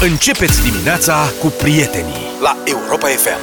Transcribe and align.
Începeți 0.00 0.62
dimineața 0.62 1.32
cu 1.40 1.46
prietenii 1.46 2.14
la 2.42 2.56
Europa 2.64 3.06
FM. 3.06 3.38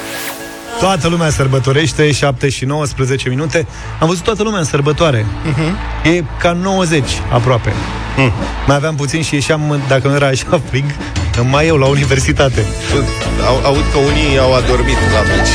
Toată 0.78 1.08
lumea 1.08 1.30
sărbătorește, 1.30 2.12
7 2.12 2.48
și 2.48 2.64
19 2.64 3.28
minute. 3.28 3.66
Am 4.00 4.08
văzut 4.08 4.24
toată 4.24 4.42
lumea 4.42 4.58
în 4.58 4.64
sărbătoare. 4.64 5.24
Uh-huh. 5.24 6.06
E 6.16 6.22
ca 6.38 6.52
90 6.52 7.04
aproape. 7.32 7.72
Mm. 8.16 8.32
Mai 8.66 8.76
aveam 8.76 8.94
puțin 8.94 9.22
și 9.22 9.34
ieșeam, 9.34 9.80
dacă 9.88 10.08
nu 10.08 10.14
era 10.14 10.26
așa 10.26 10.60
frig, 10.68 10.84
mai 11.50 11.66
eu 11.66 11.76
la 11.76 11.86
universitate. 11.86 12.66
Au, 13.46 13.60
aud 13.64 13.84
că 13.92 13.98
unii 13.98 14.38
au 14.38 14.54
adormit 14.54 14.96
la 15.12 15.20
meci. 15.36 15.54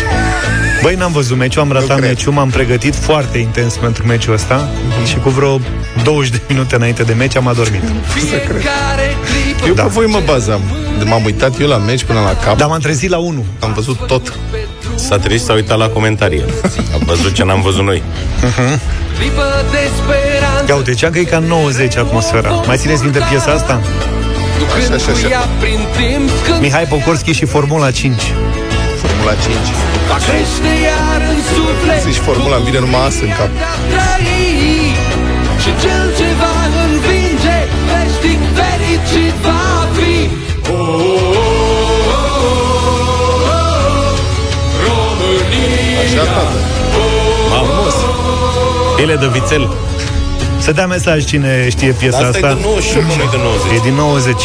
Băi, 0.82 0.96
n-am 0.96 1.12
văzut 1.12 1.38
meciul, 1.38 1.62
am 1.62 1.72
ratat 1.72 2.00
meciul, 2.00 2.34
m-am 2.34 2.50
pregătit 2.50 2.96
foarte 2.96 3.38
intens 3.38 3.76
pentru 3.76 4.06
meciul 4.06 4.34
ăsta 4.34 4.70
mm-hmm. 4.70 5.08
și 5.08 5.18
cu 5.18 5.30
vreo 5.30 5.60
20 6.04 6.32
de 6.32 6.42
minute 6.48 6.76
înainte 6.76 7.04
de 7.04 7.14
meci 7.14 7.36
am 7.36 7.48
adormit. 7.48 7.82
Eu 9.68 9.74
da. 9.74 9.84
pe 9.84 9.90
voi 9.90 10.06
mă 10.06 10.22
bazam. 10.26 10.62
M-am 11.06 11.24
uitat 11.24 11.60
eu 11.60 11.68
la 11.68 11.78
meci 11.78 12.04
până 12.04 12.20
la 12.20 12.36
cap. 12.36 12.58
Dar 12.58 12.68
m-am 12.68 12.80
trezit 12.80 13.10
la 13.10 13.18
1. 13.18 13.46
Am 13.60 13.74
văzut 13.74 13.98
tot. 14.08 14.34
S-a 14.96 15.18
trezit, 15.18 15.46
s-a 15.46 15.54
uitat 15.54 15.78
la 15.78 15.88
comentarii. 15.88 16.44
Am 16.94 17.02
văzut 17.06 17.34
ce 17.34 17.44
n-am 17.44 17.62
văzut 17.62 17.84
noi. 17.84 18.02
Uh-huh. 18.42 18.80
Ia 20.68 20.76
uite, 20.76 20.94
cea 20.94 21.10
că 21.10 21.20
e 21.20 21.24
ca 21.24 21.40
90 21.40 21.98
atmosfera. 21.98 22.50
Mai 22.50 22.78
țineți 22.78 23.04
minte 23.04 23.20
piesa 23.30 23.52
asta? 23.52 23.82
Așa, 24.78 24.94
așa, 24.94 25.12
așa. 25.12 25.48
Mihai 26.62 26.84
Pocorski 26.84 27.32
și 27.32 27.46
Formula 27.46 27.92
5. 27.92 28.22
Formula 29.20 29.36
5. 29.42 29.58
Zici 32.04 32.18
Formula, 32.18 32.56
îmi 32.56 32.66
vine 32.66 32.80
numai 32.80 33.06
asta 33.08 33.26
în 33.26 33.32
cap. 33.38 33.50
Și 35.62 35.72
cel 35.82 36.06
ce 36.18 36.28
va 36.42 36.56
învinge, 36.86 37.58
veșnic 37.90 38.40
fericit 38.58 39.36
va 39.46 39.88
fi. 39.96 40.16
Așa, 46.04 46.24
tată. 46.24 46.58
Frumos. 47.50 47.96
Ele 49.02 49.16
de 49.16 49.28
vițel. 49.28 49.70
Să 50.58 50.72
dea 50.72 50.88
mesaj 50.88 51.26
cine 51.26 51.70
știe 51.70 51.92
piesa 51.92 52.18
asta. 52.18 52.28
asta. 52.28 52.50
e 52.50 52.54
de 52.54 52.60
98, 52.64 53.06
nu 53.06 53.12
e 53.12 53.28
de 53.32 53.38
90. 53.44 53.78
E 53.78 53.80
din 53.84 53.94
90. 53.94 54.42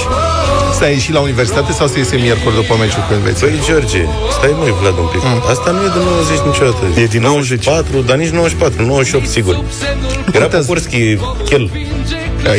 Să 0.79 0.89
ieși 0.89 1.13
la 1.13 1.21
universitate 1.21 1.73
sau 1.73 1.87
să 1.87 1.99
iese 1.99 2.17
miercuri 2.17 2.55
după 2.55 2.77
meciul 2.79 3.05
cu 3.09 3.13
Elveția? 3.13 3.47
Păi, 3.47 3.61
George, 3.67 4.03
stai 4.37 4.55
mai 4.59 4.75
Vlad 4.81 4.97
un 4.99 5.09
pic. 5.13 5.23
Mm. 5.23 5.43
Asta 5.49 5.71
nu 5.71 5.81
e 5.87 5.91
de 5.97 6.03
90 6.05 6.39
niciodată. 6.47 6.85
E 7.01 7.07
din 7.07 7.23
90. 7.23 7.67
94, 7.67 8.01
dar 8.01 8.17
nici 8.17 8.29
94, 8.29 8.85
98, 8.85 9.29
sigur. 9.29 9.65
Era 10.33 10.47
Pokurski, 10.47 11.17
chel. 11.45 11.71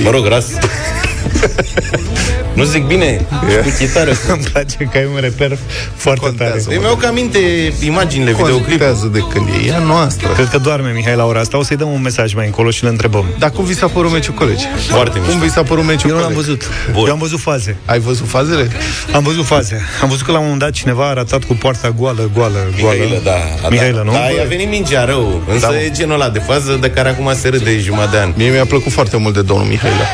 Mă 0.04 0.10
rog, 0.10 0.26
ras. 0.26 0.46
Nu 2.56 2.64
zic 2.64 2.86
bine, 2.86 3.06
yeah. 3.50 3.64
cu 3.64 3.70
chitară. 3.80 4.12
Îmi 4.34 4.44
place 4.52 4.78
că 4.92 4.98
ai 4.98 5.08
un 5.14 5.20
reper 5.22 5.58
foarte 5.96 6.34
tare. 6.38 6.62
Îmi 6.68 6.84
iau 6.84 6.96
ca 6.96 7.12
minte 7.12 7.40
imaginile, 7.86 8.32
videoclip. 8.32 8.68
Contează 8.68 9.08
de 9.14 9.20
când 9.30 9.48
e, 9.48 9.68
ea 9.68 9.80
noastră. 9.80 10.28
Cred 10.28 10.48
că 10.50 10.58
doarme 10.58 10.92
Mihai 10.96 11.16
la 11.16 11.26
ora 11.26 11.40
asta. 11.40 11.58
O 11.58 11.64
să-i 11.64 11.76
dăm 11.76 11.92
un 11.92 12.02
mesaj 12.02 12.34
mai 12.34 12.46
încolo 12.46 12.70
și 12.70 12.84
le 12.84 12.90
întrebăm. 12.90 13.26
Dar 13.40 13.50
cum 13.50 13.66
vi 13.66 13.74
s-a 13.76 13.88
părut 13.88 14.12
meciul 14.12 14.34
colegi? 14.34 14.66
Foarte 14.90 15.20
Cum 15.20 15.40
vi 15.40 15.50
s-a 15.50 15.64
părut 15.64 15.86
meciul 15.86 16.10
Eu 16.10 16.16
nu 16.16 16.22
l-am 16.22 16.32
colegi? 16.34 16.48
văzut. 16.50 16.64
Bun. 16.92 17.06
Eu 17.06 17.12
am 17.12 17.20
văzut 17.20 17.40
faze. 17.40 17.78
Ai 17.86 18.00
văzut 18.00 18.28
fazele? 18.28 18.68
Am 19.14 19.24
văzut 19.24 19.46
faze. 19.46 19.82
Am 20.02 20.10
văzut 20.10 20.26
că 20.26 20.32
la 20.32 20.38
un 20.38 20.44
moment 20.44 20.62
dat 20.62 20.72
cineva 20.72 21.10
a 21.10 21.14
ratat 21.14 21.44
cu 21.44 21.54
poarta 21.54 21.90
goală, 22.00 22.30
goală, 22.34 22.58
goală. 22.82 22.98
Mihailă, 23.00 23.22
da. 23.24 23.70
Mihailă, 23.70 24.02
nu? 24.06 24.12
Da, 24.12 24.18
i-a 24.38 24.44
venit 24.48 24.70
mingea 24.70 25.06
rău. 25.06 25.42
Însă 25.48 25.66
Da, 25.66 25.72
mă. 25.72 25.76
e 25.80 25.90
genul 25.92 26.14
ăla 26.14 26.30
de 26.30 26.40
fază 26.40 26.78
de 26.82 26.90
care 26.90 27.10
acum 27.10 27.32
se 27.36 27.48
râde 27.50 27.80
jumătate 27.80 28.12
de 28.12 28.18
an. 28.18 28.34
Mie 28.36 28.50
mi-a 28.50 28.66
plăcut 28.66 28.92
foarte 28.92 29.18
mult 29.18 29.34
de 29.34 29.42
domnul 29.42 29.68
Mihaila. 29.68 30.06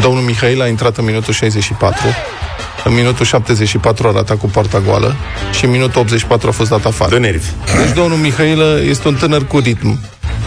Domnul 0.00 0.22
Mihaila 0.22 0.64
a 0.64 0.68
intrat 0.68 0.96
în 0.96 1.04
minutul 1.04 1.32
64, 1.32 2.00
în 2.84 2.94
minutul 2.94 3.24
74 3.24 4.08
a 4.08 4.12
ratat 4.12 4.36
cu 4.38 4.46
poarta 4.46 4.82
goală 4.86 5.14
și 5.52 5.64
în 5.64 5.70
minutul 5.70 6.00
84 6.00 6.48
a 6.48 6.52
fost 6.52 6.70
dat 6.70 6.84
afară. 6.84 7.10
De 7.10 7.18
nervi. 7.18 7.46
Deci 7.84 7.94
domnul 7.94 8.18
Mihailă 8.18 8.80
este 8.88 9.08
un 9.08 9.14
tânăr 9.14 9.46
cu 9.46 9.58
ritm. 9.58 10.00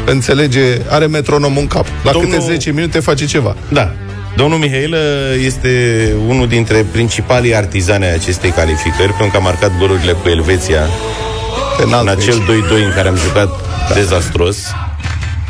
Înțelege, 0.05 0.77
are 0.89 1.05
metronomul 1.05 1.61
în 1.61 1.67
cap. 1.67 1.85
La 2.03 2.11
Domnul- 2.11 2.31
câte 2.31 2.43
10 2.43 2.71
minute 2.71 2.99
face 2.99 3.25
ceva. 3.25 3.55
Da. 3.69 3.91
Domnul 4.35 4.57
Mihailă 4.57 4.97
este 5.45 5.69
unul 6.27 6.47
dintre 6.47 6.85
principalii 6.91 7.55
artizani 7.55 8.03
ai 8.03 8.13
acestei 8.13 8.49
calificări, 8.49 9.07
pentru 9.13 9.27
că 9.31 9.37
a 9.37 9.39
marcat 9.39 9.71
golurile 9.79 10.11
cu 10.11 10.29
Elveția 10.29 10.81
Penal, 11.77 12.01
în 12.01 12.07
acel 12.07 12.41
2-2 12.79 12.83
în 12.85 12.91
care 12.95 13.07
am 13.07 13.15
jucat 13.15 13.49
da. 13.87 13.93
dezastros. 13.93 14.57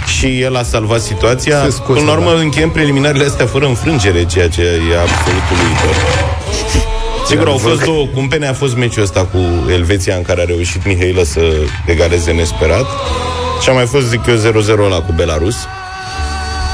Și 0.07 0.41
el 0.41 0.55
a 0.55 0.63
salvat 0.63 1.01
situația. 1.01 1.61
Se 1.63 1.69
scuză, 1.69 1.99
Până 1.99 2.11
la 2.11 2.17
urmă, 2.17 2.31
da. 2.33 2.39
încheiem 2.39 2.69
preliminarele 2.69 3.25
astea 3.25 3.45
fără 3.45 3.65
înfrângere, 3.65 4.25
ceea 4.25 4.47
ce 4.49 4.61
e 4.61 4.99
absolut 4.99 5.43
uluitor. 5.53 5.95
Sigur, 7.27 7.47
au 7.47 7.57
fost 7.57 7.83
două 7.83 8.05
cumpene, 8.13 8.47
a 8.47 8.53
fost 8.53 8.75
meciul 8.75 9.03
ăsta 9.03 9.19
cu 9.25 9.37
Elveția 9.71 10.15
în 10.15 10.21
care 10.21 10.41
a 10.41 10.45
reușit 10.45 10.85
Mihailă 10.85 11.23
să 11.23 11.41
egaleze 11.85 12.31
nesperat. 12.31 12.85
Și 13.61 13.69
a 13.69 13.71
mai 13.71 13.85
fost, 13.85 14.05
zic 14.07 14.19
eu, 14.27 14.35
0-0 14.35 14.89
la 14.89 15.01
cu 15.01 15.11
Belarus. 15.15 15.55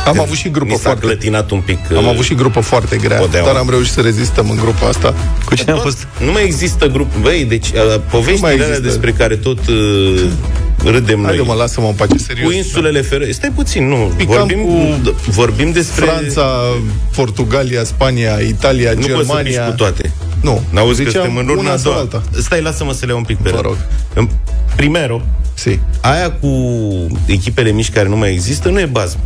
Am 0.08 0.20
avut 0.20 0.36
și 0.36 0.50
grupă 0.50 0.72
Mi 0.72 0.78
s-a 0.78 0.82
foarte... 0.82 1.06
clătinat 1.06 1.52
un 1.52 1.60
pic. 1.60 1.78
Am 1.96 2.04
uh, 2.04 2.10
avut 2.10 2.24
și 2.26 2.34
grupă 2.34 2.60
foarte 2.60 2.96
grea, 2.98 3.18
Podeaua. 3.18 3.48
dar 3.48 3.56
am 3.56 3.70
reușit 3.70 3.94
să 3.94 4.02
rezistăm 4.02 4.50
în 4.50 4.56
grupa 4.56 4.88
asta. 4.88 5.14
Cu 5.46 5.56
cine 5.56 5.72
am 5.72 5.80
fost? 5.80 6.08
Nu 6.26 6.32
mai 6.32 6.44
există 6.44 6.88
grup. 6.88 7.12
Băi, 7.22 7.46
deci 7.50 7.68
uh, 7.68 8.00
poveștile 8.10 8.48
alea 8.48 8.66
există. 8.66 8.88
despre 8.88 9.12
care 9.12 9.36
tot 9.36 9.68
uh, 9.68 10.22
râdem 10.90 11.18
noi. 11.20 11.26
Haide 11.28 11.42
mă, 11.44 11.54
lasă-mă 11.54 11.88
în 11.88 11.94
pace, 11.94 12.18
serios. 12.18 12.48
cu 12.48 12.54
insulele 12.56 13.02
Feroe. 13.02 13.32
Stai 13.32 13.52
puțin, 13.56 13.88
nu. 13.88 14.12
Picam 14.18 14.36
vorbim, 14.38 14.64
cu 14.66 15.00
d- 15.12 15.16
vorbim 15.26 15.72
despre... 15.72 16.06
Franța, 16.06 16.60
Portugalia, 17.16 17.84
Spania, 17.84 18.38
Italia, 18.40 18.90
Nu 18.92 18.96
poți 18.96 19.08
să 19.10 19.16
Germania... 19.16 19.62
pici 19.62 19.70
cu 19.70 19.76
toate. 19.76 20.12
Nu. 20.42 20.62
N-auzi 20.70 21.04
că 21.04 21.10
Ziceam 21.10 21.26
suntem 21.26 21.44
în 21.44 21.50
urna 21.50 21.62
una 21.62 21.72
a 21.72 21.78
sau 21.78 21.92
doua. 21.92 21.98
alta. 22.04 22.24
Stai, 22.42 22.62
lasă-mă 22.62 22.94
să 22.94 23.00
le 23.06 23.12
iau 23.12 23.18
un 23.18 23.24
pic 23.26 23.38
pe 23.38 23.50
Vă 23.50 23.56
rând. 23.56 23.64
rog. 23.64 23.78
În 24.14 24.30
primero, 24.76 25.22
Si. 25.54 25.80
aia 26.02 26.32
cu 26.32 26.48
echipele 27.26 27.72
mici 27.72 27.90
care 27.92 28.08
nu 28.08 28.18
mai 28.18 28.32
există, 28.32 28.70
nu 28.70 28.80
e 28.80 28.86
bază. 28.86 29.20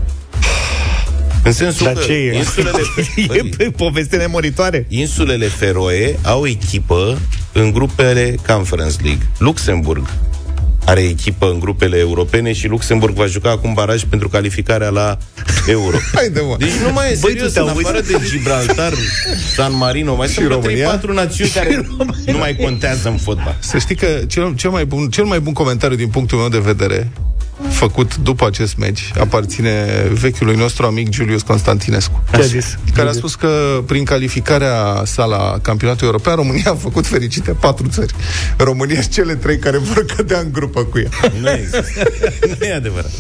În 1.44 1.52
sensul 1.54 1.86
Dar 1.86 1.94
că 1.94 2.04
ce 2.04 2.12
e? 2.12 2.36
insulele, 2.38 2.78
e 3.18 3.26
băi, 3.28 3.50
pe 3.58 3.64
poveste 3.78 4.18
nemuritoare. 4.18 4.86
insulele 4.90 5.46
Feroe 5.46 6.20
au 6.24 6.46
echipă 6.48 7.18
în 7.54 7.72
grupele 7.72 8.36
Conference 8.48 8.96
League. 9.04 9.28
Luxemburg 9.38 10.08
are 10.88 11.02
echipă 11.02 11.50
în 11.50 11.60
grupele 11.60 11.98
europene 11.98 12.54
și 12.54 12.68
Luxemburg 12.68 13.16
va 13.16 13.26
juca 13.26 13.50
acum 13.52 13.74
baraj 13.74 14.04
pentru 14.04 14.30
calificarea 14.30 14.90
la 14.90 15.18
Euro. 15.68 15.98
Haide, 16.16 16.40
mă. 16.40 16.56
Deci 16.58 16.70
nu 16.86 16.94
mai 16.94 17.12
e 17.12 17.18
Băi, 17.22 17.32
serios, 17.32 17.48
tu 17.48 17.54
te 17.54 17.60
în 17.60 17.68
auzi? 17.68 17.86
afară 17.86 18.02
de 18.02 18.20
Gibraltar, 18.30 18.94
San 19.56 19.78
Marino, 19.78 20.16
mai 20.16 20.28
sunt 20.28 20.46
vreo 20.46 20.60
România? 20.60 21.00
3-4 21.00 21.04
națiuni 21.04 21.50
care 21.50 21.86
nu 22.26 22.38
mai 22.38 22.56
contează 22.56 23.10
în 23.10 23.18
fotbal. 23.18 23.56
Să 23.60 23.78
știi 23.78 23.96
că 23.96 24.08
cel, 24.28 24.56
cel, 24.56 24.70
mai 24.70 24.86
bun, 24.86 25.10
cel 25.10 25.24
mai 25.24 25.40
bun 25.40 25.54
comentariu 25.54 25.98
din 25.98 26.08
punctul 26.08 26.38
meu 26.38 26.50
de 26.50 26.60
vedere 26.60 27.12
făcut 27.70 28.16
după 28.18 28.46
acest 28.46 28.78
meci 28.78 29.12
aparține 29.20 29.86
vechiului 30.12 30.56
nostru 30.56 30.86
amic 30.86 31.14
Julius 31.14 31.42
Constantinescu. 31.42 32.24
Ce 32.32 32.42
a 32.42 32.42
zis? 32.42 32.78
Care 32.96 33.10
a 33.10 33.12
spus 33.12 33.36
că 33.36 33.84
prin 33.86 34.04
calificarea 34.04 35.02
sa 35.06 35.26
la 35.26 35.60
campionatul 35.62 36.06
european 36.06 36.36
România 36.36 36.72
a 36.72 36.76
făcut 36.76 37.08
fericite 37.08 37.52
patru 37.52 37.88
țări. 37.88 38.14
România 38.58 39.02
și 39.02 39.10
cele 39.10 39.36
trei 39.36 39.58
care 39.58 39.78
vor 39.78 40.06
cădea 40.06 40.40
în 40.40 40.52
grupă 40.52 40.84
cu 40.84 41.00
ea. 41.00 41.32
Nu 41.42 41.50
există. 41.50 41.86
nu 42.60 42.66
e 42.66 42.74
adevărat. 42.74 43.12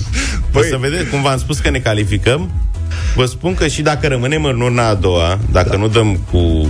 Băi. 0.52 0.62
o 0.62 0.66
să 0.70 0.78
vedeți, 0.80 1.10
cum 1.10 1.22
v-am 1.22 1.38
spus 1.38 1.60
că 1.60 1.70
ne 1.70 1.80
calificăm, 1.80 2.52
vă 3.16 3.26
spun 3.26 3.54
că 3.54 3.68
și 3.68 3.82
dacă 3.82 4.08
rămânem 4.08 4.44
în 4.44 4.62
urna 4.62 4.88
a 4.88 4.94
doua, 4.94 5.40
dacă 5.52 5.70
da. 5.70 5.78
nu 5.78 5.88
dăm 5.88 6.20
cu 6.32 6.70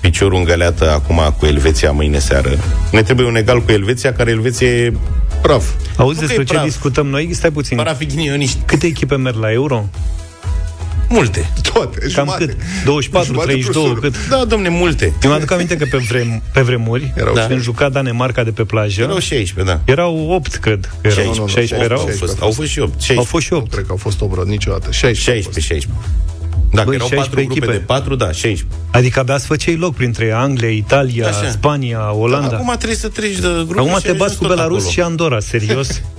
piciorul 0.00 0.38
în 0.38 0.44
găleată 0.44 0.90
acum 0.90 1.34
cu 1.38 1.46
Elveția 1.46 1.90
mâine 1.90 2.18
seară, 2.18 2.50
ne 2.90 3.02
trebuie 3.02 3.26
un 3.26 3.36
egal 3.36 3.62
cu 3.62 3.72
Elveția, 3.72 4.12
care 4.12 4.30
Elveția 4.30 4.68
e 4.68 4.92
Praf. 5.42 5.64
Auzi 5.96 6.14
Nu 6.20 6.20
că 6.20 6.26
despre 6.26 6.42
e 6.42 6.44
ce 6.44 6.52
praf. 6.52 6.64
discutăm 6.64 7.06
noi? 7.06 7.28
Stai 7.34 7.50
puțin. 7.50 7.76
parafighinioniști. 7.76 8.58
Câte 8.66 8.86
echipe 8.86 9.16
merg 9.16 9.36
la 9.36 9.52
Euro? 9.52 9.88
Multe. 11.10 11.50
Toate, 11.72 11.98
Cam 11.98 12.08
jumate. 12.10 12.44
cât? 12.46 12.56
24, 12.84 13.32
Jumate 13.32 13.52
plus 13.52 13.64
32, 13.64 13.90
unu. 13.90 14.00
cât? 14.00 14.14
Da, 14.28 14.44
domne, 14.44 14.68
multe. 14.68 15.12
Eu 15.22 15.30
mă 15.30 15.36
aduc 15.36 15.50
aminte 15.50 15.76
că 15.76 15.86
pe, 15.90 15.96
vrem, 15.96 16.42
pe 16.52 16.60
vremuri, 16.60 17.12
Erau 17.16 17.34
da. 17.34 17.40
și- 17.42 17.46
când 17.48 17.60
juca 17.62 17.88
Danemarca 17.88 18.44
de 18.44 18.50
pe 18.50 18.64
plajă, 18.64 19.02
Erau 19.02 19.18
16, 19.18 19.62
da. 19.74 19.80
erau 19.92 20.30
8, 20.30 20.54
cred. 20.56 20.90
Că 21.00 21.08
erau. 21.08 21.24
16, 21.24 21.60
16 21.60 21.74
erau. 21.92 22.00
Au 22.00 22.06
fost, 22.18 22.42
au 22.42 22.50
fost 22.50 22.68
și 22.68 22.78
8. 22.78 22.92
Au 22.92 22.98
16. 22.98 23.26
fost 23.30 23.44
și 23.44 23.52
8. 23.52 23.70
Cred 23.72 23.84
că 23.84 23.90
au 23.90 23.96
fost 23.96 24.20
obră 24.20 24.42
niciodată. 24.46 24.90
16. 24.92 25.30
16, 25.30 25.60
16. 25.74 25.88
Dacă 26.72 26.86
Băi, 26.86 26.94
erau 26.94 27.06
16 27.08 27.16
4 27.16 27.30
grupe 27.44 27.56
echipe. 27.56 27.72
de 27.78 27.84
4, 27.92 28.14
da, 28.14 28.32
16. 28.32 28.64
Adică 28.90 29.20
abia 29.20 29.34
îți 29.34 29.46
făceai 29.46 29.76
loc 29.76 29.94
printre 29.94 30.32
Anglia, 30.32 30.68
Italia, 30.70 31.26
Așa. 31.28 31.48
Spania, 31.50 32.12
Olanda. 32.12 32.56
Acum 32.56 32.74
trebuie 32.76 32.96
să 32.96 33.08
treci 33.08 33.38
de 33.38 33.48
grupe 33.66 33.78
Acum 33.80 33.88
și 33.94 34.02
te 34.02 34.08
ajungi 34.10 34.18
bați 34.18 34.36
cu 34.36 34.44
tot 34.44 34.54
Belarus 34.54 34.76
acolo. 34.78 34.90
și 34.92 35.00
Andorra, 35.00 35.40
serios. 35.40 35.88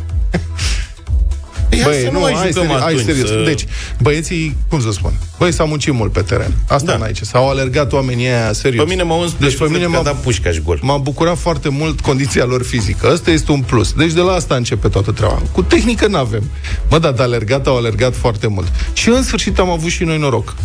Păi, 1.69 1.79
hai 1.81 1.91
Băi, 1.91 2.01
să 2.03 2.09
nu, 2.11 2.19
mai 2.19 2.33
hai, 2.33 2.47
jucăm 2.51 2.63
seri- 2.67 2.79
hai 2.79 2.91
atunci, 2.91 3.05
serios. 3.05 3.27
să- 3.29 3.41
Deci, 3.45 3.65
băieții, 4.01 4.55
cum 4.69 4.81
să 4.81 4.91
spun? 4.91 5.13
Băi, 5.37 5.51
s-a 5.53 5.63
muncit 5.63 5.93
mult 5.93 6.11
pe 6.11 6.21
teren. 6.21 6.53
Asta 6.67 6.91
Da. 6.91 6.97
n-ai 6.97 7.11
ce. 7.11 7.25
S-au 7.25 7.49
alergat 7.49 7.93
oamenii 7.93 8.25
aia 8.27 8.53
serios. 8.53 8.83
Pe 8.83 8.89
mine 8.89 9.03
m-au 9.03 9.19
uns 9.21 9.33
Deci 9.39 9.57
pe 9.57 9.67
mine 9.69 9.85
m-a 9.85 9.97
m-a, 9.97 10.03
dat 10.03 10.15
pușcaș 10.21 10.53
și 10.53 10.61
gol. 10.61 10.79
m-a 10.81 10.97
bucurat 10.97 11.37
foarte 11.37 11.69
mult 11.69 11.99
condiția 11.99 12.45
lor 12.45 12.63
fizică. 12.63 13.07
Asta 13.07 13.31
este 13.31 13.51
un 13.51 13.61
plus. 13.61 13.91
Deci 13.93 14.11
de 14.11 14.21
la 14.21 14.31
asta 14.31 14.55
începe 14.55 14.87
toată 14.87 15.11
treaba. 15.11 15.41
Cu 15.51 15.61
tehnică 15.63 16.07
n-avem. 16.07 16.43
Mă, 16.89 16.99
da, 16.99 17.11
de 17.11 17.23
alergat 17.23 17.67
au 17.67 17.77
alergat 17.77 18.15
foarte 18.15 18.47
mult. 18.47 18.67
Și 18.93 19.09
în 19.09 19.23
sfârșit 19.23 19.59
am 19.59 19.69
avut 19.69 19.89
și 19.89 20.03
noi 20.03 20.17
noroc. 20.17 20.55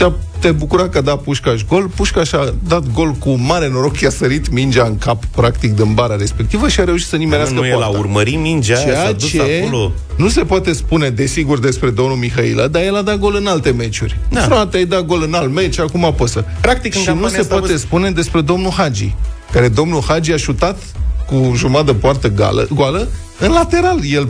Te-a, 0.00 0.12
te 0.38 0.50
bucura 0.52 0.88
că 0.88 0.98
a 0.98 1.00
dat 1.00 1.22
Pușcaș 1.22 1.62
gol, 1.68 1.90
Pușcaș 1.96 2.32
a 2.32 2.54
dat 2.68 2.92
gol 2.92 3.10
cu 3.12 3.30
mare 3.30 3.68
noroc, 3.68 4.00
i-a 4.00 4.10
sărit 4.10 4.50
mingea 4.50 4.84
în 4.84 4.98
cap, 4.98 5.24
practic, 5.24 5.74
din 5.74 5.94
bara 5.94 6.16
respectivă 6.16 6.68
și 6.68 6.80
a 6.80 6.84
reușit 6.84 7.06
să 7.08 7.16
nimerească 7.16 7.54
Nu, 7.54 7.60
nu 7.60 7.66
el 7.66 7.74
a 7.74 7.78
poarta. 7.78 7.98
urmărit 7.98 8.38
mingea 8.38 8.74
aia, 8.76 8.84
s-a 8.86 8.92
Ceea 8.92 9.12
dus 9.12 9.28
ce 9.30 9.60
acolo. 9.62 9.92
nu 10.16 10.28
se 10.28 10.44
poate 10.44 10.72
spune, 10.72 11.10
desigur, 11.10 11.58
despre 11.58 11.90
domnul 11.90 12.16
Mihailă, 12.16 12.66
dar 12.66 12.82
el 12.82 12.96
a 12.96 13.02
dat 13.02 13.18
gol 13.18 13.34
în 13.36 13.46
alte 13.46 13.70
meciuri. 13.70 14.18
Da. 14.28 14.40
Frate, 14.40 14.76
ai 14.76 14.84
dat 14.84 15.04
gol 15.06 15.22
în 15.22 15.34
alt 15.34 15.52
meci, 15.54 15.78
acum 15.78 16.04
apăsă. 16.04 16.44
Practic, 16.60 16.94
în 16.94 17.00
și 17.00 17.06
nu 17.06 17.12
campania 17.12 17.34
se 17.36 17.40
asta 17.42 17.54
poate 17.58 17.72
văz- 17.74 17.80
spune 17.80 18.10
despre 18.10 18.40
domnul 18.40 18.70
Hagi, 18.70 19.14
care 19.52 19.68
domnul 19.68 20.02
Hagi 20.06 20.32
a 20.32 20.36
șutat 20.36 20.78
cu 21.26 21.52
jumătate 21.56 21.92
de 21.92 21.98
poartă 21.98 22.28
gală, 22.28 22.68
goală 22.74 23.08
în 23.38 23.52
lateral. 23.52 23.98
El 24.04 24.28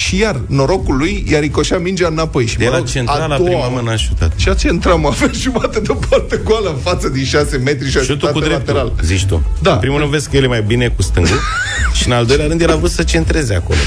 și 0.00 0.18
iar 0.18 0.40
norocul 0.46 0.96
lui 0.96 1.24
i-a 1.28 1.38
ricoșat 1.38 1.82
mingea 1.82 2.06
înapoi. 2.06 2.46
Și, 2.46 2.56
De 2.58 2.64
mă 2.64 2.70
la 2.70 2.76
rog, 2.76 2.86
central 2.86 3.20
a 3.20 3.26
la 3.26 3.36
doua 3.36 3.48
prima 3.48 3.60
oară- 3.60 3.72
mână 3.74 3.90
a 3.90 3.96
șutat. 3.96 4.32
și 4.36 4.48
a 4.48 4.54
centram, 4.54 5.06
avea 5.06 5.30
jumătate 5.32 5.80
de 5.80 5.92
poartă 6.08 6.40
goală 6.42 6.68
în 6.68 6.76
față 6.76 7.08
din 7.08 7.24
6 7.24 7.56
metri 7.56 7.90
și 7.90 7.96
a 7.96 8.00
Și 8.00 8.06
tu 8.06 8.12
șutat 8.12 8.32
cu 8.32 8.38
în 8.38 8.44
dreptul, 8.44 8.74
lateral. 8.74 8.92
zici 9.02 9.24
tu. 9.24 9.42
Da. 9.62 9.72
În 9.72 9.78
primul 9.78 9.98
rând 9.98 10.10
vezi 10.10 10.28
că 10.30 10.36
el 10.36 10.44
e 10.44 10.46
mai 10.46 10.62
bine 10.62 10.88
cu 10.88 11.02
stângul 11.02 11.38
și 11.98 12.06
în 12.06 12.12
al 12.12 12.26
doilea 12.26 12.46
rând 12.46 12.60
el 12.60 12.70
a 12.70 12.76
vrut 12.76 12.90
să 12.90 13.02
centreze 13.02 13.54
acolo. 13.54 13.78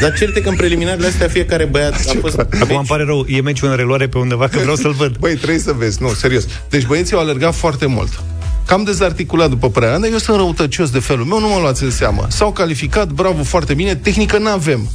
Dar 0.00 0.12
certe 0.18 0.40
că 0.40 0.48
în 0.48 0.56
preliminarele 0.56 1.06
astea 1.06 1.28
fiecare 1.28 1.64
băiat 1.64 1.92
a 2.08 2.12
fost... 2.20 2.38
Acum 2.38 2.76
îmi 2.76 2.86
pare 2.86 3.04
rău, 3.04 3.24
e 3.28 3.40
meciul 3.40 3.68
în 3.70 3.76
reluare 3.76 4.06
pe 4.08 4.18
undeva, 4.18 4.48
că 4.48 4.58
vreau 4.58 4.76
să-l 4.76 4.92
văd. 4.92 5.16
Băi, 5.16 5.34
trebuie 5.34 5.58
să 5.58 5.72
vezi, 5.78 6.02
nu, 6.02 6.08
serios. 6.12 6.44
Deci 6.68 6.86
băieții 6.86 7.14
au 7.16 7.20
alergat 7.22 7.54
foarte 7.54 7.86
mult. 7.86 8.22
Cam 8.66 8.82
dezarticulat 8.84 9.48
după 9.48 9.70
părerea 9.70 9.94
mea, 9.98 10.02
dar 10.04 10.12
eu 10.12 10.18
sunt 10.24 10.36
răutăcios 10.36 10.90
de 10.90 10.98
felul 10.98 11.24
meu, 11.24 11.40
nu 11.40 11.48
mă 11.48 11.58
luați 11.60 11.82
în 11.82 11.90
seamă. 11.90 12.26
S-au 12.28 12.52
calificat, 12.52 13.08
bravo, 13.08 13.42
foarte 13.42 13.74
bine, 13.74 13.94
tehnică 13.94 14.38
n-avem. 14.38 14.88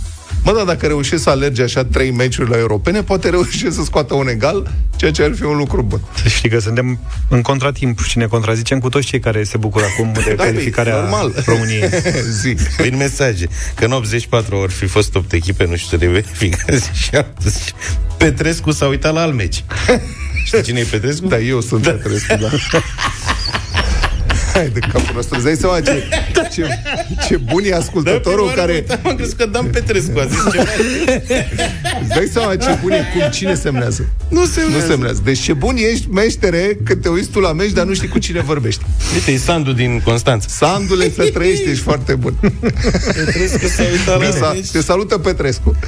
Mă, 0.44 0.54
da, 0.54 0.64
dacă 0.64 0.88
reușesc 0.88 1.24
să 1.24 1.30
alerge 1.30 1.64
așa 1.64 1.84
trei 1.86 2.12
meciuri 2.12 2.50
la 2.50 2.58
europene, 2.58 3.04
poate 3.04 3.30
reușesc 3.30 3.76
să 3.76 3.84
scoată 3.84 4.14
un 4.14 4.28
egal, 4.28 4.72
ceea 4.96 5.12
ce 5.12 5.24
ar 5.24 5.32
fi 5.36 5.44
un 5.44 5.58
lucru 5.58 5.82
bun. 5.82 6.00
Să 6.22 6.28
știi 6.28 6.50
că 6.50 6.60
suntem 6.60 7.00
în 7.30 7.42
contratimp 7.42 8.00
și 8.04 8.18
ne 8.18 8.26
contrazicem 8.26 8.80
cu 8.80 8.90
toți 8.90 9.06
cei 9.06 9.20
care 9.20 9.44
se 9.44 9.58
bucură 9.58 9.86
acum 9.86 10.14
de 10.26 10.34
Da, 10.34 10.44
calificarea 10.44 10.94
băi, 10.94 11.02
normal. 11.02 11.44
României. 11.46 11.90
Zi. 12.42 12.56
Vin 12.82 12.98
mesaje 12.98 13.48
că 13.76 13.86
în 13.86 13.92
84 13.92 14.56
ori 14.56 14.72
fi 14.72 14.86
fost 14.86 15.16
8 15.16 15.32
echipe, 15.34 15.66
nu 15.66 15.76
știu 15.76 15.98
de 15.98 16.08
verificați 16.08 16.90
și 16.94 17.16
am 17.16 17.26
zis, 17.42 17.74
Petrescu 18.18 18.72
s-a 18.72 18.86
uitat 18.86 19.14
la 19.14 19.22
alt 19.22 19.34
meci. 19.34 19.64
Știi 20.46 20.62
cine 20.64 20.80
e 20.80 20.84
Petrescu? 20.84 21.28
Da, 21.28 21.40
eu 21.40 21.62
sunt 21.62 21.82
da. 21.82 21.92
Petrescu, 21.92 22.36
da. 22.36 22.50
Hai 24.54 24.70
de 24.74 24.80
capul 24.80 25.12
nostru. 25.16 25.36
Îți 25.36 25.44
dai 25.46 25.56
seama 25.56 25.80
ce, 25.82 26.04
ce, 26.54 26.68
ce 27.28 27.38
bun 27.38 27.62
e 27.66 27.74
ascultătorul 27.76 28.48
Da, 28.56 28.62
care... 28.62 28.86
Am 29.06 29.16
crezut 29.16 29.38
că 29.38 29.46
Dan 29.46 29.66
Petrescu 29.66 30.20
a 30.20 30.26
zis 30.26 30.38
ceva. 30.52 30.64
Îți 32.02 32.10
dai 32.10 32.30
seama 32.34 32.56
ce 32.56 32.78
bun 32.82 32.92
e 32.92 33.04
cum 33.14 33.30
cine 33.32 33.54
semnează. 33.56 34.06
Nu 34.30 34.46
se 34.46 34.62
Nu 34.72 34.80
semnează. 34.88 35.22
Deci 35.24 35.40
ce 35.40 35.54
bun 35.54 35.76
ești, 35.92 36.10
meștere, 36.10 36.78
când 36.84 37.02
te 37.02 37.10
uiți 37.10 37.30
tu 37.30 37.40
la 37.40 37.54
meci, 37.54 37.72
dar 37.72 37.86
nu 37.86 37.94
știi 37.94 38.08
cu 38.08 38.20
cine 38.20 38.42
vorbești. 38.42 38.82
Uite, 39.14 39.32
e 39.32 39.38
Sandu 39.38 39.72
din 39.72 40.02
Constanța. 40.04 40.48
Sandule, 40.50 41.12
să 41.16 41.30
trăiești, 41.34 41.70
ești 41.70 41.84
foarte 41.84 42.16
bun. 42.16 42.34
Petrescu 43.16 43.68
s-a 43.68 43.84
uitat 43.92 44.20
Te, 44.20 44.26
la 44.40 44.48
sa- 44.48 44.52
meci. 44.54 44.70
te 44.72 44.82
salută 44.82 45.18
Petrescu. 45.18 45.76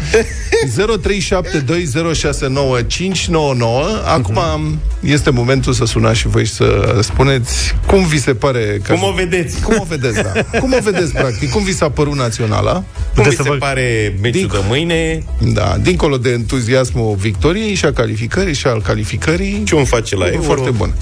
0372069599. 2.51 4.03
Acum 4.05 4.39
este 4.99 5.29
momentul 5.29 5.73
să 5.73 5.85
sunați 5.85 6.17
și 6.19 6.27
voi 6.27 6.45
și 6.45 6.51
să 6.53 6.99
spuneți 7.01 7.75
cum 7.87 8.05
vi 8.07 8.19
se 8.19 8.33
pare 8.33 8.50
că 8.59 8.93
Cum 8.93 9.03
o 9.03 9.11
vedeți? 9.11 9.61
cum 9.61 9.75
o 9.79 9.83
vedeți, 9.83 10.21
da. 10.21 10.59
Cum 10.59 10.73
o 10.73 10.79
vedeți, 10.81 11.11
practic? 11.13 11.51
Cum 11.51 11.63
vi 11.63 11.73
s-a 11.73 11.89
părut 11.89 12.15
naționala? 12.15 12.73
Cum 12.73 12.83
Puteți 13.13 13.29
vi 13.29 13.35
să 13.35 13.43
se 13.43 13.49
vă- 13.49 13.55
pare 13.55 14.13
meciul 14.21 14.31
Dincolo. 14.39 14.61
de 14.61 14.67
mâine? 14.67 15.23
Da, 15.53 15.77
dincolo 15.81 16.17
de 16.17 16.29
entuziasmul 16.29 17.15
victoriei 17.15 17.73
și 17.73 17.85
a 17.85 17.93
calificării 17.93 18.53
și 18.53 18.67
al 18.67 18.81
calificării, 18.81 19.63
Ce 19.63 19.75
un 19.75 19.85
face 19.85 20.15
la 20.15 20.25
e 20.27 20.31
Euro? 20.31 20.43
foarte 20.43 20.69
bun. 20.69 20.93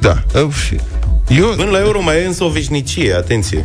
Da. 0.00 0.22
uh, 0.34 0.52
și- 0.66 0.76
Eu, 1.28 1.46
Până 1.56 1.70
la 1.70 1.78
Euro 1.78 2.00
mai 2.02 2.22
e 2.22 2.26
însă 2.26 2.44
o 2.44 2.48
veșnicie, 2.48 3.14
atenție. 3.14 3.64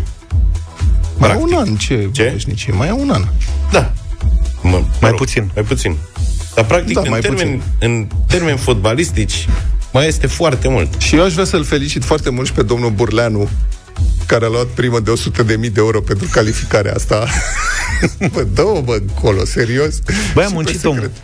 mai 1.18 1.30
e 1.30 1.34
practic. 1.34 1.48
un 1.48 1.54
an, 1.54 1.76
ce, 1.76 2.10
Ce? 2.12 2.24
veșnicie? 2.34 2.74
Mai 2.74 2.88
e 2.88 2.92
un 2.92 3.10
an. 3.10 3.24
Da. 3.72 3.92
Mă, 4.62 4.70
mă 4.70 4.84
Mai 5.02 5.10
rog, 5.10 5.20
puțin. 5.20 5.52
Mai 5.56 5.64
puțin. 5.64 5.96
Dar 6.56 6.66
practic, 6.66 6.94
Da, 6.94 7.02
în, 7.02 7.08
mai 7.10 7.20
termeni, 7.20 7.62
în 7.80 8.08
termeni 8.28 8.58
fotbalistici, 8.58 9.48
mai 9.94 10.08
este 10.08 10.28
foarte 10.28 10.68
mult. 10.68 10.88
Și 10.98 11.16
eu 11.16 11.24
aș 11.24 11.34
vrea 11.34 11.46
să-l 11.46 11.64
felicit 11.64 12.04
foarte 12.04 12.30
mult 12.30 12.48
și 12.48 12.54
pe 12.54 12.62
domnul 12.64 12.90
Burleanu, 12.90 13.50
care 14.26 14.46
a 14.46 14.48
luat 14.48 14.66
primă 14.66 15.00
de 15.00 15.14
100.000 15.42 15.46
de 15.60 15.72
euro 15.76 16.02
pentru 16.02 16.28
calificarea 16.32 16.94
asta. 16.96 17.28
bă, 18.34 18.46
dă-o, 18.54 18.82
bă, 18.82 18.98
încolo, 19.08 19.46
serios. 19.46 20.00
Băi, 20.34 20.44
am 20.44 20.50
Super 20.50 20.52
muncit 20.54 20.80
secret. 20.80 20.98
omul. 20.98 21.12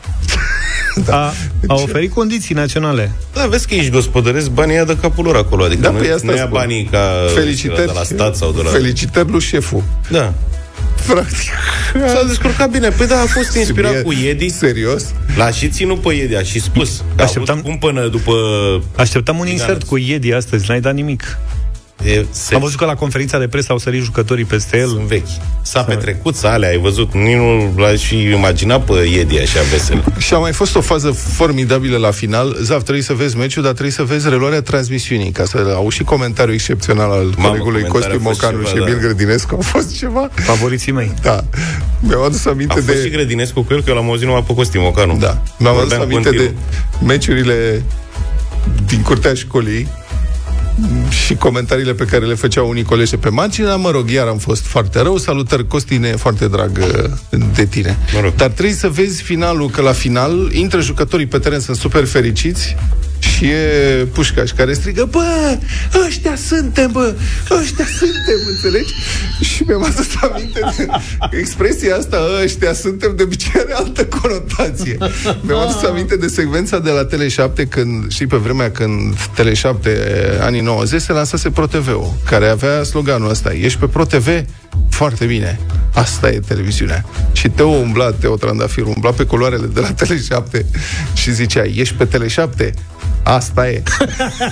A, 1.09 1.33
a 1.67 1.73
oferit 1.73 2.13
condiții 2.13 2.55
naționale. 2.55 3.11
Da, 3.33 3.47
vezi 3.47 3.67
că 3.67 3.73
ești 3.73 3.89
gospodăresc, 3.91 4.49
banii 4.49 4.75
ia 4.75 4.83
de 4.83 4.97
capul 5.01 5.23
lor 5.23 5.35
acolo. 5.35 5.63
Adică 5.63 5.81
Da, 5.81 5.89
nu, 5.89 5.97
păi 5.97 6.11
asta 6.11 6.25
nu 6.25 6.31
ia 6.31 6.37
spun. 6.37 6.51
banii 6.51 6.87
ca 6.91 6.99
Felicitări, 7.33 7.85
de 7.85 7.91
la 7.95 8.03
stat 8.03 8.35
sau 8.35 8.51
de 8.51 8.61
la... 8.61 8.69
felicitări 8.69 9.29
lui 9.29 9.39
șeful. 9.39 9.83
Da. 10.09 10.33
Practic. 11.07 11.49
S-a 12.07 12.23
descurcat 12.27 12.69
bine. 12.69 12.89
Păi 12.89 13.07
da, 13.07 13.21
a 13.21 13.25
fost 13.25 13.55
inspirat 13.55 13.91
Mie- 13.91 14.01
cu 14.01 14.11
Iedi. 14.13 14.49
Serios? 14.49 15.03
L-a 15.37 15.51
și 15.51 15.69
ținut 15.69 16.01
pe 16.01 16.13
Iedi, 16.13 16.35
a 16.35 16.41
și 16.43 16.59
spus. 16.59 17.03
Că 17.15 17.21
a 17.21 17.25
Așteptam- 17.25 17.49
avut 17.57 17.63
cumpănă 17.63 18.07
după... 18.07 18.33
Așteptam 18.97 19.37
un 19.39 19.47
insert 19.47 19.69
Egal. 19.75 19.87
cu 19.87 19.97
Iedi 19.97 20.33
astăzi, 20.33 20.65
n-ai 20.67 20.81
dat 20.81 20.93
nimic. 20.93 21.37
E, 22.03 22.25
se, 22.29 22.55
Am 22.55 22.61
văzut 22.61 22.77
că 22.77 22.85
la 22.85 22.95
conferința 22.95 23.39
de 23.39 23.47
presă 23.47 23.71
au 23.71 23.77
sărit 23.77 24.03
jucătorii 24.03 24.45
peste 24.45 24.77
el. 24.77 24.87
sunt 24.87 24.99
vechi. 25.01 25.27
S-a 25.61 25.83
petrecut 25.83 26.35
alea, 26.43 26.69
ai 26.69 26.77
văzut? 26.77 27.13
Nici 27.13 27.35
nu 27.35 27.73
l-aș 27.77 28.03
fi 28.03 28.21
imaginat 28.21 28.85
pe 28.85 28.93
Iedi 28.93 29.39
așa 29.39 29.59
vesel. 29.71 30.03
Și 30.17 30.33
a 30.33 30.37
mai 30.37 30.51
fost 30.53 30.75
o 30.75 30.81
fază 30.81 31.11
formidabilă 31.11 31.97
la 31.97 32.11
final. 32.11 32.57
Zav, 32.61 32.81
trebuie 32.81 33.03
să 33.03 33.13
vezi 33.13 33.37
meciul, 33.37 33.63
dar 33.63 33.71
trebuie 33.71 33.91
să 33.93 34.03
vezi 34.03 34.29
reluarea 34.29 34.61
transmisiunii, 34.61 35.31
ca 35.31 35.45
să 35.45 35.71
auzi 35.75 35.95
și 35.95 36.03
comentariul 36.03 36.53
excepțional 36.53 37.11
al 37.11 37.33
colegului 37.41 37.81
comentariul 37.81 37.87
Costi 37.91 38.07
a 38.07 38.19
fost 38.23 38.41
Mocanu 38.41 38.57
ceva, 38.63 38.69
și 38.69 38.75
da. 38.75 38.85
Emil 38.85 38.99
Grădinescu. 38.99 39.55
A 39.59 39.61
fost 39.63 39.97
ceva? 39.97 40.29
Favoriții 40.33 40.91
mei. 40.91 41.13
Da. 41.21 41.43
Mi-am 41.99 42.21
adus 42.21 42.45
A 42.45 42.49
aminte 42.49 42.73
fost 42.73 42.85
de... 42.85 43.01
și 43.01 43.09
Grădinescu 43.09 43.61
cu 43.61 43.73
el, 43.73 43.81
că 43.83 43.89
eu 43.89 43.95
l-am 43.95 44.09
auzit 44.09 44.25
numai 44.25 44.43
pe 44.47 44.53
Costi 44.53 44.77
Mocanu. 44.77 45.17
Da. 45.19 45.41
Mi-am 45.57 45.75
adus 45.77 45.87
Vorbeam 45.89 46.01
aminte 46.01 46.29
de 46.29 46.35
continuu. 46.35 46.59
meciurile 47.05 47.83
din 48.87 49.01
curtea 49.01 49.33
școlii 49.33 49.87
și 51.09 51.35
comentariile 51.35 51.93
pe 51.93 52.05
care 52.05 52.25
le 52.25 52.33
făceau 52.33 52.69
unii 52.69 52.83
colegi 52.83 53.17
pe 53.17 53.29
margine, 53.29 53.67
dar 53.67 53.77
mă 53.77 53.89
rog, 53.89 54.09
iar 54.09 54.27
am 54.27 54.37
fost 54.37 54.65
foarte 54.65 55.01
rău. 55.01 55.17
Salutări, 55.17 55.67
Costine, 55.67 56.15
foarte 56.15 56.47
drag 56.47 56.79
uh, 56.81 57.39
de 57.55 57.65
tine. 57.65 57.97
Mă 58.13 58.19
rog. 58.19 58.35
Dar 58.35 58.49
trebuie 58.49 58.75
să 58.75 58.87
vezi 58.87 59.21
finalul, 59.21 59.69
că 59.69 59.81
la 59.81 59.91
final 59.91 60.49
intră 60.51 60.81
jucătorii 60.81 61.25
pe 61.25 61.37
teren, 61.37 61.59
sunt 61.59 61.77
super 61.77 62.05
fericiți 62.05 62.75
și 63.25 63.45
e 63.45 64.07
Pușcaș 64.13 64.51
care 64.51 64.73
strigă 64.73 65.07
Bă, 65.11 65.57
ăștia 66.07 66.35
suntem, 66.35 66.91
bă, 66.91 67.15
ăștia 67.61 67.85
suntem, 67.85 68.39
înțelegi? 68.47 68.93
Și 69.41 69.63
mi-am 69.67 69.83
adus 69.83 70.07
aminte 70.21 70.59
de 70.77 70.87
expresia 71.37 71.95
asta, 71.95 72.17
ăștia 72.43 72.73
suntem, 72.73 73.13
de 73.15 73.23
obicei 73.23 73.51
are 73.55 73.73
altă 73.73 74.05
conotație. 74.05 74.97
Mi-am 75.41 75.59
adus 75.59 75.83
aminte 75.83 76.15
de 76.15 76.27
secvența 76.27 76.79
de 76.79 76.89
la 76.89 77.07
Tele7 77.07 77.69
când, 77.69 78.11
știi, 78.11 78.27
pe 78.27 78.37
vremea 78.37 78.71
când 78.71 79.15
Tele7 79.15 79.89
anii 80.41 80.61
90 80.61 81.01
se 81.01 81.11
lansase 81.11 81.49
ProTV-ul, 81.49 82.13
care 82.25 82.47
avea 82.47 82.83
sloganul 82.83 83.29
ăsta, 83.29 83.53
ești 83.53 83.79
pe 83.79 83.85
ProTV? 83.85 84.27
Foarte 84.89 85.25
bine. 85.25 85.59
Asta 85.93 86.29
e 86.29 86.39
televiziunea. 86.39 87.05
Și 87.31 87.49
Teo 87.49 87.67
umbla, 87.67 88.11
Teo 88.11 88.35
Trandafir 88.35 88.83
umbla 88.83 89.11
pe 89.11 89.23
culoarele 89.23 89.65
de 89.65 89.79
la 89.79 89.93
Tele7 89.93 90.65
și 91.13 91.33
zicea, 91.33 91.63
ești 91.63 91.95
pe 91.95 92.07
Tele7? 92.07 92.73
Asta 93.25 93.69
e. 93.69 93.83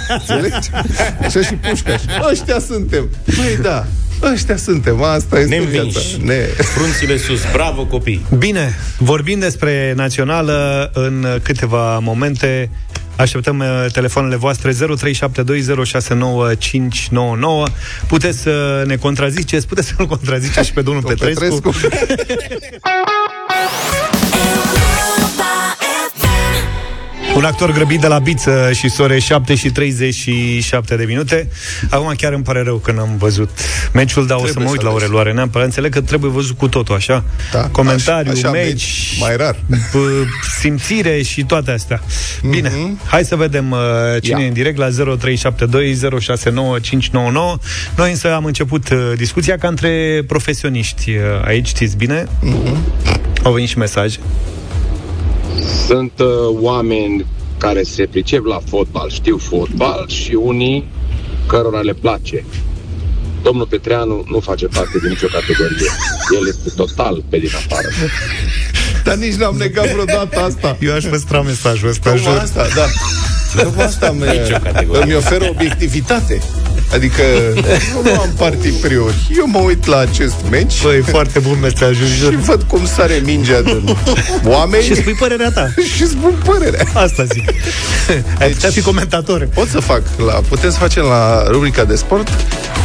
Înțelegi? 0.09 0.69
Așa 1.21 1.41
și 1.41 1.53
Pușcaș. 1.53 2.01
Ăștia 2.31 2.59
suntem. 2.59 3.09
Păi 3.25 3.57
da, 3.61 3.85
ăștia 4.21 4.57
suntem. 4.57 5.03
Asta 5.03 5.39
este 5.39 5.55
viața. 5.55 5.65
Neînvinși. 5.65 6.23
Ne... 6.23 6.63
Frunțile 6.63 7.17
sus, 7.17 7.39
bravo 7.51 7.85
copii! 7.85 8.25
Bine, 8.37 8.75
vorbim 8.97 9.39
despre 9.39 9.93
națională 9.95 10.89
în 10.93 11.27
câteva 11.43 11.99
momente. 11.99 12.69
Așteptăm 13.15 13.59
uh, 13.59 13.85
telefoanele 13.91 14.35
voastre 14.35 14.71
0372069599. 14.71 14.75
Puteți 18.07 18.39
să 18.39 18.83
ne 18.85 18.95
contraziceți, 18.95 19.67
puteți 19.67 19.87
să-l 19.87 20.07
contraziceți 20.07 20.67
și 20.67 20.73
pe 20.73 20.81
domnul 20.81 21.03
Petrescu. 21.03 21.59
Petrescu. 21.59 21.73
Un 27.35 27.43
actor 27.43 27.71
grăbit 27.71 27.99
de 28.01 28.07
la 28.07 28.19
Biță 28.19 28.69
și 28.73 28.89
sore 28.89 29.19
7 29.19 29.55
și 29.55 29.69
37 29.69 30.95
de 30.95 31.03
minute. 31.05 31.47
Acum 31.89 32.13
chiar 32.17 32.33
îmi 32.33 32.43
pare 32.43 32.61
rău 32.63 32.77
că 32.77 32.91
n-am 32.91 33.17
văzut 33.17 33.49
meciul, 33.93 34.25
dar 34.27 34.37
o 34.37 34.39
să 34.39 34.45
Trebuie 34.45 34.65
mă 34.65 34.71
uit 34.71 34.79
să 34.79 34.85
la 34.85 34.91
o 34.91 34.93
vezi. 34.93 35.05
reluare. 35.05 35.33
Neapărat 35.33 35.65
înțeleg 35.67 35.91
că 35.91 36.01
trebuie 36.01 36.31
văzut 36.31 36.57
cu 36.57 36.67
totul, 36.67 36.95
așa? 36.95 37.23
Da, 37.51 37.59
Comentariu, 37.71 38.31
așa- 38.31 38.39
așa 38.47 38.51
meci, 38.51 38.67
meci, 38.67 39.17
mai 39.19 39.35
rar. 39.35 39.55
p- 39.55 40.27
simțire 40.59 41.21
și 41.21 41.43
toate 41.43 41.71
astea. 41.71 42.01
Bine, 42.49 42.71
hai 43.05 43.23
să 43.25 43.35
vedem 43.35 43.71
uh, 43.71 43.77
cine 44.21 44.39
Ia. 44.39 44.45
e 44.45 44.47
în 44.47 44.53
direct 44.53 44.77
la 44.77 44.87
0372069599. 44.89 44.93
Noi 47.95 48.09
însă 48.09 48.33
am 48.33 48.45
început 48.45 48.89
uh, 48.89 49.11
discuția 49.15 49.57
ca 49.57 49.67
între 49.67 50.23
profesioniști 50.27 51.09
uh, 51.09 51.17
aici, 51.45 51.67
știți 51.67 51.97
bine? 51.97 52.25
Au 53.43 53.53
venit 53.53 53.69
și 53.69 53.77
mesaje. 53.77 54.17
Sunt 55.87 56.11
uh, 56.19 56.27
oameni 56.61 57.25
care 57.57 57.83
se 57.83 58.07
pricep 58.11 58.45
la 58.45 58.59
fotbal, 58.69 59.09
știu 59.09 59.37
fotbal 59.37 60.05
și 60.07 60.33
unii 60.33 60.87
cărora 61.47 61.79
le 61.79 61.93
place. 61.93 62.45
Domnul 63.43 63.65
Petreanu 63.65 64.25
nu 64.29 64.39
face 64.39 64.65
parte 64.65 64.97
din 64.99 65.09
nicio 65.09 65.27
categorie. 65.27 65.89
El 66.39 66.47
este 66.47 66.69
total 66.75 67.23
pe 67.29 67.37
din 67.37 67.51
afară. 67.55 67.87
Dar 69.03 69.15
nici 69.15 69.33
n-am 69.33 69.55
negat 69.57 69.91
vreodată 69.91 70.39
asta. 70.39 70.77
Eu 70.81 70.93
aș 70.93 71.03
păstra 71.03 71.41
mesajul 71.41 71.89
ăsta, 71.89 72.09
Tocmai 72.11 72.33
jur. 72.33 72.41
asta, 72.41 72.67
da. 72.75 72.85
Tocmai 73.63 73.85
asta 73.85 74.11
mi 74.11 74.25
îmi 75.01 75.15
oferă 75.15 75.49
obiectivitate. 75.49 76.41
Adică 76.93 77.21
eu 77.95 78.01
nu 78.13 78.19
am 78.19 78.29
partii 78.37 78.71
priori. 78.71 79.15
Eu 79.37 79.47
mă 79.47 79.59
uit 79.59 79.85
la 79.85 79.97
acest 79.97 80.35
meci 80.49 80.81
Băi, 80.83 80.99
foarte 81.01 81.39
bun 81.39 81.57
mesajul, 81.61 82.05
și 82.07 82.15
jur. 82.15 82.33
văd 82.35 82.63
cum 82.63 82.85
sare 82.85 83.21
mingea 83.25 83.61
din 83.61 83.95
oameni 84.45 84.83
Și 84.83 84.95
spui 84.95 85.13
părerea 85.13 85.51
ta. 85.51 85.67
și 85.95 86.05
spun 86.07 86.33
părerea. 86.45 86.85
Asta 86.93 87.23
zic. 87.23 87.49
Ai 88.41 88.49
putea 88.49 88.69
fi 88.69 88.81
comentator. 88.81 89.47
Pot 89.53 89.67
să 89.67 89.79
fac 89.79 90.01
la, 90.25 90.33
putem 90.33 90.71
să 90.71 90.77
facem 90.77 91.03
la 91.03 91.43
rubrica 91.47 91.83
de 91.83 91.95
sport 91.95 92.29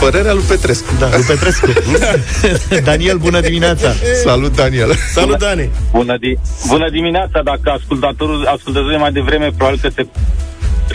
părerea 0.01 0.33
lui 0.33 0.43
Petrescu. 0.49 0.87
Da, 0.99 1.09
lui 1.15 1.25
Petrescu. 1.25 1.67
Daniel, 2.85 3.17
bună 3.17 3.41
dimineața. 3.41 3.95
Salut, 4.25 4.55
Daniel. 4.57 4.95
Salut, 5.13 5.39
Dani! 5.39 5.71
Bună, 5.93 6.17
di- 6.19 6.39
Bună 6.67 6.91
dimineața, 6.91 7.41
dacă 7.45 7.77
ascultatorul, 7.81 8.47
ascultătorul 8.47 8.91
de 8.91 8.97
mai 8.97 9.13
devreme 9.13 9.53
probabil 9.57 9.79
că 9.83 9.89
se 9.95 10.07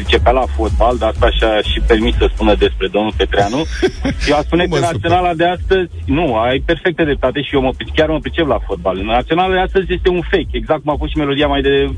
pricepea 0.03 0.31
la 0.31 0.45
fotbal, 0.55 0.98
dar 0.98 1.10
asta 1.10 1.29
și-a 1.38 1.62
și 1.72 1.79
permis 1.88 2.15
să 2.17 2.29
spună 2.33 2.55
despre 2.55 2.88
domnul 2.88 3.13
Petreanu. 3.17 3.62
Eu 4.29 4.36
aș 4.38 4.43
spune 4.43 4.63
Nu 4.65 4.74
că 4.74 4.79
mă 4.79 4.89
naționala 4.91 5.33
de 5.33 5.45
astăzi, 5.45 5.91
nu, 6.05 6.36
ai 6.36 6.60
perfectă 6.65 7.03
dreptate 7.03 7.41
și 7.41 7.55
eu 7.55 7.62
mă, 7.62 7.72
chiar 7.95 8.10
mă 8.10 8.19
pricep 8.19 8.48
la 8.48 8.60
fotbal. 8.67 8.98
Naționala 9.03 9.53
de 9.53 9.60
astăzi 9.60 9.93
este 9.93 10.10
un 10.10 10.22
fake, 10.31 10.48
exact 10.62 10.81
cum 10.83 10.93
a 10.93 10.95
fost 10.98 11.12
și 11.12 11.17
melodia 11.17 11.48
mai 11.48 11.62
de 11.62 11.89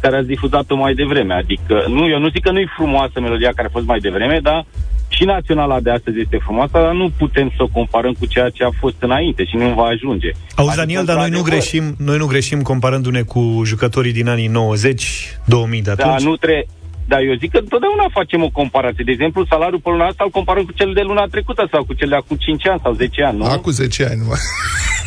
care 0.00 0.16
ați 0.16 0.26
difuzat-o 0.26 0.76
mai 0.76 0.94
devreme. 0.94 1.34
Adică, 1.34 1.84
nu, 1.88 2.08
eu 2.08 2.18
nu 2.18 2.28
zic 2.28 2.42
că 2.42 2.50
nu 2.50 2.58
e 2.58 2.76
frumoasă 2.76 3.20
melodia 3.20 3.52
care 3.56 3.66
a 3.68 3.70
fost 3.76 3.86
mai 3.86 3.98
devreme, 3.98 4.38
dar 4.42 4.64
și 5.08 5.24
naționala 5.24 5.80
de 5.80 5.90
astăzi 5.90 6.20
este 6.20 6.38
frumoasă, 6.44 6.70
dar 6.72 6.92
nu 6.92 7.10
putem 7.18 7.52
să 7.56 7.62
o 7.62 7.66
comparăm 7.66 8.12
cu 8.18 8.26
ceea 8.26 8.48
ce 8.48 8.64
a 8.64 8.70
fost 8.80 8.94
înainte 8.98 9.44
și 9.44 9.56
nu 9.56 9.68
va 9.74 9.82
ajunge. 9.82 10.30
Auzi, 10.54 10.70
Adică, 10.70 10.74
Daniel, 10.80 11.04
dar 11.04 11.16
noi 11.16 11.28
nu, 11.30 11.36
într-adevăr, 11.36 11.50
greșim, 11.68 11.94
noi 11.98 12.16
nu 12.16 12.26
greșim 12.26 12.62
comparându-ne 12.62 13.22
cu 13.22 13.62
jucătorii 13.64 14.12
din 14.12 14.28
anii 14.28 14.46
90, 14.46 15.36
2000 15.44 15.82
de 15.82 15.92
Da, 15.96 16.04
atunci. 16.04 16.22
nu 16.28 16.36
tre- 16.36 16.66
da, 17.08 17.20
eu 17.20 17.34
zic 17.34 17.50
că 17.50 17.58
întotdeauna 17.58 18.06
facem 18.12 18.42
o 18.42 18.50
comparație. 18.50 19.04
De 19.04 19.12
exemplu, 19.12 19.46
salariul 19.48 19.80
pe 19.80 19.90
luna 19.90 20.06
asta 20.06 20.24
îl 20.24 20.30
comparăm 20.30 20.64
cu 20.64 20.72
cel 20.72 20.92
de 20.92 21.00
luna 21.00 21.24
trecută 21.30 21.68
sau 21.70 21.84
cu 21.84 21.92
cel 21.92 22.08
de 22.08 22.14
acum 22.14 22.36
5 22.36 22.66
ani 22.66 22.80
sau 22.82 22.92
10 22.92 23.22
ani, 23.22 23.38
nu? 23.38 23.44
Acum 23.44 23.72
10 23.72 24.04
ani 24.04 24.18
numai. 24.20 24.38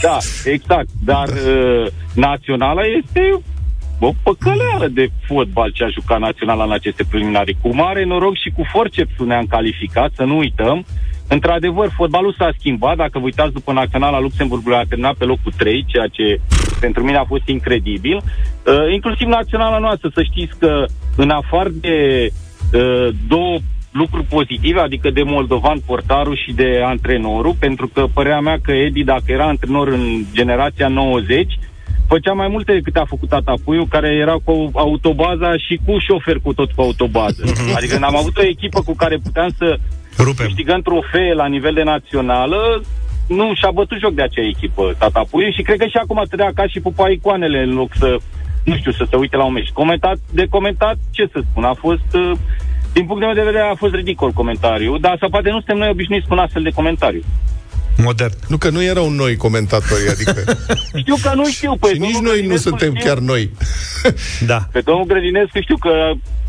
Da, 0.02 0.18
exact. 0.44 0.90
Dar 1.04 1.28
uh, 1.28 1.88
naționala 2.14 2.82
este 3.00 3.22
o 4.00 4.14
păcăleală 4.24 4.88
de 4.88 5.08
fotbal 5.28 5.72
ce 5.72 5.84
a 5.84 5.88
jucat 5.88 6.20
naționala 6.20 6.64
în 6.64 6.72
aceste 6.72 7.04
preliminari. 7.10 7.58
Cu 7.62 7.76
mare 7.76 8.06
noroc 8.06 8.36
și 8.36 8.50
cu 8.56 8.64
forcepsul 8.72 9.28
ne-am 9.28 9.46
calificat, 9.46 10.12
să 10.16 10.24
nu 10.24 10.38
uităm. 10.38 10.86
Într-adevăr, 11.28 11.92
fotbalul 11.96 12.36
s-a 12.38 12.50
schimbat. 12.58 12.96
Dacă 12.96 13.20
vă 13.20 13.26
uitați 13.26 13.54
după 13.54 13.72
Naționala 13.72 14.20
Luxemburgului, 14.20 14.78
a 14.78 14.84
terminat 14.90 15.16
pe 15.16 15.26
locul 15.26 15.52
3, 15.58 15.86
ceea 15.88 16.08
ce 16.08 16.42
pentru 16.80 17.04
mine 17.04 17.18
a 17.18 17.24
fost 17.24 17.48
incredibil. 17.48 18.16
Uh, 18.16 18.94
inclusiv 18.94 19.28
Naționala 19.28 19.78
noastră, 19.78 20.10
să 20.14 20.24
știți 20.24 20.58
că 20.60 20.86
în 21.16 21.30
afară 21.30 21.70
de 21.70 22.30
uh, 22.74 23.10
două 23.28 23.58
lucruri 23.92 24.26
pozitive, 24.26 24.80
adică 24.80 25.10
de 25.10 25.24
moldovan 25.24 25.80
portarul 25.86 26.38
și 26.46 26.52
de 26.54 26.82
antrenorul, 26.86 27.56
pentru 27.60 27.88
că 27.88 28.06
părerea 28.14 28.40
mea 28.40 28.58
că 28.62 28.72
Edi, 28.72 29.04
dacă 29.04 29.24
era 29.28 29.46
antrenor 29.46 29.88
în 29.88 30.24
generația 30.34 30.88
90, 30.88 31.60
făcea 32.08 32.34
mai 32.34 32.48
multe 32.48 32.74
decât 32.74 32.96
a 32.96 33.06
făcut 33.08 33.30
tata 33.30 33.54
Puiu, 33.64 33.86
care 33.86 34.10
era 34.16 34.36
cu 34.44 34.72
autobaza 34.74 35.58
și 35.58 35.80
cu 35.86 35.98
șofer 35.98 36.38
cu 36.44 36.54
tot 36.54 36.72
cu 36.72 36.82
autobază. 36.82 37.44
Adică 37.78 37.98
n-am 37.98 38.16
avut 38.16 38.38
o 38.38 38.46
echipă 38.46 38.82
cu 38.82 38.96
care 38.96 39.18
puteam 39.24 39.50
să 39.58 39.78
Rupem. 40.18 40.46
câștigăm 40.46 40.82
trofee 40.82 41.34
la 41.34 41.48
nivel 41.48 41.74
de 41.74 41.84
națională, 41.84 42.82
nu 43.28 43.54
și-a 43.54 43.72
bătut 43.72 44.00
joc 44.00 44.14
de 44.14 44.22
acea 44.22 44.48
echipă, 44.48 44.96
tata 44.98 45.24
Puiu, 45.30 45.52
și 45.52 45.62
cred 45.62 45.78
că 45.78 45.86
și 45.86 45.98
acum 45.98 46.24
trăia 46.30 46.52
ca 46.56 46.68
și 46.68 46.80
pupa 46.80 47.10
icoanele 47.10 47.60
în 47.64 47.74
loc 47.74 47.90
să, 47.94 48.18
nu 48.64 48.76
știu, 48.76 48.92
să 48.92 49.06
se 49.10 49.16
uite 49.16 49.36
la 49.36 49.44
un 49.44 49.54
meci. 49.54 49.70
Comentat, 49.70 50.18
de 50.32 50.46
comentat, 50.50 50.96
ce 51.12 51.30
să 51.32 51.40
spun, 51.50 51.64
a 51.64 51.74
fost, 51.74 52.10
uh, 52.14 52.32
din 52.94 53.06
punct 53.06 53.22
de 53.36 53.42
vedere, 53.42 53.60
a 53.60 53.76
fost 53.76 53.94
ridicol 53.94 54.32
comentariu, 54.32 54.98
dar 54.98 55.18
să 55.20 55.28
poate 55.30 55.50
nu 55.50 55.56
suntem 55.56 55.78
noi 55.78 55.90
obișnuiți 55.90 56.28
cu 56.28 56.34
un 56.34 56.40
astfel 56.40 56.64
de 56.64 56.70
comentariu. 56.70 57.24
Modern. 57.98 58.34
Nu 58.48 58.58
că 58.58 58.70
nu 58.70 58.84
erau 58.84 59.10
noi 59.10 59.36
comentatori, 59.36 60.10
adică 60.10 60.58
Știu 61.02 61.16
că 61.22 61.32
nu 61.36 61.48
știu, 61.50 61.76
păi 61.80 61.92
și 61.94 62.00
nici 62.00 62.12
domnul 62.14 62.32
noi 62.32 62.42
nu 62.42 62.48
Grădinescu 62.48 62.68
suntem 62.70 62.94
știu- 62.96 63.06
chiar 63.06 63.18
noi. 63.18 63.52
Da. 64.52 64.68
Pe 64.72 64.82
domnul 64.82 65.06
Grădinescu 65.06 65.62
știu 65.62 65.78
că 65.78 65.92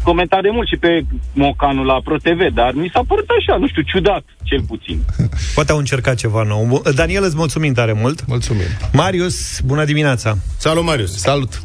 comenta 0.02 0.38
de 0.42 0.48
mult 0.52 0.68
și 0.68 0.76
pe 0.76 1.04
Mocanul 1.32 1.86
la 1.86 2.00
ProTV, 2.04 2.40
dar 2.54 2.72
mi 2.74 2.90
s-a 2.92 3.02
părut 3.08 3.26
așa, 3.40 3.56
nu 3.58 3.68
știu, 3.68 3.82
ciudat, 3.82 4.24
cel 4.42 4.62
puțin. 4.66 5.00
Poate 5.54 5.72
au 5.72 5.78
încercat 5.78 6.14
ceva 6.14 6.42
nou. 6.42 6.82
Daniel, 6.94 7.24
îți 7.24 7.36
mulțumim 7.36 7.72
tare 7.72 7.92
mult. 7.92 8.26
Mulțumim. 8.26 8.66
Marius, 8.92 9.60
bună 9.60 9.84
dimineața. 9.84 10.36
Salut, 10.58 10.84
Marius! 10.84 11.16
Salut. 11.16 11.60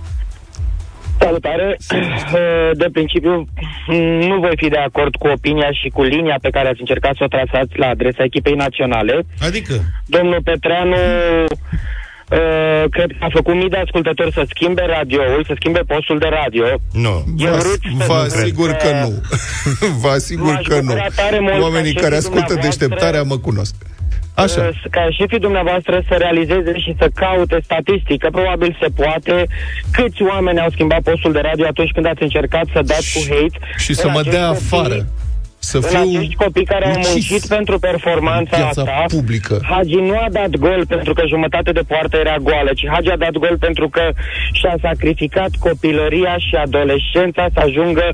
Salutare! 1.22 1.78
De 2.74 2.88
principiu, 2.92 3.46
nu 4.30 4.36
voi 4.40 4.54
fi 4.56 4.68
de 4.68 4.78
acord 4.78 5.16
cu 5.16 5.28
opinia 5.28 5.72
și 5.72 5.88
cu 5.90 6.04
linia 6.04 6.38
pe 6.42 6.50
care 6.50 6.68
ați 6.68 6.80
încercat 6.80 7.14
să 7.18 7.24
o 7.24 7.28
trasați 7.36 7.78
la 7.78 7.88
adresa 7.88 8.24
echipei 8.24 8.54
naționale. 8.54 9.24
Adică? 9.48 9.74
Domnul 10.06 10.42
Petreanu 10.44 10.96
uh, 10.96 12.84
cred 12.90 13.10
că 13.20 13.26
a 13.26 13.28
făcut 13.32 13.56
mii 13.56 13.70
de 13.70 13.78
ascultători 13.78 14.32
să 14.34 14.44
schimbe 14.50 14.84
radioul, 14.98 15.44
să 15.48 15.54
schimbe 15.56 15.80
postul 15.80 16.20
de 16.20 16.30
radio. 16.42 16.66
Nu. 16.92 17.24
Eu 17.38 17.52
Vă, 17.52 17.58
vrut 17.58 17.80
să 18.00 18.06
vă 18.08 18.26
zic 18.28 18.38
asigur 18.42 18.70
că- 18.72 18.78
că 18.88 18.92
nu. 19.04 19.22
Vă 20.02 20.10
asigur 20.10 20.54
M-aș 20.54 20.66
că 20.68 20.76
nu. 20.76 20.82
bucura 20.82 21.08
tare 21.16 21.40
mult 21.40 21.62
Oamenii 21.62 21.94
ca 21.94 22.02
care 22.02 22.14
șefii 22.16 22.28
ascultă 22.28 22.46
dumneavoastră- 22.54 22.88
deșteptarea 22.88 23.24
mă 23.24 23.38
cunosc. 23.38 23.76
Așa. 24.34 24.62
Uh, 24.62 24.76
ca 24.90 25.08
șefii 25.12 25.40
dumneavoastră 25.40 26.02
să 26.08 26.16
realizeze 26.16 26.80
și 26.80 26.96
să 27.00 27.10
caute 27.16 27.60
statistică, 27.64 28.30
probabil 28.32 28.78
se 28.82 28.88
poate, 28.96 29.46
câți 29.92 30.22
oameni 30.22 30.60
au 30.60 30.70
schimbat 30.70 31.02
postul 31.02 31.32
de 31.32 31.40
radio 31.40 31.66
atunci 31.66 31.92
când 31.92 32.06
ați 32.06 32.24
încercat 32.24 32.66
să 32.74 32.82
dați 32.86 33.14
cu 33.14 33.34
hate. 33.34 33.58
Și 33.78 33.94
să 33.94 34.06
în 34.06 34.12
mă 34.14 34.20
acești 34.20 34.38
dea 34.38 34.48
copii- 34.48 34.66
afară. 34.66 35.06
Să 35.64 35.78
În 35.78 35.84
fiu 35.84 36.00
acești 36.00 36.36
copii 36.36 36.66
care 36.66 36.86
au 36.86 36.92
ucis 36.92 37.10
muncit 37.10 37.46
pentru 37.48 37.80
performanța 37.80 38.58
în 38.58 38.62
piața 38.64 38.82
asta, 38.82 39.16
publică. 39.18 39.60
Hagi 39.64 39.96
nu 39.96 40.16
a 40.26 40.28
dat 40.32 40.50
gol 40.50 40.86
pentru 40.88 41.14
că 41.14 41.22
jumătate 41.28 41.72
de 41.72 41.84
poartă 41.88 42.18
era 42.18 42.36
goală, 42.38 42.72
ci 42.76 42.86
Hagi 42.92 43.10
a 43.10 43.18
dat 43.18 43.32
gol 43.32 43.56
pentru 43.60 43.90
că 43.90 44.02
și-a 44.60 44.76
sacrificat 44.82 45.50
copilăria 45.60 46.36
și 46.38 46.56
adolescența 46.66 47.48
să 47.54 47.60
ajungă 47.68 48.06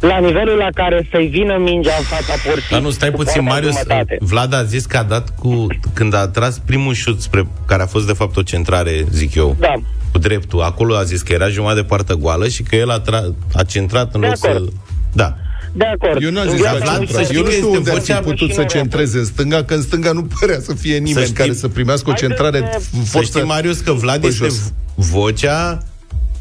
la 0.00 0.18
nivelul 0.18 0.56
la 0.56 0.68
care 0.74 1.08
să-i 1.10 1.26
vină 1.26 1.56
mingea 1.56 1.94
în 1.98 2.04
fața 2.04 2.34
porții. 2.46 2.70
Dar 2.70 2.80
nu, 2.80 2.90
stai 2.90 3.10
cu 3.10 3.16
puțin, 3.16 3.42
poarta 3.44 3.54
Marius. 3.54 3.72
jumătate. 3.78 4.16
Vlad 4.20 4.54
a 4.54 4.62
zis 4.62 4.84
că 4.86 4.96
a 4.96 5.02
dat 5.02 5.26
cu... 5.38 5.66
Când 5.94 6.14
a 6.14 6.28
tras 6.28 6.58
primul 6.58 6.94
șut 6.94 7.20
spre... 7.20 7.46
Care 7.66 7.82
a 7.82 7.86
fost, 7.86 8.06
de 8.06 8.12
fapt, 8.12 8.36
o 8.36 8.42
centrare, 8.42 9.04
zic 9.10 9.34
eu. 9.34 9.56
Da. 9.58 9.74
Cu 10.12 10.18
dreptul. 10.18 10.60
Acolo 10.62 10.96
a 10.96 11.02
zis 11.02 11.22
că 11.22 11.32
era 11.32 11.48
jumătate 11.48 11.80
de 11.80 11.86
poartă 11.86 12.14
goală 12.14 12.48
și 12.48 12.62
că 12.62 12.76
el 12.76 12.90
a, 12.90 13.00
tra- 13.00 13.34
a 13.54 13.62
centrat 13.62 14.14
în 14.14 14.20
De 14.20 14.26
loc 14.26 14.36
acord. 14.44 14.64
să... 14.64 14.72
Da. 15.12 15.34
De 15.72 15.84
acord. 15.84 16.22
Eu 16.22 16.30
n-am 16.30 16.44
În 16.44 16.50
zis 16.50 16.60
viața 16.60 16.84
la 16.84 16.92
nu 16.98 17.04
centra. 17.04 17.22
se 17.22 17.34
Eu 17.34 17.42
nu 17.42 17.46
știe, 17.48 17.58
știu 17.60 17.68
este 17.72 17.78
unde 17.78 17.90
ar 17.90 17.96
fi 18.00 18.02
vocea- 18.12 18.20
putut 18.20 18.48
și 18.48 18.54
să 18.54 18.60
noi 18.60 18.68
centreze 18.68 19.18
în 19.18 19.24
stânga, 19.24 19.64
că 19.64 19.74
în 19.74 19.82
stânga 19.82 20.12
nu 20.12 20.26
părea 20.40 20.60
să 20.60 20.74
fie 20.74 20.98
nimeni 20.98 21.24
știi- 21.26 21.36
care 21.36 21.52
să 21.52 21.68
primească 21.68 22.10
o 22.10 22.12
Haideți 22.12 22.34
centrare 22.34 22.68
să- 22.72 22.88
în 22.96 23.04
Să 23.04 23.10
forță. 23.10 23.38
știi, 23.38 23.48
Marius, 23.48 23.78
că 23.80 23.92
Vlad 23.92 24.20
pe 24.20 24.26
este 24.26 24.44
jos. 24.44 24.72
vocea 24.94 25.82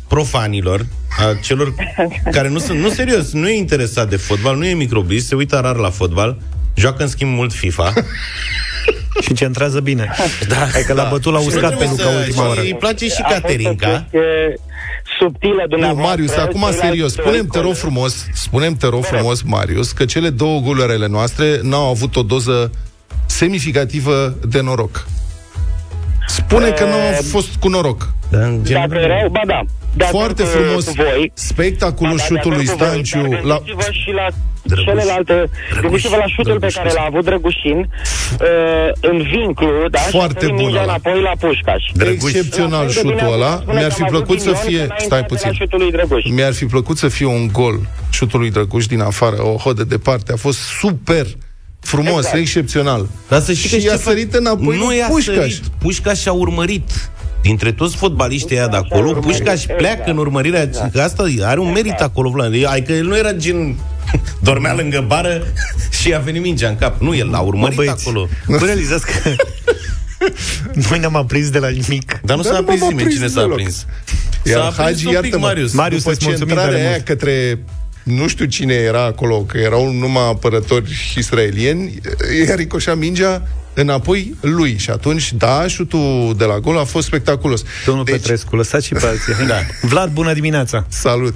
profanilor, 0.08 0.86
a 1.20 1.38
celor 1.42 1.74
care 2.32 2.50
nu 2.50 2.60
sunt, 2.60 2.80
nu 2.80 2.90
serios, 2.90 3.32
nu 3.32 3.50
e 3.50 3.58
interesat 3.58 4.10
de 4.10 4.16
fotbal, 4.16 4.58
nu 4.58 4.66
e 4.66 4.74
microbist, 4.74 5.28
se 5.28 5.36
uită 5.36 5.60
rar 5.60 5.76
la 5.76 5.90
fotbal, 5.90 6.38
joacă 6.76 7.04
în 7.04 7.10
schimb 7.10 7.32
mult 7.36 7.54
FIFA. 7.54 7.94
Și 9.22 9.34
centrează 9.34 9.80
bine. 9.80 10.12
Da, 10.48 10.56
Hai 10.56 10.84
că 10.88 10.94
l-a 10.94 11.08
bătut 11.12 11.34
la 11.34 11.40
Și 11.40 11.46
uscat 11.48 11.70
pe 11.70 11.76
trebuie 11.76 11.88
Luca 11.90 12.04
să- 12.10 12.18
ultima 12.18 12.44
și 12.44 12.50
oră. 12.50 12.62
Îi 12.62 12.76
place 12.80 13.06
și 13.08 13.12
A 13.22 13.28
fost 13.28 13.38
o 13.38 13.42
Caterinca. 13.42 13.88
chestie 13.90 14.60
subtilă 15.20 15.62
Nu, 15.62 15.68
dumneavoastră. 15.68 16.10
Marius, 16.10 16.32
acum 16.32 16.60
ceilalți 16.60 16.80
serios, 16.80 17.16
doi 17.16 17.24
spunem 17.24 17.48
te 17.48 17.58
rog 17.58 17.64
colegi. 17.64 17.80
frumos, 17.80 18.28
spunem 18.34 18.76
te 18.76 18.88
rog 18.88 19.04
frumos, 19.04 19.42
Marius, 19.42 19.92
că 19.92 20.06
cele 20.06 20.30
două 20.30 20.60
golurele 20.60 21.08
noastre 21.08 21.60
n-au 21.62 21.90
avut 21.90 22.16
o 22.16 22.22
doză 22.22 22.72
semnificativă 23.26 24.38
de 24.48 24.62
noroc. 24.62 25.08
Spune 26.30 26.70
că 26.70 26.84
nu 26.84 26.92
au 26.92 27.22
fost 27.32 27.56
cu 27.60 27.68
noroc. 27.68 28.10
Dar 28.30 28.42
în 28.42 28.56
Dacă 28.64 28.64
general, 28.88 29.04
erau, 29.18 29.30
ba 29.30 29.42
da. 29.48 29.62
De 29.94 30.04
acord 30.04 30.18
Foarte 30.20 30.44
cu- 30.44 30.50
frumos 30.50 30.86
cu 30.86 30.94
voi. 30.96 31.32
spectacolul 31.34 32.18
Da, 32.18 32.24
da, 32.24 32.28
de 32.28 32.36
șutului 32.36 32.66
acord 32.68 32.80
cu 32.80 32.86
voi, 32.86 33.06
Stanciu 33.06 33.28
dar 33.30 33.42
la... 33.44 33.56
Gândiți-vă 33.56 33.92
și 33.92 34.12
la 34.20 34.28
Drăguș. 34.64 34.84
celelalte... 34.86 35.50
Gândiți-vă 35.82 36.16
la 36.16 36.28
șutul 36.36 36.52
pe 36.52 36.58
Drăguș, 36.58 36.74
care 36.76 36.92
l-a 36.94 37.06
avut 37.12 37.24
Drăgușin 37.26 37.78
uh, 37.80 38.90
în 39.02 39.18
vinclu, 39.34 39.72
da? 39.92 40.00
Foarte 40.00 40.46
și 40.46 40.52
a 40.52 40.54
bun 40.56 40.64
mingea 40.64 40.82
ăla. 40.82 40.92
înapoi 40.92 41.22
la 41.22 41.34
Pușcaș. 41.40 41.84
Drăguș. 41.94 42.32
Excepțional 42.34 42.86
La 42.86 42.92
fel 42.92 42.94
de 42.94 43.02
bine 43.02 43.16
șutul 43.18 43.32
a 43.32 43.36
ăla. 43.36 43.50
putut 43.52 43.62
spune 43.64 43.78
Mi-ar 43.80 43.90
că 43.90 43.96
fi 43.96 44.02
am 44.02 44.08
avut 44.08 44.18
plăcut 44.18 44.40
să 44.42 44.52
ghinion 44.52 44.66
fie... 44.68 44.82
înainte 44.84 45.04
Stai 45.06 45.20
de 45.22 45.26
la 45.30 45.32
puțin. 45.36 45.52
șutul 45.62 45.80
lui 45.80 45.92
Drăguș. 45.92 46.24
Mi-ar 46.38 46.54
fi 46.54 46.66
plăcut 46.66 46.98
să 46.98 47.08
fie 47.08 47.26
un 47.40 47.46
gol 47.60 47.78
șutul 48.18 48.40
lui 48.40 48.52
Drăguș 48.52 48.86
din 48.86 49.02
afară, 49.12 49.38
o 49.52 49.56
hodă 49.64 49.84
departe. 49.84 50.32
A 50.32 50.36
fost 50.36 50.60
super 50.82 51.26
frumos, 51.80 52.18
Exact. 52.18 52.36
excepțional. 52.38 53.08
Dar 53.30 53.42
să 53.42 53.54
știi 53.54 53.70
că 53.70 53.76
Și 53.76 53.82
ce 53.82 53.90
a 53.90 53.94
fac- 53.94 54.02
sărit 54.04 54.34
înapoi 54.34 54.78
Nu 54.78 54.86
lui 54.86 54.98
i-a 54.98 55.08
Pușcaș. 55.08 55.36
sărit. 55.36 55.62
Pușcaș 55.78 56.26
a 56.26 56.32
urmărit 56.32 57.10
dintre 57.42 57.72
toți 57.72 57.96
fotbaliștii 57.96 58.56
ăia 58.56 58.68
de 58.68 58.76
acolo, 58.76 59.12
Pușcaș 59.14 59.64
pleacă 59.78 60.10
în 60.12 60.18
urmărirea... 60.18 60.70
Că 60.92 61.02
asta 61.02 61.26
are 61.42 61.60
un 61.60 61.72
merit 61.72 62.00
acolo, 62.00 62.30
Vlad. 62.30 62.54
Adică 62.66 62.92
el 62.94 63.06
nu 63.06 63.18
era 63.18 63.34
gen... 63.34 63.76
Dormea 64.44 64.74
lângă 64.74 65.04
bară 65.08 65.44
și 66.02 66.14
a 66.14 66.20
venit 66.20 66.42
mingea 66.42 66.70
în 66.70 66.76
cap. 66.76 67.02
Nu, 67.02 67.16
el 67.16 67.30
l-a 67.30 67.40
urmărit 67.40 67.76
băieți, 67.76 68.08
acolo. 68.08 68.28
Vă 68.46 68.66
realizați 68.66 69.06
că 69.06 69.30
noi 70.90 71.00
ne-am 71.00 71.16
aprins 71.16 71.50
de 71.50 71.60
la 71.60 71.68
nimic. 71.70 72.20
Dar 72.24 72.38
nu 72.38 72.42
Dar 72.44 72.52
s-a 72.54 72.60
nu 72.60 72.64
aprins 72.66 72.80
m-am 72.82 72.90
nimeni. 72.90 73.08
aprins 73.08 73.14
Cine 73.16 73.28
s-a 73.28 73.40
deloc. 73.40 73.52
aprins? 73.52 73.86
Iar 74.46 74.60
S-a 74.60 74.66
aprins 74.66 74.86
Hagi, 74.88 75.06
un 75.06 75.12
pic 75.12 75.22
iartă-mă, 75.22 75.46
Marius. 75.46 75.74
Marius, 75.74 76.02
după 76.04 76.14
îți 76.16 76.26
mulțumim 76.26 76.48
centrarea 76.48 76.74
tare 76.74 76.86
aia 76.88 76.92
mult. 76.96 77.06
către 77.06 77.60
nu 78.10 78.28
știu 78.28 78.46
cine 78.46 78.74
era 78.74 79.04
acolo, 79.04 79.42
că 79.42 79.58
erau 79.58 79.92
numai 79.92 80.28
apărători 80.30 81.14
israelieni, 81.18 81.94
i-a 82.48 82.56
ricoșat 82.56 82.98
mingea 82.98 83.48
înapoi 83.74 84.36
lui. 84.42 84.78
Și 84.78 84.90
atunci, 84.90 85.34
da, 85.34 85.68
șutul 85.68 86.34
de 86.38 86.46
la 86.46 86.60
gol 86.60 86.78
a 86.78 86.84
fost 86.84 87.08
spectaculos. 87.08 87.64
Domnul 87.86 88.04
deci, 88.04 88.16
Petrescu, 88.16 88.56
lăsați 88.56 88.86
și 88.86 88.94
pe 88.94 89.06
alții. 89.06 89.34
Da. 89.48 89.60
Vlad, 89.82 90.12
bună 90.12 90.34
dimineața! 90.34 90.86
Salut! 90.88 91.34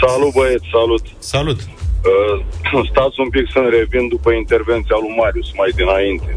Salut 0.00 0.32
băieți, 0.32 0.66
salut. 0.72 1.04
Salut. 1.18 1.60
Uh, 1.60 2.86
stați 2.90 3.20
un 3.24 3.28
pic 3.34 3.46
să-mi 3.52 3.70
revin 3.78 4.08
după 4.08 4.30
intervenția 4.32 4.96
lui 5.02 5.14
Marius 5.20 5.50
mai 5.60 5.70
dinainte. 5.80 6.30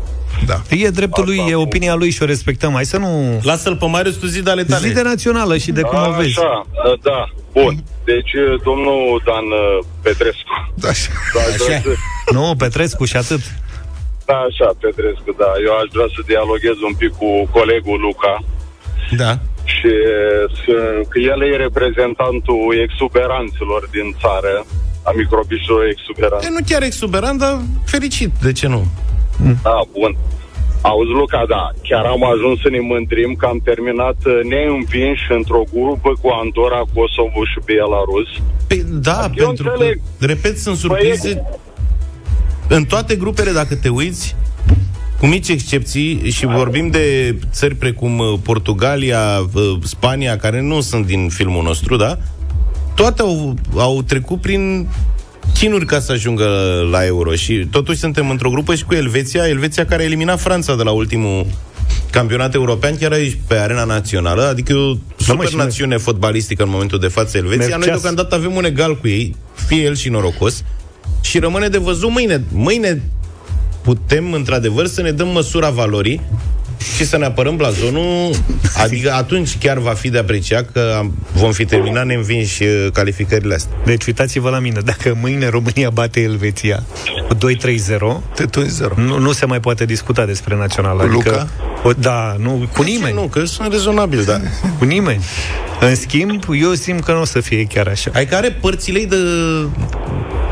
Da. 0.46 0.62
E 0.70 0.90
dreptul 0.90 1.24
lui, 1.26 1.38
Asta 1.40 1.50
e 1.52 1.54
cu- 1.54 1.60
opinia 1.60 1.94
lui 1.96 2.10
și 2.12 2.22
o 2.22 2.26
respectăm. 2.26 2.72
Hai 2.74 2.86
să 2.86 2.98
nu... 2.98 3.40
Lasă-l 3.44 3.76
pe 3.76 3.86
Marius, 3.86 4.16
tu 4.16 4.26
zi 4.26 4.42
de 4.44 4.50
ale 4.50 4.64
tale. 4.64 4.88
Zi 4.88 4.94
de 4.94 5.02
națională 5.02 5.58
și 5.58 5.72
de 5.72 5.82
cum 5.82 6.00
o 6.08 6.12
vezi. 6.18 6.40
Așa, 6.40 6.66
uh, 6.92 7.00
da, 7.02 7.20
bun. 7.54 7.76
Deci 8.12 8.34
uh, 8.34 8.62
domnul 8.68 9.22
Dan 9.28 9.46
uh, 9.64 9.86
Petrescu. 10.02 10.56
Da, 10.84 10.90
așa. 10.90 11.12
Da, 11.36 11.40
aș 11.50 11.56
vrea 11.56 11.78
Așa. 11.78 11.90
să, 11.90 12.34
Nu, 12.38 12.44
Petrescu 12.64 13.04
și 13.12 13.18
atât. 13.24 13.42
da, 14.30 14.38
așa, 14.50 14.68
Petrescu, 14.84 15.30
da. 15.44 15.50
Eu 15.68 15.74
aș 15.82 15.88
vrea 15.96 16.10
să 16.16 16.20
dialoghez 16.32 16.78
un 16.90 16.96
pic 17.02 17.12
cu 17.22 17.30
colegul 17.58 18.00
Luca 18.08 18.34
Da. 19.24 19.32
și 19.76 19.92
uh, 20.14 20.44
să, 20.64 20.76
că 21.12 21.18
el 21.32 21.40
e 21.52 21.56
reprezentantul 21.68 22.62
exuberanților 22.88 23.82
din 23.96 24.08
țară, 24.24 24.54
a 25.10 25.12
microbișilor 25.20 25.82
exuberanți. 25.96 26.46
E 26.48 26.56
nu 26.58 26.64
chiar 26.72 26.84
exuberant, 26.92 27.38
dar 27.44 27.54
fericit. 27.94 28.32
De 28.48 28.52
ce 28.60 28.68
nu? 28.76 28.82
Da, 29.64 29.82
bun. 29.98 30.18
Auzi, 30.82 31.12
Luca, 31.20 31.46
da, 31.48 31.72
chiar 31.88 32.06
am 32.06 32.24
ajuns 32.34 32.62
să 32.62 32.70
ne 32.70 32.80
mândrim 32.80 33.34
că 33.40 33.46
am 33.46 33.60
terminat 33.64 34.18
uh, 34.26 34.40
neînvinși 34.52 35.26
într-o 35.38 35.64
grupă 35.74 36.10
cu 36.22 36.28
Andorra, 36.42 36.82
Kosovo 36.94 37.42
și 37.52 37.60
Belarus. 37.66 38.30
Păi, 38.68 38.84
da, 39.10 39.30
Eu 39.36 39.46
pentru 39.46 39.70
înțeleg. 39.70 40.00
că, 40.20 40.26
repet, 40.26 40.58
sunt 40.58 40.78
surprize 40.78 41.44
în 42.68 42.84
toate 42.84 43.16
grupele, 43.16 43.52
dacă 43.52 43.76
te 43.76 43.90
uiți, 43.90 44.36
cu 45.20 45.26
mici 45.26 45.48
excepții, 45.50 46.32
și 46.32 46.46
vorbim 46.46 46.88
de 46.90 47.38
țări 47.52 47.76
precum 47.76 48.20
uh, 48.20 48.34
Portugalia, 48.44 49.20
uh, 49.54 49.78
Spania, 49.84 50.38
care 50.38 50.62
nu 50.62 50.82
sunt 50.82 51.06
din 51.06 51.30
filmul 51.30 51.64
nostru, 51.64 51.96
da? 51.96 52.18
Toate 52.96 53.22
au, 53.22 53.54
au 53.78 54.02
trecut 54.02 54.42
prin 54.42 54.88
chinuri 55.60 55.86
ca 55.86 56.00
să 56.00 56.12
ajungă 56.12 56.48
la 56.92 57.06
euro 57.06 57.34
și 57.34 57.68
totuși 57.72 58.00
suntem 58.00 58.30
într-o 58.30 58.50
grupă 58.50 58.76
și 58.76 58.84
cu 58.84 58.94
Elveția, 58.94 59.48
Elveția 59.48 59.86
care 59.86 60.02
a 60.02 60.06
eliminat 60.06 60.42
Franța 60.42 60.76
de 60.76 60.84
la 60.84 60.92
ultimul 60.92 61.46
campionat 62.12 62.54
european, 62.54 62.98
chiar 62.98 63.12
aici 63.12 63.38
pe 63.48 63.56
arena 63.56 63.84
națională, 63.84 64.48
adică 64.48 64.72
e 64.72 64.76
o 64.76 64.96
super 65.18 65.48
și 65.48 65.56
noi- 65.56 65.66
națiune 65.66 65.98
fotbalistică 65.98 66.64
în 66.64 66.70
momentul 66.70 67.00
de 67.00 67.08
față 67.08 67.38
Elveția. 67.38 67.58
Merg 67.66 67.72
Noi 67.78 67.88
ceas. 67.88 68.00
deocamdată 68.02 68.36
avem 68.36 68.56
un 68.56 68.66
egal 68.66 68.98
cu 68.98 69.08
ei, 69.08 69.36
fie 69.68 69.82
el 69.84 69.96
și 69.96 70.10
norocos, 70.10 70.64
și 71.22 71.40
rămâne 71.40 71.68
de 71.68 71.78
văzut 71.78 72.10
mâine. 72.10 72.44
Mâine 72.52 73.02
putem, 73.82 74.34
într-adevăr, 74.34 74.88
să 74.88 75.02
ne 75.02 75.12
dăm 75.12 75.28
măsura 75.28 75.70
valorii 75.70 76.22
și 76.96 77.06
să 77.06 77.18
ne 77.18 77.26
apărăm 77.26 77.56
blazonul, 77.56 78.36
adică 78.78 79.12
atunci 79.14 79.58
chiar 79.58 79.78
va 79.78 79.92
fi 79.94 80.10
de 80.10 80.18
apreciat 80.18 80.70
că 80.72 80.96
am- 80.98 81.14
vom 81.34 81.52
fi 81.52 81.66
terminat 81.66 82.06
neînvinși 82.06 82.64
uh, 82.64 82.88
calificările 82.94 83.54
astea. 83.56 83.76
Deci 83.86 84.06
uitați-vă 84.06 84.50
la 84.50 84.60
mine, 84.60 84.80
dacă 84.86 85.18
mâine 85.22 85.48
România 85.50 85.90
bate 85.90 86.20
Elveția 86.22 86.84
cu 87.28 87.36
2-3-0, 87.36 88.22
Te 88.36 88.46
tunzi 88.46 88.76
zero. 88.76 88.94
nu, 88.98 89.18
nu 89.20 89.32
se 89.32 89.46
mai 89.46 89.60
poate 89.60 89.86
discuta 89.86 90.26
despre 90.26 90.56
națională. 90.56 91.04
Cu 91.04 91.10
Adică, 91.14 91.30
Luca? 91.30 91.48
o, 91.90 91.92
da, 92.00 92.36
nu, 92.40 92.70
cu 92.74 92.82
nimeni. 92.82 93.14
Nu, 93.14 93.22
că 93.22 93.46
sunt 93.46 93.72
rezonabil, 93.72 94.24
da. 94.24 94.40
Cu 94.78 94.86
nimeni. 94.86 95.24
În 95.80 95.96
schimb, 95.96 96.44
eu 96.62 96.74
simt 96.74 97.04
că 97.04 97.12
nu 97.12 97.22
o 97.22 97.26
să 97.26 97.40
fie 97.40 97.64
chiar 97.64 97.88
așa. 97.88 98.12
Ai 98.14 98.26
care 98.26 98.52
părțile 98.62 99.00
ei 99.00 99.06
de 99.06 99.16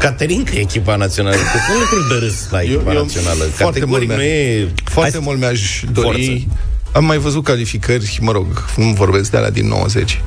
Caterinca 0.04 0.52
echipa 0.56 0.96
națională, 0.96 1.36
că 1.36 1.58
sunt 1.68 1.80
lucruri 1.80 2.08
de 2.08 2.26
râs 2.26 2.48
la 2.50 2.62
echipa 2.62 2.94
eu 2.94 3.02
națională. 3.02 3.44
foarte 3.44 3.80
Categoric 3.80 4.08
mult 4.08 4.20
nu 4.20 4.26
e... 4.26 4.72
Foarte 4.84 5.18
mult 5.20 5.40
mi-aș 5.40 5.84
dori... 5.92 6.08
Forță. 6.08 6.58
Am 6.92 7.06
mai 7.06 7.18
văzut 7.18 7.44
calificări, 7.44 8.18
mă 8.22 8.32
rog, 8.32 8.46
nu 8.76 8.86
vorbesc 8.86 9.32
de 9.32 9.38
alea 9.38 9.50
din 9.50 9.68
90. 9.68 10.22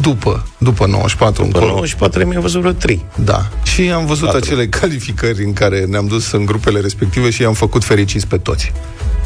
După, 0.00 0.46
după 0.58 0.86
94 0.86 1.40
Pe 1.40 1.46
încolo. 1.46 1.66
94 1.66 2.26
mi-am 2.26 2.40
văzut 2.40 2.60
vreo 2.60 2.72
3. 2.72 3.04
Da. 3.14 3.48
Și 3.62 3.80
am 3.82 4.06
văzut 4.06 4.24
Patru. 4.24 4.44
acele 4.44 4.66
calificări 4.68 5.44
în 5.44 5.52
care 5.52 5.84
ne-am 5.84 6.06
dus 6.06 6.30
în 6.32 6.44
grupele 6.44 6.80
respective 6.80 7.30
și 7.30 7.42
i-am 7.42 7.54
făcut 7.54 7.84
fericiți 7.84 8.26
pe 8.26 8.36
toți. 8.36 8.72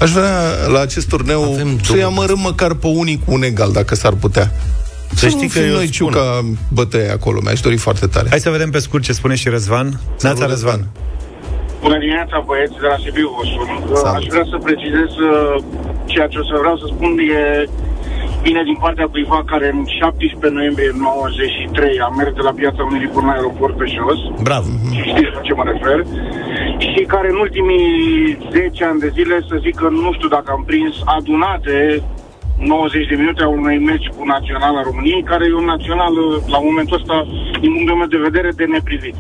Aș 0.01 0.11
vrea 0.11 0.41
la 0.73 0.81
acest 0.81 1.09
turneu 1.09 1.43
Avem 1.53 1.79
să-i 1.83 1.97
două. 1.97 2.11
amărâm 2.11 2.41
măcar 2.41 2.75
pe 2.75 2.87
unii 2.87 3.21
cu 3.25 3.33
un 3.33 3.43
egal, 3.43 3.73
dacă 3.73 3.95
s-ar 3.95 4.13
putea. 4.13 4.53
Să 5.15 5.25
nu 5.25 5.31
știi 5.31 5.49
că 5.49 5.59
fim 5.59 5.69
eu 5.69 5.75
noi 5.75 5.87
spun. 5.87 6.09
ciuca 6.09 6.45
bătăie 6.73 7.11
acolo. 7.11 7.39
Mi-aș 7.45 7.61
dori 7.61 7.77
foarte 7.77 8.07
tare. 8.07 8.27
Hai 8.29 8.41
să 8.41 8.51
vedem 8.51 8.71
pe 8.71 8.79
scurt 8.79 9.03
ce 9.03 9.13
spune 9.13 9.35
și 9.35 9.49
Răzvan. 9.49 10.01
Neața 10.23 10.47
Răzvan. 10.47 10.81
Bună 11.81 11.99
dimineața, 11.99 12.43
băieți, 12.47 12.73
de 12.81 12.87
la 12.93 12.97
Sibiu 13.05 13.29
vă 13.37 13.45
sun. 13.53 13.97
Salut. 13.97 14.17
Aș 14.17 14.25
vrea 14.33 14.47
să 14.53 14.57
precizez 14.69 15.11
uh, 15.31 15.63
ceea 16.05 16.27
ce 16.33 16.39
o 16.39 16.45
să 16.51 16.55
vreau 16.63 16.77
să 16.83 16.87
spun 16.95 17.13
e 17.19 17.43
vine 18.43 18.63
din 18.71 18.79
partea 18.85 19.07
cuiva 19.13 19.41
care 19.53 19.67
în 19.75 19.81
17 19.87 20.59
noiembrie 20.59 20.91
93 20.95 22.01
a 22.07 22.09
mers 22.19 22.33
de 22.39 22.45
la 22.49 22.53
Piața 22.61 22.83
Unirii 22.89 23.15
până 23.17 23.27
la 23.27 23.33
aeroport 23.33 23.75
pe 23.77 23.87
jos 23.97 24.19
Bravo. 24.49 24.71
și 24.95 25.03
știți 25.11 25.35
la 25.37 25.41
ce 25.47 25.53
mă 25.59 25.65
refer, 25.73 25.99
și 26.93 27.01
care 27.15 27.29
în 27.31 27.39
ultimii 27.47 27.89
10 28.51 28.85
ani 28.85 29.01
de 29.05 29.11
zile, 29.17 29.37
să 29.49 29.55
zic 29.65 29.75
că 29.83 29.89
nu 30.05 30.11
știu 30.17 30.29
dacă 30.37 30.49
am 30.57 30.63
prins 30.71 30.95
adunate 31.17 32.03
90 32.59 33.07
de 33.09 33.15
minute 33.15 33.43
a 33.43 33.49
unui 33.49 33.79
meci 33.79 34.09
cu 34.17 34.25
Naționala 34.25 34.83
României, 34.83 35.23
care 35.23 35.45
e 35.47 35.55
un 35.55 35.65
național, 35.65 36.15
la 36.47 36.59
momentul 36.59 36.97
ăsta, 37.01 37.27
din 37.61 37.73
punctul 37.73 37.97
meu 37.97 38.07
de 38.07 38.27
vedere, 38.29 38.51
de 38.57 38.65
neprivit. 38.65 39.15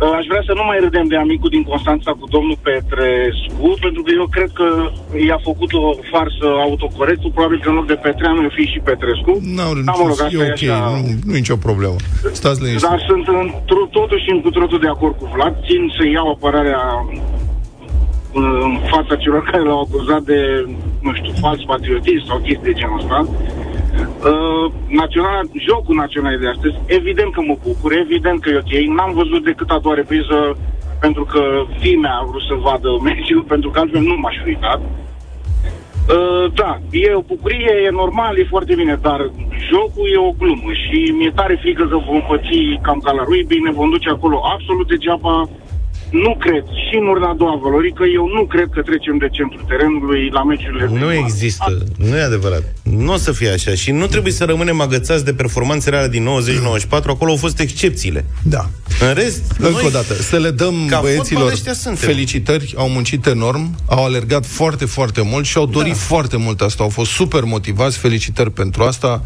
Uh, 0.00 0.12
Aș 0.18 0.26
vrea 0.30 0.42
să 0.48 0.52
nu 0.58 0.64
mai 0.64 0.78
râdem 0.84 1.06
de 1.12 1.16
amicul 1.16 1.50
din 1.56 1.64
Constanța 1.70 2.10
cu 2.20 2.26
domnul 2.36 2.58
Petrescu, 2.68 3.68
pentru 3.84 4.02
că 4.04 4.10
eu 4.20 4.26
cred 4.36 4.50
că 4.58 4.66
i-a 5.28 5.40
făcut 5.48 5.70
o 5.72 5.84
farsă 6.12 6.46
autocorectul, 6.66 7.30
probabil 7.34 7.58
că 7.62 7.68
în 7.68 7.74
loc 7.74 7.86
de 7.86 8.02
Petreanu 8.04 8.44
o 8.46 8.54
fi 8.58 8.64
și 8.72 8.80
Petrescu. 8.88 9.32
N-au 9.56 9.72
Da, 9.88 9.92
mă 10.00 10.06
rog, 10.10 10.18
e 10.20 10.24
asta 10.24 10.36
e 10.36 10.50
ok, 10.52 10.62
așa. 10.62 10.78
nu, 10.84 10.98
nu 11.26 11.32
e 11.34 11.42
nicio 11.44 11.64
problemă. 11.68 11.96
Stați 12.40 12.62
liniștiți. 12.62 12.88
Dar 12.90 13.00
sunt 13.10 13.26
într 13.42 13.78
totuși 13.98 14.26
cu 14.44 14.50
totul 14.50 14.80
de 14.84 14.90
acord 14.94 15.14
cu 15.20 15.26
Vlad. 15.34 15.54
Țin 15.66 15.82
să 15.96 16.02
iau 16.06 16.26
apărarea 16.34 16.82
uh, 17.12 17.27
în 18.34 18.78
fața 18.90 19.16
celor 19.16 19.42
care 19.42 19.62
l-au 19.62 19.80
acuzat 19.80 20.22
de, 20.22 20.64
nu 21.02 21.12
știu, 21.14 21.32
fals 21.40 21.64
patriotism 21.64 22.26
sau 22.26 22.38
chestii 22.38 22.72
de 22.72 22.72
genul 22.72 22.98
ăsta. 22.98 23.26
Uh, 24.30 24.72
național, 24.86 25.50
jocul 25.66 25.94
național 25.94 26.38
de 26.38 26.48
astăzi, 26.48 26.76
evident 26.86 27.32
că 27.32 27.40
mă 27.40 27.56
bucur, 27.66 27.92
evident 27.92 28.40
că 28.40 28.48
e 28.48 28.62
ok. 28.64 28.72
N-am 28.96 29.12
văzut 29.14 29.44
decât 29.44 29.70
a 29.70 29.78
doua 29.82 29.94
repriză 29.94 30.56
pentru 31.00 31.24
că 31.24 31.42
fimea 31.78 32.14
a 32.16 32.26
vrut 32.28 32.42
să 32.42 32.54
vadă 32.54 32.88
meciul, 33.08 33.42
pentru 33.42 33.70
că 33.70 33.78
altfel 33.78 34.00
nu 34.00 34.16
m-aș 34.16 34.36
fi 34.42 34.48
uitat. 34.48 34.80
Uh, 36.16 36.52
da, 36.54 36.78
e 36.90 37.12
o 37.12 37.20
bucurie, 37.20 37.72
e 37.86 37.90
normal, 37.90 38.38
e 38.38 38.54
foarte 38.54 38.74
bine, 38.74 38.98
dar 39.02 39.30
jocul 39.70 40.06
e 40.12 40.26
o 40.28 40.32
glumă 40.38 40.72
și 40.82 41.14
mi-e 41.16 41.32
tare 41.34 41.58
frică 41.60 41.84
că 41.86 41.96
vom 42.08 42.22
păți 42.28 42.78
cam 42.82 42.98
ca 42.98 43.12
la 43.12 43.22
Ruibii, 43.24 43.66
ne 43.66 43.70
vom 43.70 43.90
duce 43.90 44.08
acolo 44.08 44.40
absolut 44.54 44.88
degeaba. 44.88 45.48
Nu 46.10 46.36
cred, 46.40 46.64
și 46.64 46.96
în 47.00 47.06
urna 47.06 47.28
a 47.28 47.34
doua 47.34 47.60
valorică, 47.62 48.02
eu 48.14 48.26
nu 48.36 48.44
cred 48.46 48.68
că 48.74 48.80
trecem 48.82 49.16
de 49.18 49.28
centrul 49.30 49.64
terenului 49.68 50.28
la 50.32 50.42
meciurile 50.44 50.84
Nu 50.84 50.92
primare. 50.92 51.18
există. 51.24 51.78
Nu 51.96 52.16
e 52.16 52.20
adevărat. 52.22 52.62
Nu 52.82 53.12
o 53.12 53.16
să 53.16 53.32
fie 53.32 53.48
așa. 53.50 53.74
Și 53.74 53.90
nu 53.90 54.06
trebuie 54.06 54.32
să 54.32 54.44
rămânem 54.44 54.80
agățați 54.80 55.24
de 55.24 55.32
performanțele 55.34 55.96
alea 55.96 56.08
din 56.08 56.26
90-94. 56.26 56.88
Acolo 56.90 57.30
au 57.30 57.36
fost 57.36 57.60
excepțiile. 57.60 58.24
Da. 58.42 58.68
În 59.08 59.14
rest, 59.14 59.42
Încă 59.58 59.70
noi, 59.72 59.82
o 59.86 59.88
dată, 59.90 60.14
să 60.14 60.36
le 60.36 60.50
dăm 60.50 60.74
ca 60.88 61.00
băieților 61.00 61.26
fotbal 61.28 61.52
ăștia 61.52 61.72
suntem. 61.72 62.08
felicitări, 62.08 62.74
au 62.76 62.88
muncit 62.88 63.26
enorm, 63.26 63.74
au 63.86 64.04
alergat 64.04 64.46
foarte, 64.46 64.84
foarte 64.84 65.20
mult 65.24 65.44
și 65.44 65.56
au 65.56 65.66
dorit 65.66 65.92
da. 65.92 65.98
foarte 65.98 66.36
mult 66.36 66.60
asta, 66.60 66.82
au 66.82 66.88
fost 66.88 67.10
super 67.10 67.44
motivați, 67.44 67.98
felicitări 67.98 68.50
pentru 68.50 68.82
asta. 68.82 69.22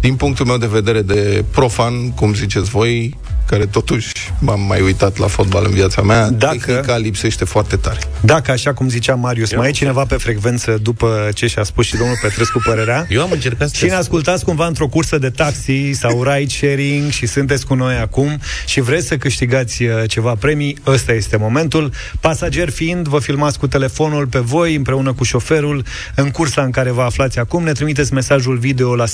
Din 0.00 0.14
punctul 0.14 0.46
meu 0.46 0.56
de 0.56 0.66
vedere 0.66 1.02
de 1.02 1.44
profan, 1.50 2.10
cum 2.10 2.34
ziceți 2.34 2.70
voi, 2.70 3.16
care 3.46 3.66
totuși 3.66 4.12
m-am 4.38 4.60
mai 4.60 4.80
uitat 4.80 5.16
la 5.16 5.26
fotbal 5.26 5.64
în 5.64 5.70
viața 5.70 6.02
mea, 6.02 6.30
Dacă- 6.30 6.56
tehnica 6.56 6.96
lipsește 6.96 7.44
foarte 7.44 7.76
tare. 7.76 7.98
Dacă, 8.20 8.50
așa 8.50 8.72
cum 8.72 8.88
zicea 8.88 9.14
Marius, 9.14 9.54
mai 9.54 9.68
e 9.68 9.72
cineva 9.72 10.04
pe 10.04 10.14
frecvență 10.14 10.78
după 10.82 11.28
ce 11.34 11.46
și-a 11.46 11.62
spus 11.62 11.86
și 11.86 11.96
domnul 11.96 12.16
Petrescu 12.22 12.60
părerea? 12.64 13.06
Eu 13.08 13.22
am 13.22 13.30
încercat 13.30 13.68
să 13.68 13.76
Și 13.76 13.84
ne 13.84 13.94
ascultați 13.94 14.44
cumva 14.44 14.66
într-o 14.66 14.88
cursă 14.88 15.18
de 15.18 15.30
taxi 15.30 15.92
sau 15.92 16.22
ride 16.22 16.48
sharing 16.48 17.10
și 17.10 17.26
sunteți 17.26 17.66
cu 17.66 17.74
noi 17.74 17.94
acum 17.96 18.38
și 18.66 18.80
vreți 18.80 19.06
să 19.06 19.16
câștigați 19.16 19.82
uh, 19.82 19.90
ceva 20.06 20.34
premii, 20.38 20.78
ăsta 20.86 21.12
este 21.12 21.36
momentul. 21.36 21.92
Pasager 22.20 22.70
fiind, 22.70 23.08
vă 23.08 23.18
filmați 23.18 23.58
cu 23.58 23.66
telefonul 23.66 24.26
pe 24.26 24.38
voi 24.38 24.74
împreună 24.74 25.12
cu 25.12 25.24
șoferul 25.24 25.84
în 26.14 26.30
cursa 26.30 26.62
în 26.62 26.70
care 26.70 26.90
vă 26.90 27.02
aflați 27.02 27.38
acum. 27.38 27.62
Ne 27.62 27.72
trimiteți 27.72 28.12
mesajul 28.12 28.56
video 28.56 28.94
la 28.94 29.04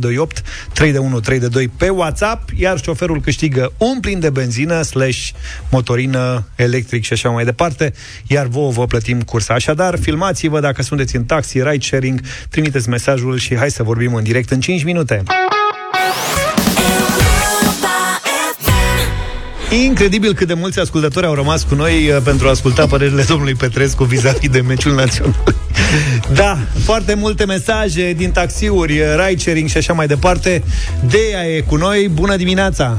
0728 0.00 0.42
3 0.72 0.92
de 0.92 0.98
1 0.98 1.20
3 1.20 1.38
de 1.38 1.48
2 1.48 1.68
pe 1.68 1.88
WhatsApp, 1.88 2.50
iar 2.56 2.80
șoferul 2.80 3.20
câștigă 3.20 3.72
un 3.78 4.00
plin 4.00 4.20
de 4.20 4.30
benzină 4.30 4.82
slash 4.82 5.28
motorină 5.70 6.46
electric 6.54 7.04
și 7.04 7.12
așa 7.12 7.28
mai 7.28 7.44
departe, 7.44 7.92
iar 8.26 8.46
vouă 8.46 8.70
vă 8.70 8.86
plătim 8.86 9.22
cursa. 9.22 9.54
Așadar, 9.54 9.98
filmați-vă 9.98 10.60
dacă 10.60 10.82
sunteți 10.82 11.16
în 11.16 11.24
taxi, 11.24 11.62
ride 11.62 11.84
sharing, 11.84 12.20
trimiteți 12.50 12.88
mesajul 12.88 13.38
și 13.38 13.56
hai 13.56 13.70
să 13.70 13.82
vorbim 13.82 14.14
în 14.14 14.22
direct 14.22 14.50
în 14.50 14.60
5 14.60 14.84
minute. 14.84 15.22
Incredibil 19.70 20.34
cât 20.34 20.46
de 20.46 20.54
mulți 20.54 20.78
ascultători 20.78 21.26
au 21.26 21.34
rămas 21.34 21.62
cu 21.62 21.74
noi 21.74 22.10
uh, 22.10 22.22
pentru 22.24 22.46
a 22.46 22.50
asculta 22.50 22.86
părerile 22.86 23.22
domnului 23.22 23.54
Petrescu 23.54 24.04
vis-a-vis 24.04 24.50
de 24.50 24.60
meciul 24.60 24.94
național. 24.94 25.34
Da, 26.32 26.58
foarte 26.84 27.14
multe 27.14 27.44
mesaje 27.44 28.12
din 28.12 28.30
taxiuri, 28.30 29.00
uh, 29.00 29.06
ride 29.26 29.40
sharing 29.40 29.68
și 29.68 29.76
așa 29.76 29.92
mai 29.92 30.06
departe. 30.06 30.62
Dea 31.08 31.46
e 31.46 31.60
cu 31.60 31.76
noi. 31.76 32.08
Bună 32.08 32.36
dimineața! 32.36 32.96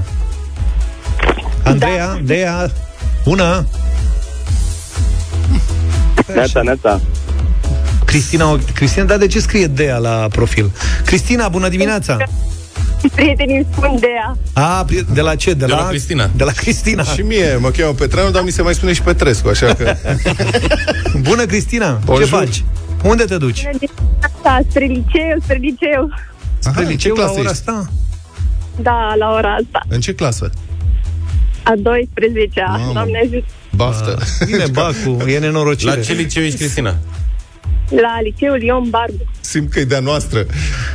Andreea, 1.63 2.08
da. 2.08 2.19
Dea, 2.23 2.71
bună! 3.23 3.67
Neața, 6.34 6.62
neața. 6.62 7.01
Cristina, 8.05 8.60
Cristina, 8.73 9.05
dar 9.05 9.17
de 9.17 9.27
ce 9.27 9.39
scrie 9.39 9.67
Dea 9.67 9.97
la 9.97 10.27
profil? 10.32 10.71
Cristina, 11.05 11.47
bună 11.47 11.69
dimineața! 11.69 12.17
Prietenii 13.15 13.55
îmi 13.55 13.65
spun 13.71 13.97
de 13.99 14.07
ea. 14.15 14.38
A, 14.53 14.85
pri- 14.85 15.13
de 15.13 15.21
la 15.21 15.35
ce? 15.35 15.53
De, 15.53 15.65
De 15.65 15.71
la 15.71 15.88
Cristina. 15.88 16.29
De 16.35 16.43
la 16.43 16.51
Cristina. 16.51 17.03
Și 17.03 17.21
mie 17.21 17.55
mă 17.59 17.69
cheamă 17.69 17.93
Petreanu, 17.93 18.31
dar 18.31 18.43
mi 18.43 18.51
se 18.51 18.62
mai 18.62 18.73
spune 18.73 18.93
și 18.93 19.01
Petrescu, 19.01 19.47
așa 19.47 19.65
că... 19.73 19.95
Bună, 21.27 21.45
Cristina! 21.45 21.88
Ce 21.97 22.05
Bonjour. 22.05 22.27
faci? 22.27 22.63
Unde 23.03 23.23
te 23.23 23.38
duci? 23.38 23.62
Bună 23.62 23.77
dimineața, 23.77 24.59
spre 24.69 24.85
liceu, 24.85 25.38
spre 25.43 25.55
liceu. 25.57 26.09
Spre 26.59 26.81
Aha, 26.81 26.89
liceu 26.89 27.15
ce 27.15 27.19
la 27.21 27.25
clasă 27.25 27.39
ora 27.39 27.49
ești? 27.49 27.69
asta? 27.69 27.89
Da, 28.81 29.13
la 29.19 29.31
ora 29.38 29.53
asta. 29.53 29.79
În 29.88 29.99
ce 29.99 30.13
clasă? 30.13 30.49
A 31.63 31.71
12-a. 31.75 32.69
Mamă. 32.77 32.93
Doamne 32.93 33.19
ajută. 33.23 33.45
Baftă. 33.75 34.17
Bine, 34.45 34.65
Bacu, 34.81 35.29
e 35.29 35.39
nenorocire. 35.39 35.95
La 35.95 36.01
ce 36.01 36.13
liceu 36.13 36.43
ești, 36.43 36.57
Cristina? 36.57 36.95
La 37.89 38.19
liceul 38.23 38.62
Ion 38.62 38.89
Barbu. 38.89 39.25
Simt 39.41 39.71
că 39.71 39.80
e 39.80 39.84
de-a 39.84 39.99
noastră. 39.99 40.45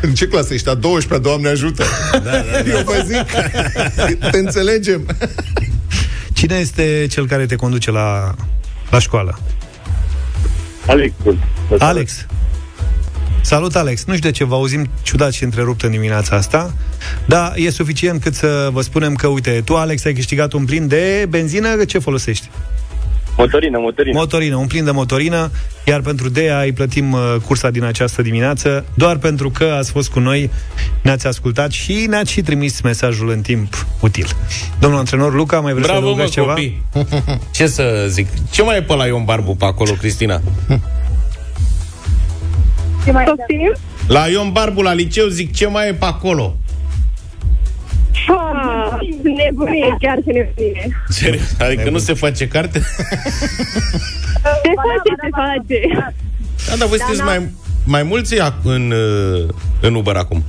În 0.03 0.15
ce 0.15 0.27
clasă 0.27 0.55
ești? 0.55 0.69
A 0.69 0.79
12-a, 0.79 1.19
Doamne 1.19 1.49
ajută. 1.49 1.85
Da, 2.13 2.19
da, 2.19 2.31
da. 2.31 2.71
Eu 2.71 2.83
vă 2.85 3.05
zic, 3.07 3.27
te 4.31 4.39
înțelegem. 4.39 5.17
Cine 6.33 6.55
este 6.55 7.07
cel 7.11 7.27
care 7.27 7.47
te 7.47 7.57
conduce 7.57 7.91
la, 7.91 8.35
la 8.91 8.99
școală? 8.99 9.39
Alex, 10.87 11.13
Alex. 11.79 12.27
Salut, 13.41 13.77
Alex. 13.77 14.05
Nu 14.05 14.15
știu 14.17 14.31
de 14.31 14.37
ce 14.37 14.45
vă 14.45 14.55
auzim 14.55 14.89
ciudat 15.03 15.33
și 15.33 15.45
întrerupt 15.45 15.83
în 15.83 15.91
dimineața 15.91 16.37
asta, 16.37 16.75
dar 17.27 17.53
e 17.57 17.71
suficient 17.71 18.23
cât 18.23 18.35
să 18.35 18.69
vă 18.73 18.81
spunem 18.81 19.15
că, 19.15 19.27
uite, 19.27 19.63
tu, 19.65 19.77
Alex, 19.77 20.05
ai 20.05 20.13
câștigat 20.13 20.53
un 20.53 20.65
plin 20.65 20.89
de 20.89 21.27
benzină, 21.29 21.85
ce 21.85 21.99
folosești? 21.99 22.51
Motorină, 23.37 23.79
motorină. 23.79 24.19
Motorină, 24.19 24.57
un 24.57 24.67
plin 24.67 24.85
de 24.85 24.91
motorină, 24.91 25.51
iar 25.85 26.01
pentru 26.01 26.29
Dea 26.29 26.61
îi 26.61 26.73
plătim 26.73 27.13
uh, 27.13 27.35
cursa 27.47 27.71
din 27.71 27.85
această 27.85 28.23
dimineață, 28.23 28.85
doar 28.95 29.17
pentru 29.17 29.51
că 29.51 29.65
ați 29.79 29.91
fost 29.91 30.11
cu 30.11 30.19
noi, 30.21 30.51
ne-ați 31.03 31.27
ascultat 31.27 31.71
și 31.71 32.07
ne-ați 32.09 32.33
și 32.33 32.43
trimis 32.43 32.81
mesajul 32.81 33.31
în 33.31 33.41
timp 33.41 33.87
util. 34.01 34.27
Domnul 34.79 34.99
antrenor 34.99 35.35
Luca, 35.35 35.61
mai 35.61 35.73
vreți 35.73 35.87
să 35.87 35.93
Bravo, 35.93 36.07
mă, 36.07 36.13
adăugați 36.13 36.35
ceva? 36.35 36.47
copii! 36.47 36.83
Ce 37.57 37.67
să 37.67 38.05
zic? 38.09 38.29
Ce 38.51 38.63
mai 38.63 38.77
e 38.77 38.83
pe 38.83 38.95
la 38.95 39.07
Ion 39.07 39.25
Barbu 39.25 39.55
pe 39.55 39.65
acolo, 39.65 39.91
Cristina? 39.93 40.41
Ce 43.05 43.13
mai 43.13 43.25
Poftim? 43.25 43.73
La 44.07 44.29
Ion 44.29 44.53
Barbu, 44.53 44.81
la 44.83 44.93
liceu, 44.93 45.27
zic, 45.27 45.55
ce 45.55 45.67
mai 45.67 45.89
e 45.89 45.93
pe 45.93 46.05
acolo? 46.05 46.57
Ah, 48.29 48.99
nebunie, 49.23 49.97
chiar 50.01 50.19
ce 50.27 50.33
nebunie. 50.33 51.03
Serios? 51.09 51.55
Adică 51.61 51.91
nu 51.91 51.99
se 51.99 52.13
face 52.15 52.49
carte? 52.49 52.79
Se 52.79 54.71
face, 54.85 55.13
se 55.23 55.29
face. 55.31 55.81
Da, 56.69 56.77
dar 56.77 56.89
voi 56.89 56.99
sunteți 56.99 57.19
n-am- 57.19 57.27
mai, 57.29 57.51
mai 57.85 58.03
mulți 58.03 58.35
ac- 58.37 58.63
în, 58.63 58.91
uh, 58.91 59.49
în 59.81 59.95
Uber 59.95 60.17
acum. 60.17 60.45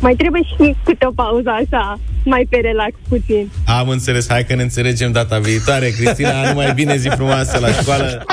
Mai 0.00 0.14
trebuie 0.14 0.42
și 0.42 0.76
câte 0.84 1.06
o 1.06 1.10
pauză 1.10 1.50
așa, 1.50 1.98
mai 2.24 2.46
pe 2.50 2.56
relax 2.62 2.92
puțin. 3.08 3.50
Am 3.66 3.88
înțeles, 3.88 4.28
hai 4.28 4.44
că 4.44 4.54
ne 4.54 4.62
înțelegem 4.62 5.12
data 5.12 5.38
viitoare. 5.38 5.88
Cristina, 5.90 6.32
numai 6.48 6.72
bine, 6.74 6.96
zi 6.96 7.08
frumoasă 7.08 7.58
la 7.58 7.68
școală. 7.72 8.24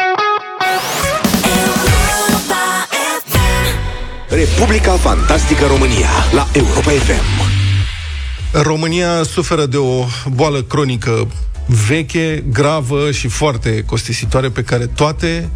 Republica 4.29 4.91
Fantastică 4.91 5.65
România 5.65 6.09
la 6.31 6.47
Europa 6.53 6.89
FM. 6.89 7.48
România 8.51 9.23
suferă 9.23 9.65
de 9.65 9.77
o 9.77 10.05
boală 10.33 10.61
cronică 10.61 11.27
veche, 11.87 12.43
gravă 12.51 13.11
și 13.11 13.27
foarte 13.27 13.83
costisitoare 13.83 14.49
pe 14.49 14.63
care 14.63 14.85
toate, 14.85 15.49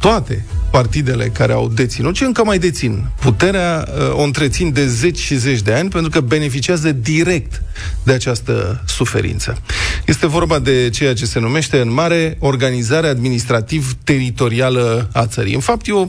toate 0.00 0.44
partidele 0.70 1.24
care 1.24 1.52
au 1.52 1.68
deținut 1.68 2.16
și 2.16 2.22
încă 2.22 2.44
mai 2.44 2.58
dețin 2.58 3.04
puterea, 3.20 3.88
uh, 3.88 4.18
o 4.18 4.22
întrețin 4.22 4.72
de 4.72 4.86
zeci 4.86 5.18
și 5.18 5.36
zeci 5.36 5.60
de 5.60 5.72
ani 5.72 5.88
pentru 5.88 6.10
că 6.10 6.20
beneficiază 6.20 6.92
direct 6.92 7.62
de 8.02 8.12
această 8.12 8.82
suferință. 8.86 9.58
Este 10.04 10.26
vorba 10.26 10.58
de 10.58 10.90
ceea 10.90 11.14
ce 11.14 11.26
se 11.26 11.38
numește 11.38 11.80
în 11.80 11.92
mare 11.92 12.36
organizare 12.40 13.08
administrativ-teritorială 13.08 15.08
a 15.12 15.26
țării. 15.26 15.54
În 15.54 15.60
fapt, 15.60 15.86
e 15.86 15.92
o 15.92 16.06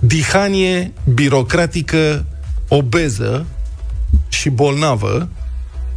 dihanie 0.00 0.92
birocratică 1.14 2.24
obeză 2.68 3.46
și 4.28 4.48
bolnavă, 4.48 5.28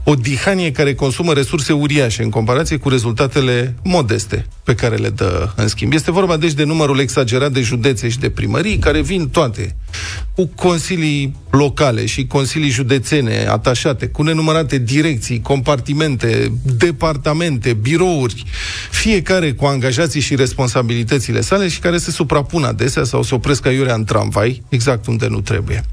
o 0.08 0.16
dihanie 0.16 0.72
care 0.72 0.94
consumă 0.94 1.34
resurse 1.34 1.74
uriașe 1.74 2.24
în 2.24 2.30
comparație 2.30 2.78
cu 2.78 2.90
rezultatele 2.90 3.76
modeste 3.84 4.46
pe 4.66 4.76
care 4.76 4.96
le 4.96 5.10
dă 5.10 5.50
în 5.56 5.68
schimb. 5.68 5.94
Este 5.94 6.12
vorba 6.12 6.38
deci 6.38 6.54
de 6.54 6.64
numărul 6.64 7.00
exagerat 7.00 7.52
de 7.52 7.62
județe 7.62 8.10
și 8.10 8.20
de 8.20 8.30
primării 8.30 8.78
care 8.78 9.02
vin 9.02 9.30
toate 9.30 9.76
cu 10.36 10.50
consilii 10.56 11.36
locale 11.50 12.06
și 12.06 12.28
consilii 12.28 12.70
județene 12.70 13.46
atașate, 13.50 14.08
cu 14.08 14.24
nenumărate 14.24 14.78
direcții, 14.78 15.42
compartimente, 15.42 16.52
departamente, 16.78 17.74
birouri, 17.74 18.44
fiecare 18.92 19.52
cu 19.52 19.66
angajații 19.66 20.22
și 20.22 20.36
responsabilitățile 20.36 21.42
sale 21.42 21.68
și 21.68 21.80
care 21.80 21.98
se 21.98 22.12
suprapun 22.12 22.64
adesea 22.64 23.04
sau 23.04 23.24
se 23.24 23.36
opresc 23.36 23.66
aiurea 23.66 23.94
în 23.94 24.04
tramvai, 24.04 24.64
exact 24.70 25.08
unde 25.08 25.28
nu 25.28 25.42
trebuie. 25.42 25.84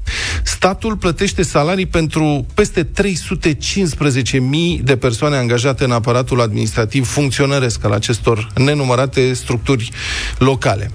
Statul 0.43 0.97
plătește 0.97 1.41
salarii 1.41 1.85
pentru 1.85 2.45
peste 2.53 2.83
315.000 2.83 2.89
de 4.83 4.97
persoane 4.97 5.35
angajate 5.35 5.83
în 5.83 5.91
aparatul 5.91 6.41
administrativ 6.41 7.07
funcționăresc 7.07 7.85
al 7.85 7.91
acestor 7.91 8.51
nenumărate 8.63 9.33
structuri 9.33 9.91
locale. 10.37 10.91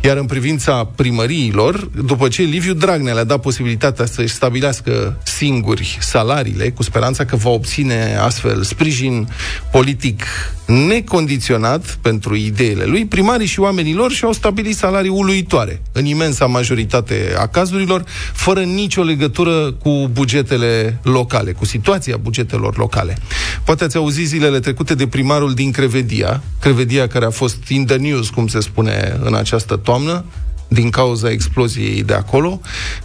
Iar 0.00 0.16
în 0.16 0.26
privința 0.26 0.84
primăriilor, 0.94 1.90
după 2.04 2.28
ce 2.28 2.42
Liviu 2.42 2.74
Dragnea 2.74 3.14
le-a 3.14 3.24
dat 3.24 3.40
posibilitatea 3.40 4.06
să-și 4.06 4.34
stabilească 4.34 5.18
singuri 5.22 5.98
salariile, 6.00 6.70
cu 6.70 6.82
speranța 6.82 7.24
că 7.24 7.36
va 7.36 7.50
obține 7.50 8.18
astfel 8.20 8.62
sprijin 8.62 9.28
politic 9.70 10.22
necondiționat 10.66 11.98
pentru 12.02 12.34
ideile 12.34 12.84
lui, 12.84 13.06
primarii 13.06 13.46
și 13.46 13.60
oamenii 13.60 13.94
lor 13.94 14.10
și-au 14.10 14.32
stabilit 14.32 14.76
salarii 14.76 15.10
uluitoare, 15.10 15.82
în 15.92 16.04
imensa 16.04 16.46
majoritate 16.46 17.34
a 17.38 17.46
cazurilor, 17.46 18.04
fără 18.32 18.60
nicio 18.60 19.02
legătură 19.02 19.72
cu 19.72 20.08
bugetele 20.12 20.98
locale, 21.02 21.52
cu 21.52 21.64
situația 21.64 22.16
bugetelor 22.16 22.78
locale. 22.78 23.18
Poate 23.64 23.84
ați 23.84 23.96
auzit 23.96 24.26
zilele 24.26 24.60
trecute 24.60 24.94
de 24.94 25.06
primarul 25.06 25.54
din 25.54 25.70
Crevedia, 25.70 26.42
Crevedia 26.60 27.06
care 27.06 27.24
a 27.24 27.30
fost 27.30 27.68
in 27.68 27.86
the 27.86 27.96
news, 27.96 28.28
cum 28.28 28.46
se 28.46 28.60
spune 28.60 29.18
în 29.22 29.34
această 29.34 29.69
toamnă, 29.76 30.24
din 30.68 30.90
cauza 30.90 31.30
exploziei 31.30 32.02
de 32.02 32.14
acolo. 32.14 32.60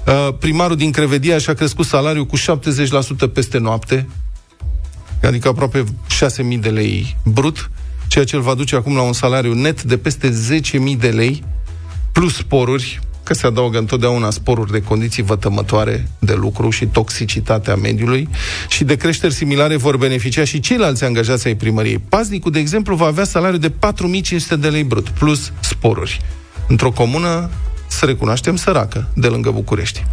Uh, 0.07 0.33
Primarul 0.39 0.75
din 0.75 0.91
Crevedia 0.91 1.37
și-a 1.37 1.53
crescut 1.53 1.85
salariul 1.85 2.25
cu 2.25 2.37
70% 2.37 2.41
peste 3.33 3.57
noapte, 3.57 4.07
adică 5.23 5.47
aproape 5.47 5.83
6.000 6.53 6.59
de 6.59 6.69
lei 6.69 7.17
brut, 7.23 7.69
ceea 8.07 8.25
ce 8.25 8.35
îl 8.35 8.41
va 8.41 8.53
duce 8.53 8.75
acum 8.75 8.95
la 8.95 9.01
un 9.01 9.13
salariu 9.13 9.53
net 9.53 9.83
de 9.83 9.97
peste 9.97 10.29
10.000 10.93 10.97
de 10.99 11.09
lei, 11.09 11.43
plus 12.11 12.35
sporuri, 12.35 12.99
că 13.23 13.33
se 13.33 13.45
adaugă 13.45 13.77
întotdeauna 13.77 14.29
sporuri 14.29 14.71
de 14.71 14.81
condiții 14.81 15.23
vătămătoare 15.23 16.07
de 16.19 16.33
lucru 16.33 16.69
și 16.69 16.85
toxicitatea 16.85 17.75
mediului 17.75 18.29
și 18.69 18.83
de 18.83 18.95
creșteri 18.95 19.33
similare 19.33 19.75
vor 19.75 19.97
beneficia 19.97 20.43
și 20.43 20.59
ceilalți 20.59 21.03
angajați 21.03 21.47
ai 21.47 21.55
primăriei. 21.55 21.99
Paznicul, 22.09 22.51
de 22.51 22.59
exemplu, 22.59 22.95
va 22.95 23.05
avea 23.05 23.23
salariu 23.23 23.57
de 23.57 23.69
4500 23.69 24.55
de 24.55 24.67
lei 24.67 24.83
brut, 24.83 25.09
plus 25.09 25.51
sporuri. 25.59 26.21
Într-o 26.67 26.91
comună 26.91 27.49
să 27.87 28.05
recunoaștem, 28.05 28.55
săracă, 28.55 29.07
de 29.13 29.27
lângă 29.27 29.51
București. 29.51 30.05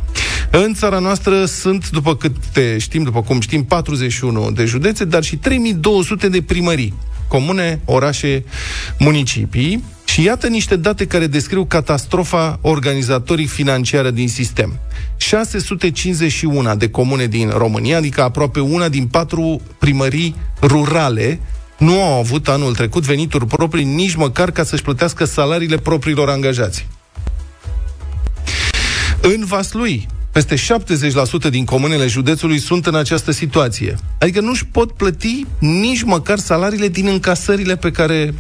În 0.50 0.74
țara 0.74 0.98
noastră 0.98 1.44
sunt, 1.44 1.90
după 1.90 2.16
câte 2.16 2.78
știm, 2.78 3.02
după 3.02 3.22
cum 3.22 3.40
știm, 3.40 3.64
41 3.64 4.50
de 4.50 4.64
județe, 4.64 5.04
dar 5.04 5.22
și 5.22 5.36
3200 5.36 6.28
de 6.28 6.42
primării, 6.42 6.94
comune, 7.28 7.80
orașe, 7.84 8.44
municipii. 8.98 9.84
Și 10.04 10.22
iată 10.22 10.46
niște 10.46 10.76
date 10.76 11.06
care 11.06 11.26
descriu 11.26 11.64
catastrofa 11.64 12.58
organizatorii 12.62 13.46
financiară 13.46 14.10
din 14.10 14.28
sistem. 14.28 14.78
651 15.16 16.74
de 16.74 16.90
comune 16.90 17.26
din 17.26 17.48
România, 17.48 17.96
adică 17.96 18.22
aproape 18.22 18.60
una 18.60 18.88
din 18.88 19.06
patru 19.06 19.60
primării 19.78 20.34
rurale, 20.62 21.40
nu 21.78 22.02
au 22.02 22.18
avut 22.18 22.48
anul 22.48 22.74
trecut 22.74 23.02
venituri 23.02 23.46
proprii 23.46 23.85
nici 23.85 24.14
măcar 24.14 24.50
ca 24.50 24.64
să-și 24.64 24.82
plătească 24.82 25.24
salariile 25.24 25.76
propriilor 25.76 26.28
angajați. 26.28 26.87
În 29.20 29.44
Vaslui, 29.44 30.08
peste 30.32 30.54
70% 30.54 31.50
din 31.50 31.64
comunele 31.64 32.06
județului 32.06 32.58
sunt 32.58 32.87
în 32.87 32.94
această 32.94 33.30
situație. 33.30 33.96
Adică 34.18 34.40
nu-și 34.40 34.66
pot 34.66 34.92
plăti 34.92 35.46
nici 35.58 36.02
măcar 36.02 36.38
salariile 36.38 36.88
din 36.88 37.06
încasările 37.06 37.76
pe 37.76 37.90
care 37.90 38.35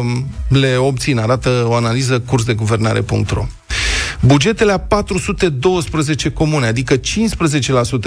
um, 0.00 0.26
le 0.48 0.76
obțin, 0.76 1.18
arată 1.18 1.64
o 1.68 1.74
analiză 1.74 2.20
cursdeguvernare.ro. 2.20 3.46
Bugetele 4.20 4.72
a 4.72 4.78
412 4.78 6.30
comune, 6.30 6.66
adică 6.66 6.96
15% 6.96 7.00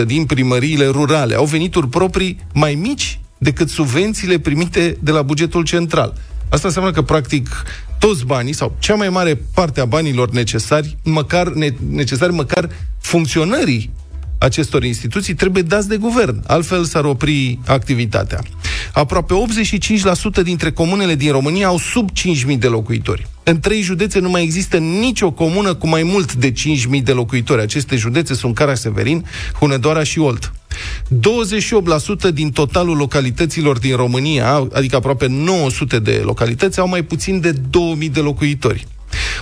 din 0.06 0.26
primăriile 0.26 0.88
rurale, 0.88 1.36
au 1.36 1.46
venituri 1.46 1.88
proprii 1.88 2.40
mai 2.54 2.76
mici 2.76 3.20
decât 3.38 3.70
subvențiile 3.70 4.40
primite 4.40 4.98
de 5.00 5.12
la 5.12 5.22
bugetul 5.22 5.64
central. 5.64 6.14
Asta 6.50 6.68
înseamnă 6.68 6.92
că, 6.92 7.02
practic, 7.02 7.64
toți 8.00 8.26
banii, 8.26 8.54
sau 8.54 8.76
cea 8.80 8.96
mai 8.96 9.10
mare 9.10 9.42
parte 9.54 9.80
a 9.80 9.86
banilor 9.86 10.30
necesari, 10.30 10.98
măcar, 11.04 11.48
ne, 11.48 11.70
necesari 11.90 12.34
măcar 12.34 12.70
funcționării 13.00 13.92
acestor 14.44 14.84
instituții 14.84 15.34
trebuie 15.34 15.64
dați 15.64 15.88
de 15.88 15.98
guvern, 15.98 16.44
altfel 16.48 16.84
s-ar 16.84 17.06
opri 17.06 17.60
activitatea. 17.66 18.40
Aproape 18.94 19.34
85% 20.40 20.44
dintre 20.44 20.72
comunele 20.72 21.16
din 21.16 21.32
România 21.32 21.68
au 21.68 21.78
sub 21.78 22.10
5.000 22.52 22.58
de 22.58 22.68
locuitori. 22.68 23.28
În 23.44 23.60
trei 23.60 23.82
județe 23.82 24.20
nu 24.20 24.30
mai 24.30 24.44
există 24.44 24.78
nicio 24.78 25.32
comună 25.32 25.74
cu 25.74 25.88
mai 25.88 26.04
mult 26.04 26.34
de 26.34 26.52
5.000 26.52 27.04
de 27.04 27.12
locuitori. 27.12 27.62
Aceste 27.62 27.96
județe 27.96 28.34
sunt 28.34 28.56
Cara-Severin, 28.56 29.26
Hunedoara 29.60 30.04
și 30.04 30.20
Olt. 30.20 30.54
28% 32.30 32.34
din 32.34 32.52
totalul 32.52 32.98
localităților 32.98 33.80
din 33.80 33.96
România, 33.96 34.68
adică 34.74 34.96
aproape 34.96 35.28
900 35.28 36.00
de 36.00 36.22
localități, 36.24 36.80
au 36.80 36.88
mai 36.88 37.02
puțin 37.04 37.40
de 37.40 37.52
2000 37.52 38.10
de 38.10 38.20
locuitori. 38.20 38.88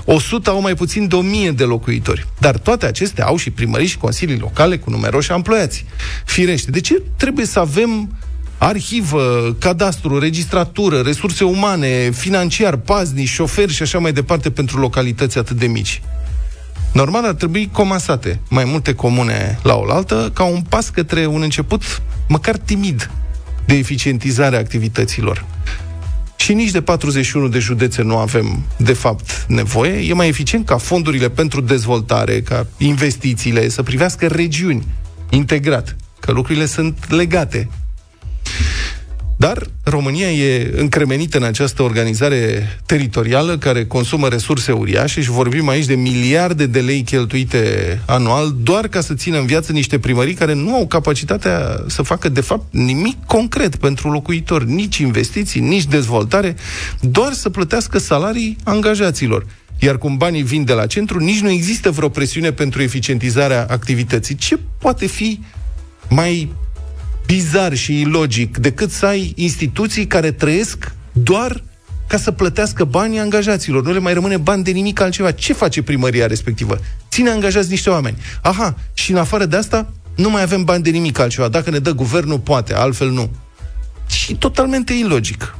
100 0.05 0.49
au 0.49 0.61
mai 0.61 0.73
puțin 0.73 1.07
de 1.07 1.15
1000 1.15 1.51
de 1.51 1.63
locuitori. 1.63 2.27
Dar 2.39 2.57
toate 2.57 2.85
acestea 2.85 3.25
au 3.25 3.37
și 3.37 3.49
primării 3.49 3.87
și 3.87 3.97
consilii 3.97 4.39
locale 4.39 4.77
cu 4.77 4.89
numeroși 4.89 5.31
amploiați. 5.31 5.85
Firește, 6.25 6.71
de 6.71 6.81
ce 6.81 7.01
trebuie 7.17 7.45
să 7.45 7.59
avem 7.59 8.15
arhivă, 8.57 9.55
cadastru, 9.59 10.19
registratură, 10.19 10.99
resurse 10.99 11.43
umane, 11.43 12.09
financiar, 12.11 12.75
paznici, 12.75 13.27
șoferi 13.27 13.73
și 13.73 13.81
așa 13.81 13.99
mai 13.99 14.13
departe 14.13 14.51
pentru 14.51 14.79
localități 14.79 15.37
atât 15.37 15.57
de 15.57 15.67
mici? 15.67 16.01
Normal 16.91 17.25
ar 17.25 17.33
trebui 17.33 17.69
comasate 17.71 18.39
mai 18.49 18.63
multe 18.63 18.93
comune 18.93 19.59
la 19.63 19.75
oaltă 19.75 20.31
ca 20.33 20.43
un 20.43 20.61
pas 20.69 20.89
către 20.89 21.25
un 21.25 21.41
început 21.41 22.01
măcar 22.27 22.57
timid 22.57 23.09
de 23.65 23.73
eficientizare 23.73 24.55
a 24.55 24.59
activităților. 24.59 25.45
Și 26.41 26.53
nici 26.53 26.71
de 26.71 26.81
41 26.81 27.47
de 27.47 27.59
județe 27.59 28.01
nu 28.01 28.17
avem, 28.17 28.63
de 28.77 28.93
fapt, 28.93 29.45
nevoie. 29.47 30.09
E 30.09 30.13
mai 30.13 30.27
eficient 30.27 30.65
ca 30.65 30.77
fondurile 30.77 31.29
pentru 31.29 31.61
dezvoltare, 31.61 32.41
ca 32.41 32.67
investițiile, 32.77 33.69
să 33.69 33.83
privească 33.83 34.27
regiuni 34.27 34.83
integrat, 35.29 35.95
că 36.19 36.31
lucrurile 36.31 36.65
sunt 36.65 37.11
legate 37.11 37.69
dar 39.41 39.67
România 39.83 40.31
e 40.31 40.71
încremenită 40.75 41.37
în 41.37 41.43
această 41.43 41.83
organizare 41.83 42.67
teritorială 42.85 43.57
care 43.57 43.85
consumă 43.85 44.27
resurse 44.27 44.71
uriașe 44.71 45.21
și 45.21 45.29
vorbim 45.29 45.67
aici 45.67 45.85
de 45.85 45.95
miliarde 45.95 46.65
de 46.65 46.79
lei 46.79 47.01
cheltuite 47.01 47.61
anual 48.05 48.55
doar 48.63 48.87
ca 48.87 49.01
să 49.01 49.13
țină 49.13 49.39
în 49.39 49.45
viață 49.45 49.71
niște 49.71 49.99
primării 49.99 50.33
care 50.33 50.53
nu 50.53 50.75
au 50.75 50.87
capacitatea 50.87 51.83
să 51.87 52.01
facă, 52.01 52.29
de 52.29 52.41
fapt, 52.41 52.65
nimic 52.69 53.25
concret 53.25 53.75
pentru 53.75 54.11
locuitori, 54.11 54.71
nici 54.71 54.97
investiții, 54.97 55.61
nici 55.61 55.85
dezvoltare, 55.85 56.55
doar 56.99 57.33
să 57.33 57.49
plătească 57.49 57.97
salarii 57.99 58.57
angajaților. 58.63 59.45
Iar 59.79 59.97
cum 59.97 60.17
banii 60.17 60.43
vin 60.43 60.63
de 60.63 60.73
la 60.73 60.85
centru, 60.85 61.19
nici 61.19 61.39
nu 61.39 61.49
există 61.49 61.91
vreo 61.91 62.09
presiune 62.09 62.51
pentru 62.51 62.81
eficientizarea 62.81 63.65
activității. 63.69 64.35
Ce 64.35 64.59
poate 64.79 65.05
fi 65.05 65.39
mai 66.09 66.51
bizar 67.25 67.75
și 67.75 67.99
ilogic 67.99 68.57
decât 68.57 68.91
să 68.91 69.05
ai 69.05 69.33
instituții 69.35 70.07
care 70.07 70.31
trăiesc 70.31 70.91
doar 71.11 71.63
ca 72.07 72.17
să 72.17 72.31
plătească 72.31 72.83
banii 72.83 73.19
angajaților. 73.19 73.83
Nu 73.83 73.91
le 73.91 73.99
mai 73.99 74.13
rămâne 74.13 74.37
bani 74.37 74.63
de 74.63 74.71
nimic 74.71 74.99
altceva. 75.01 75.31
Ce 75.31 75.53
face 75.53 75.81
primăria 75.81 76.27
respectivă? 76.27 76.79
Ține 77.09 77.29
angajați 77.29 77.69
niște 77.69 77.89
oameni. 77.89 78.17
Aha, 78.41 78.75
și 78.93 79.11
în 79.11 79.17
afară 79.17 79.45
de 79.45 79.55
asta, 79.55 79.91
nu 80.15 80.29
mai 80.29 80.41
avem 80.41 80.63
bani 80.63 80.83
de 80.83 80.89
nimic 80.89 81.19
altceva. 81.19 81.47
Dacă 81.47 81.69
ne 81.69 81.79
dă 81.79 81.93
guvernul, 81.93 82.39
poate, 82.39 82.73
altfel 82.73 83.09
nu. 83.09 83.31
Și 84.07 84.35
totalmente 84.35 84.93
ilogic. 84.93 85.55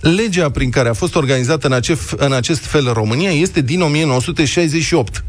Legea 0.00 0.50
prin 0.50 0.70
care 0.70 0.88
a 0.88 0.92
fost 0.92 1.14
organizată 1.14 1.66
în 1.66 1.72
acest, 1.72 2.10
în 2.16 2.32
acest 2.32 2.64
fel 2.64 2.92
România 2.92 3.30
este 3.30 3.60
din 3.60 3.80
1968, 3.80 5.24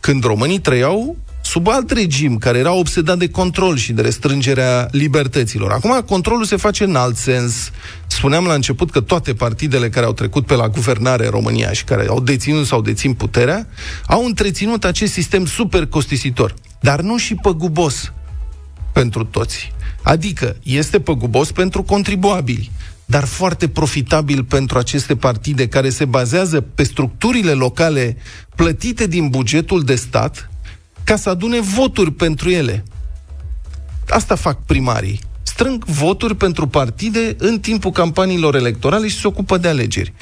când 0.00 0.24
românii 0.24 0.58
trăiau 0.58 1.16
sub 1.52 1.68
alt 1.68 1.90
regim, 1.90 2.38
care 2.38 2.58
era 2.58 2.72
obsedat 2.72 3.18
de 3.18 3.28
control 3.28 3.76
și 3.76 3.92
de 3.92 4.02
restrângerea 4.02 4.88
libertăților. 4.90 5.72
Acum, 5.72 6.00
controlul 6.06 6.44
se 6.44 6.56
face 6.56 6.84
în 6.84 6.96
alt 6.96 7.16
sens. 7.16 7.70
Spuneam 8.06 8.44
la 8.44 8.54
început 8.54 8.90
că 8.90 9.00
toate 9.00 9.34
partidele 9.34 9.88
care 9.88 10.06
au 10.06 10.12
trecut 10.12 10.46
pe 10.46 10.54
la 10.54 10.68
guvernare 10.68 11.24
în 11.24 11.30
România 11.30 11.72
și 11.72 11.84
care 11.84 12.06
au 12.08 12.20
deținut 12.20 12.66
sau 12.66 12.82
dețin 12.82 13.14
puterea, 13.14 13.66
au 14.06 14.24
întreținut 14.24 14.84
acest 14.84 15.12
sistem 15.12 15.46
super 15.46 15.86
costisitor, 15.86 16.54
dar 16.80 17.00
nu 17.00 17.16
și 17.18 17.34
păgubos 17.34 18.12
pentru 18.92 19.24
toți. 19.24 19.72
Adică, 20.02 20.56
este 20.62 21.00
păgubos 21.00 21.52
pentru 21.52 21.82
contribuabili, 21.82 22.70
dar 23.04 23.24
foarte 23.24 23.68
profitabil 23.68 24.44
pentru 24.44 24.78
aceste 24.78 25.16
partide 25.16 25.68
care 25.68 25.90
se 25.90 26.04
bazează 26.04 26.60
pe 26.60 26.82
structurile 26.82 27.52
locale 27.52 28.16
plătite 28.56 29.06
din 29.06 29.28
bugetul 29.28 29.82
de 29.82 29.94
stat 29.94 30.46
ca 31.04 31.16
să 31.16 31.28
adune 31.28 31.60
voturi 31.60 32.12
pentru 32.12 32.50
ele. 32.50 32.84
Asta 34.08 34.34
fac 34.34 34.64
primarii. 34.66 35.20
Strâng 35.42 35.84
voturi 35.84 36.36
pentru 36.36 36.66
partide 36.66 37.34
în 37.38 37.58
timpul 37.60 37.90
campaniilor 37.90 38.54
electorale 38.54 39.08
și 39.08 39.20
se 39.20 39.26
ocupă 39.26 39.58
de 39.58 39.68
alegeri. 39.68 40.12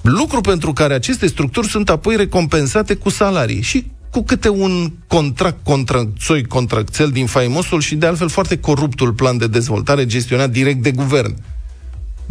Lucru 0.00 0.40
pentru 0.40 0.72
care 0.72 0.94
aceste 0.94 1.26
structuri 1.26 1.68
sunt 1.68 1.90
apoi 1.90 2.16
recompensate 2.16 2.94
cu 2.94 3.08
salarii 3.08 3.62
și 3.62 3.86
cu 4.10 4.22
câte 4.22 4.48
un 4.48 4.92
contract 5.06 5.64
contracțoi 5.64 6.44
contracțel 6.44 7.10
din 7.10 7.26
faimosul 7.26 7.80
și 7.80 7.94
de 7.94 8.06
altfel 8.06 8.28
foarte 8.28 8.58
coruptul 8.58 9.12
plan 9.12 9.38
de 9.38 9.46
dezvoltare 9.46 10.06
gestionat 10.06 10.50
direct 10.50 10.82
de 10.82 10.90
guvern 10.90 11.36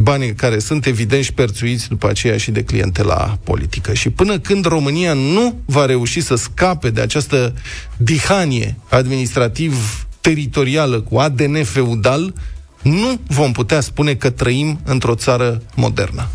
banii 0.04 0.34
care 0.34 0.58
sunt 0.58 0.86
evident 0.86 1.24
șperțuiți 1.24 1.88
după 1.88 2.08
aceea 2.08 2.36
și 2.36 2.50
de 2.50 2.62
clientela 2.62 3.38
politică. 3.44 3.92
Și 3.92 4.10
până 4.10 4.38
când 4.38 4.64
România 4.64 5.12
nu 5.12 5.58
va 5.64 5.86
reuși 5.86 6.20
să 6.20 6.34
scape 6.34 6.90
de 6.90 7.00
această 7.00 7.54
dihanie 7.96 8.76
administrativ-teritorială 8.88 11.00
cu 11.00 11.16
ADN 11.16 11.64
feudal, 11.64 12.34
nu 12.82 13.20
vom 13.26 13.52
putea 13.52 13.80
spune 13.80 14.14
că 14.14 14.30
trăim 14.30 14.80
într-o 14.84 15.14
țară 15.14 15.62
modernă. 15.74 16.28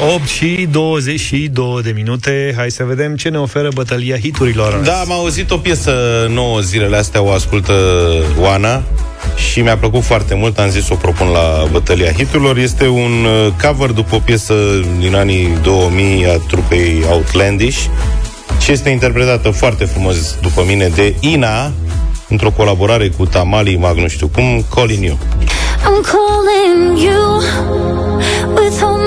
8 0.00 0.26
și 0.26 0.68
22 0.70 1.82
de 1.82 1.92
minute. 1.94 2.54
Hai 2.56 2.70
să 2.70 2.84
vedem 2.84 3.16
ce 3.16 3.28
ne 3.28 3.38
oferă 3.38 3.68
bătălia 3.74 4.16
hiturilor. 4.18 4.80
Da, 4.84 4.92
am 4.92 5.12
auzit 5.12 5.50
o 5.50 5.56
piesă 5.56 5.92
nouă 6.30 6.60
zilele 6.60 6.96
astea, 6.96 7.22
o 7.22 7.30
ascultă 7.30 7.74
Oana 8.40 8.82
și 9.36 9.60
mi-a 9.60 9.76
plăcut 9.76 10.02
foarte 10.02 10.34
mult, 10.34 10.58
am 10.58 10.68
zis 10.68 10.84
să 10.84 10.92
o 10.92 10.96
propun 10.96 11.28
la 11.28 11.66
bătălia 11.70 12.12
hiturilor. 12.12 12.56
Este 12.56 12.88
un 12.88 13.24
uh, 13.24 13.52
cover 13.62 13.90
după 13.90 14.14
o 14.14 14.18
piesă 14.18 14.54
din 14.98 15.14
anii 15.14 15.48
2000 15.62 16.26
a 16.26 16.36
trupei 16.48 17.04
Outlandish 17.10 17.78
și 18.60 18.72
este 18.72 18.90
interpretată 18.90 19.50
foarte 19.50 19.84
frumos, 19.84 20.36
după 20.42 20.64
mine, 20.66 20.88
de 20.88 21.14
Ina, 21.20 21.72
într-o 22.28 22.50
colaborare 22.50 23.08
cu 23.08 23.26
Tamali 23.26 23.76
Mag, 23.76 23.96
nu 23.96 24.08
știu 24.08 24.26
cum, 24.26 24.64
Calling 24.74 25.04
You. 25.04 25.18
I'm 25.78 26.02
calling 26.02 26.98
you 26.98 27.42
with 28.54 28.82
all 28.82 28.97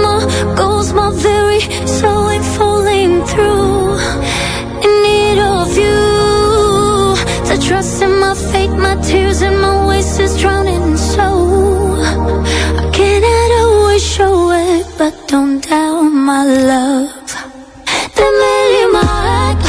goes 0.55 0.93
my 0.93 1.09
very 1.11 1.61
soul 1.87 2.27
and 2.29 2.45
falling 2.57 3.23
through. 3.25 3.97
In 4.85 4.91
need 5.07 5.39
of 5.39 5.69
you, 5.77 6.01
the 7.49 7.57
trust 7.67 8.01
in 8.01 8.13
my 8.19 8.33
fate, 8.51 8.75
my 8.87 8.95
tears 9.07 9.41
and 9.41 9.59
my 9.59 9.87
waste 9.87 10.39
drowning. 10.39 10.97
So 10.97 11.27
I 12.81 12.83
cannot 12.93 13.51
always 13.63 14.03
show 14.03 14.51
it, 14.51 14.85
but 14.97 15.13
don't 15.27 15.59
doubt 15.67 16.09
my 16.29 16.43
love. 16.45 17.29
The 18.17 18.27
million 18.41 18.89
my 18.97 19.05
heart 19.25 19.63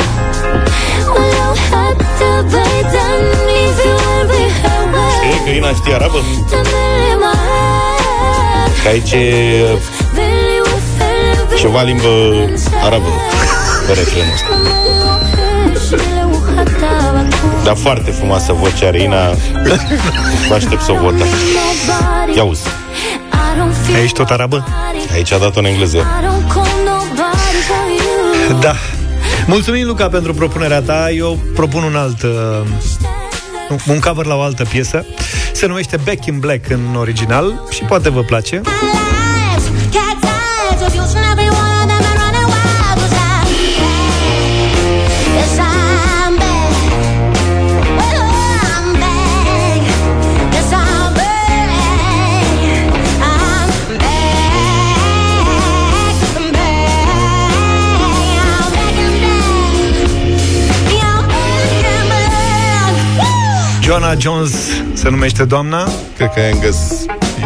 will 1.17 1.55
have 1.73 2.01
to 2.21 2.31
be 2.53 2.67
done 2.97 3.27
if 3.65 3.77
you 3.87 3.97
will 4.07 4.27
be 4.33 4.45
away. 4.75 5.23
Aici 8.85 9.17
e 9.17 10.02
ceva 11.63 11.83
limbă 11.83 12.09
arabă 12.85 13.09
pe 13.87 13.93
refrenul 13.93 14.33
ăsta. 14.35 14.47
Dar 17.65 17.77
foarte 17.77 18.11
frumoasă 18.11 18.53
vocea 18.53 18.87
are 18.87 19.03
Ina. 19.03 19.31
Vă 20.49 20.55
aștept 20.55 20.83
să 20.83 20.93
o 20.93 20.95
vota. 20.95 21.25
Ia 22.37 22.45
uzi. 22.45 22.63
Aici 23.95 24.13
tot 24.13 24.31
arabă? 24.31 24.67
Aici 25.13 25.33
a 25.33 25.39
dat-o 25.39 25.59
în 25.59 25.65
engleză. 25.65 26.07
Da. 28.61 28.75
Mulțumim, 29.47 29.87
Luca, 29.87 30.09
pentru 30.09 30.35
propunerea 30.35 30.81
ta. 30.81 31.11
Eu 31.11 31.39
propun 31.55 31.83
un 31.83 31.97
alt... 31.97 32.23
Uh, 32.23 32.31
un 33.89 33.99
cover 34.01 34.27
la 34.27 34.35
o 34.35 34.41
altă 34.41 34.65
piesă. 34.65 35.07
Se 35.53 35.67
numește 35.67 35.97
Back 36.05 36.27
in 36.27 36.39
Black 36.39 36.71
în 36.71 36.97
original 36.97 37.63
și 37.71 37.83
poate 37.83 38.11
vă 38.11 38.21
place. 38.21 38.61
Joanna 63.93 64.15
Jones 64.19 64.53
se 64.95 65.09
numește 65.09 65.45
doamna. 65.45 65.89
Cred 66.17 66.31
că 66.35 66.41
Angus 66.53 66.77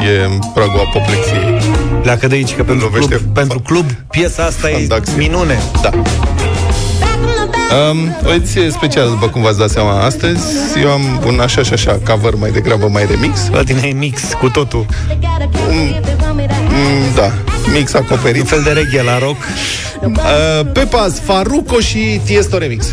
e 0.06 0.24
în 0.24 0.38
pragul 0.54 0.80
apoplexiei. 0.80 1.72
Pleacă 2.02 2.26
de 2.26 2.34
aici, 2.34 2.54
că 2.54 2.64
pentru 2.64 2.84
Lovește 2.84 3.14
club, 3.14 3.34
pentru 3.34 3.60
club 3.60 3.84
piesa 4.10 4.44
asta 4.44 4.68
Fandaxie. 4.68 5.14
e 5.14 5.18
minune. 5.18 5.58
Da. 5.82 5.90
Um, 7.90 8.16
o 8.26 8.32
ediție 8.32 8.70
specială, 8.70 9.08
după 9.08 9.28
cum 9.28 9.42
v-ați 9.42 9.58
dat 9.58 9.70
seama 9.70 10.04
astăzi. 10.04 10.42
Eu 10.82 10.90
am 10.90 11.22
un 11.26 11.40
așa 11.40 11.62
și 11.62 11.72
așa 11.72 12.00
cover 12.08 12.34
mai 12.34 12.50
degrabă 12.50 12.88
mai 12.88 13.06
remix. 13.10 13.48
La 13.52 13.62
tine 13.62 13.80
e 13.86 13.92
mix 13.92 14.22
cu 14.40 14.48
totul. 14.48 14.86
Mm, 15.68 17.14
da, 17.14 17.32
mix 17.72 17.94
acoperit. 17.94 18.40
Un 18.40 18.46
fel 18.46 18.62
de 18.62 18.70
reggae 18.70 19.02
la 19.02 19.18
rock. 19.18 19.36
Uh, 20.02 20.66
Pepas, 20.72 21.20
Faruco 21.20 21.80
și 21.80 22.20
Tiesto 22.24 22.58
remix. 22.58 22.86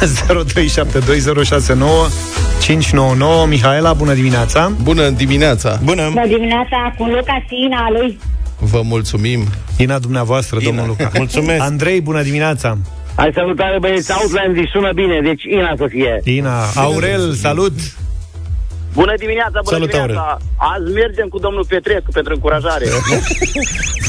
0372069599 0.00 0.06
Mihaela, 3.48 3.92
bună 3.92 4.14
dimineața 4.14 4.72
Bună 4.82 5.08
dimineața! 5.08 5.80
Bună! 5.84 6.08
Bună 6.08 6.26
dimineața 6.26 6.94
cu 6.98 7.04
Luca 7.04 7.44
Sina 7.48 7.90
lui. 7.90 8.18
Vă 8.58 8.80
mulțumim! 8.84 9.44
Ina 9.76 9.98
dumneavoastră, 9.98 10.58
Ina. 10.60 10.68
domnul 10.68 10.86
Luca 10.86 11.10
Mulțumesc. 11.14 11.62
Andrei, 11.62 12.00
bună 12.00 12.22
dimineața 12.22 12.78
Hai 13.14 13.30
salutare 13.34 13.78
băieți, 13.78 14.12
Outland 14.12 14.68
sună 14.72 14.92
bine, 14.94 15.20
deci 15.22 15.42
Ina 15.42 15.72
să 15.76 15.86
fie. 15.88 16.20
Ina, 16.24 16.64
Aurel, 16.74 17.32
salut 17.32 17.72
Bună 18.94 19.14
dimineața, 19.16 19.58
bună 19.64 19.76
Salut, 19.76 19.90
dimineața. 19.90 20.36
Azi 20.56 20.92
mergem 20.92 21.28
cu 21.28 21.38
domnul 21.38 21.64
Petrescu 21.68 22.10
pentru 22.10 22.32
încurajare. 22.34 22.84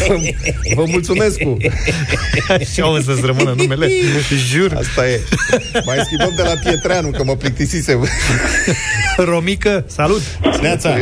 Vă, 0.07 0.15
vă 0.75 0.83
mulțumesc 0.87 1.37
cu. 1.43 1.57
Așa 2.49 2.89
o 2.89 2.97
să-ți 2.99 3.25
rămână 3.25 3.53
numele 3.57 3.87
Jur 4.51 4.73
Asta 4.75 5.07
e. 5.07 5.19
Mai 5.85 5.97
schimbăm 6.05 6.33
de 6.35 6.41
la 6.41 6.53
Pietreanu, 6.63 7.09
că 7.09 7.23
mă 7.23 7.35
plictisisem. 7.35 8.07
Romică, 9.17 9.83
salut 9.87 10.21
Neața. 10.61 10.95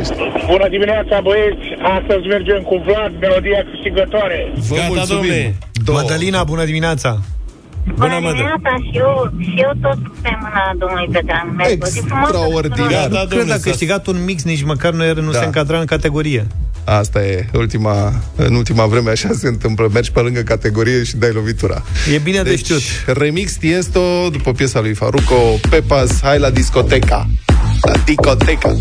Bună 0.45 0.67
dimineața, 0.69 1.19
băieți! 1.21 1.65
Astăzi 1.99 2.27
mergem 2.27 2.61
cu 2.61 2.83
Vlad, 2.85 3.11
melodia 3.19 3.65
câștigătoare. 3.71 4.51
Vă 4.55 4.75
Gata, 4.75 4.87
mulțumim. 4.87 5.21
domnule. 5.21 5.55
Două. 5.85 5.99
Madalina, 5.99 6.43
bună 6.43 6.65
dimineața 6.65 7.19
Bună 7.95 8.17
Mădă. 8.21 8.33
dimineața 8.35 8.71
și 8.85 8.91
eu, 8.97 9.31
și 9.39 9.53
eu 9.65 9.71
tot 9.81 9.99
pe 10.21 10.29
mâna 10.41 10.63
domnului 10.79 11.07
Petreanu. 11.11 11.51
Merg 11.51 11.83
o 11.83 11.85
zi 11.87 11.99
frumoasă 11.99 12.31
Extraordinar. 12.35 12.77
tuturor. 12.77 12.91
Da, 12.91 13.19
Nu 13.19 13.25
cred 13.25 13.27
domnule, 13.29 13.49
că 13.49 13.53
a 13.53 13.57
să- 13.63 13.69
câștigat 13.69 14.07
un 14.07 14.23
mix 14.23 14.43
Nici 14.43 14.63
măcar 14.63 14.91
nu, 14.93 15.03
era, 15.05 15.21
nu 15.21 15.31
Da. 15.31 15.39
se 15.39 15.45
încadra 15.45 15.79
în 15.79 15.85
categorie 15.85 16.47
Asta 16.83 17.25
e, 17.25 17.45
ultima, 17.53 18.13
în 18.35 18.53
ultima 18.55 18.85
vreme 18.85 19.09
așa 19.09 19.29
se 19.33 19.47
întâmplă. 19.47 19.87
Mergi 19.93 20.11
pe 20.11 20.19
lângă 20.19 20.41
categorie 20.41 21.03
și 21.03 21.15
dai 21.17 21.31
lovitura. 21.31 21.81
E 22.13 22.17
bine 22.17 22.41
de 22.41 22.55
știut 22.55 22.81
remix 23.05 23.53
Tiesto, 23.55 24.29
după 24.31 24.51
piesa 24.51 24.79
lui 24.79 24.93
Faruco, 24.93 25.35
Pepas, 25.69 26.21
hai 26.21 26.39
la 26.39 26.49
discoteca. 26.49 27.27
La 27.81 27.91
discoteca. 28.05 28.75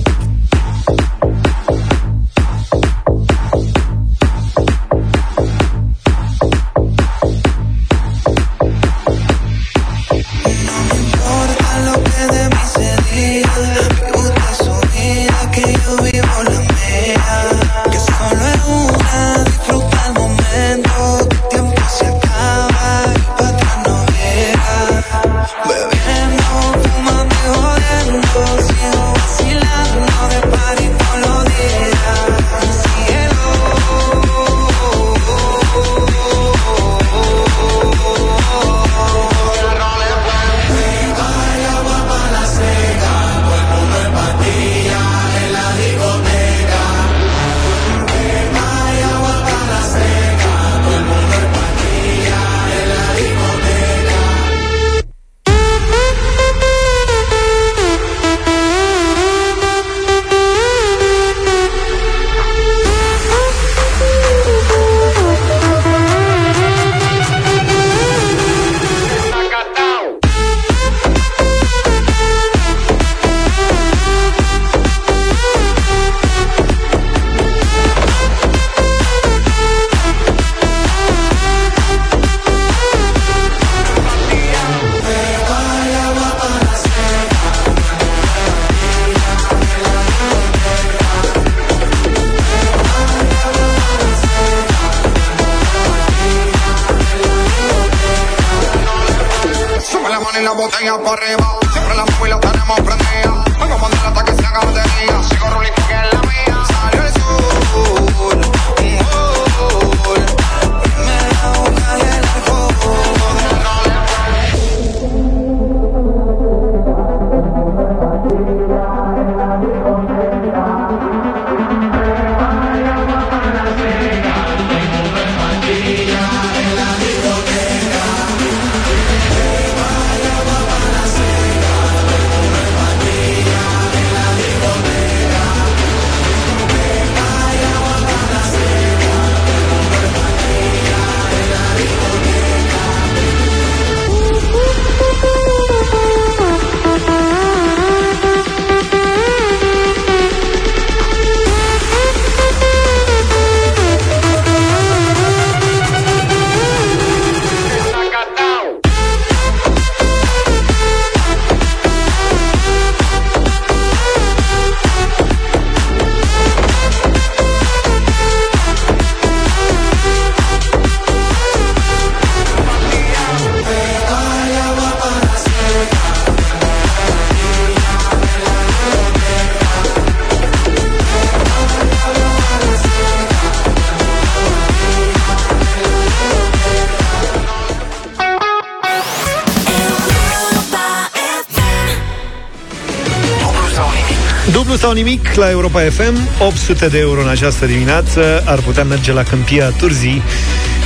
Sau 194.89 194.97
nimic 194.97 195.35
la 195.35 195.51
Europa 195.51 195.81
FM 195.81 196.17
800 196.41 196.89
de 196.89 196.99
euro 196.99 197.21
în 197.21 197.29
această 197.29 197.67
dimineață 197.67 198.43
Ar 198.47 198.61
putea 198.61 198.85
merge 198.85 199.13
la 199.13 199.23
Câmpia 199.23 199.71
Turzii 199.71 200.23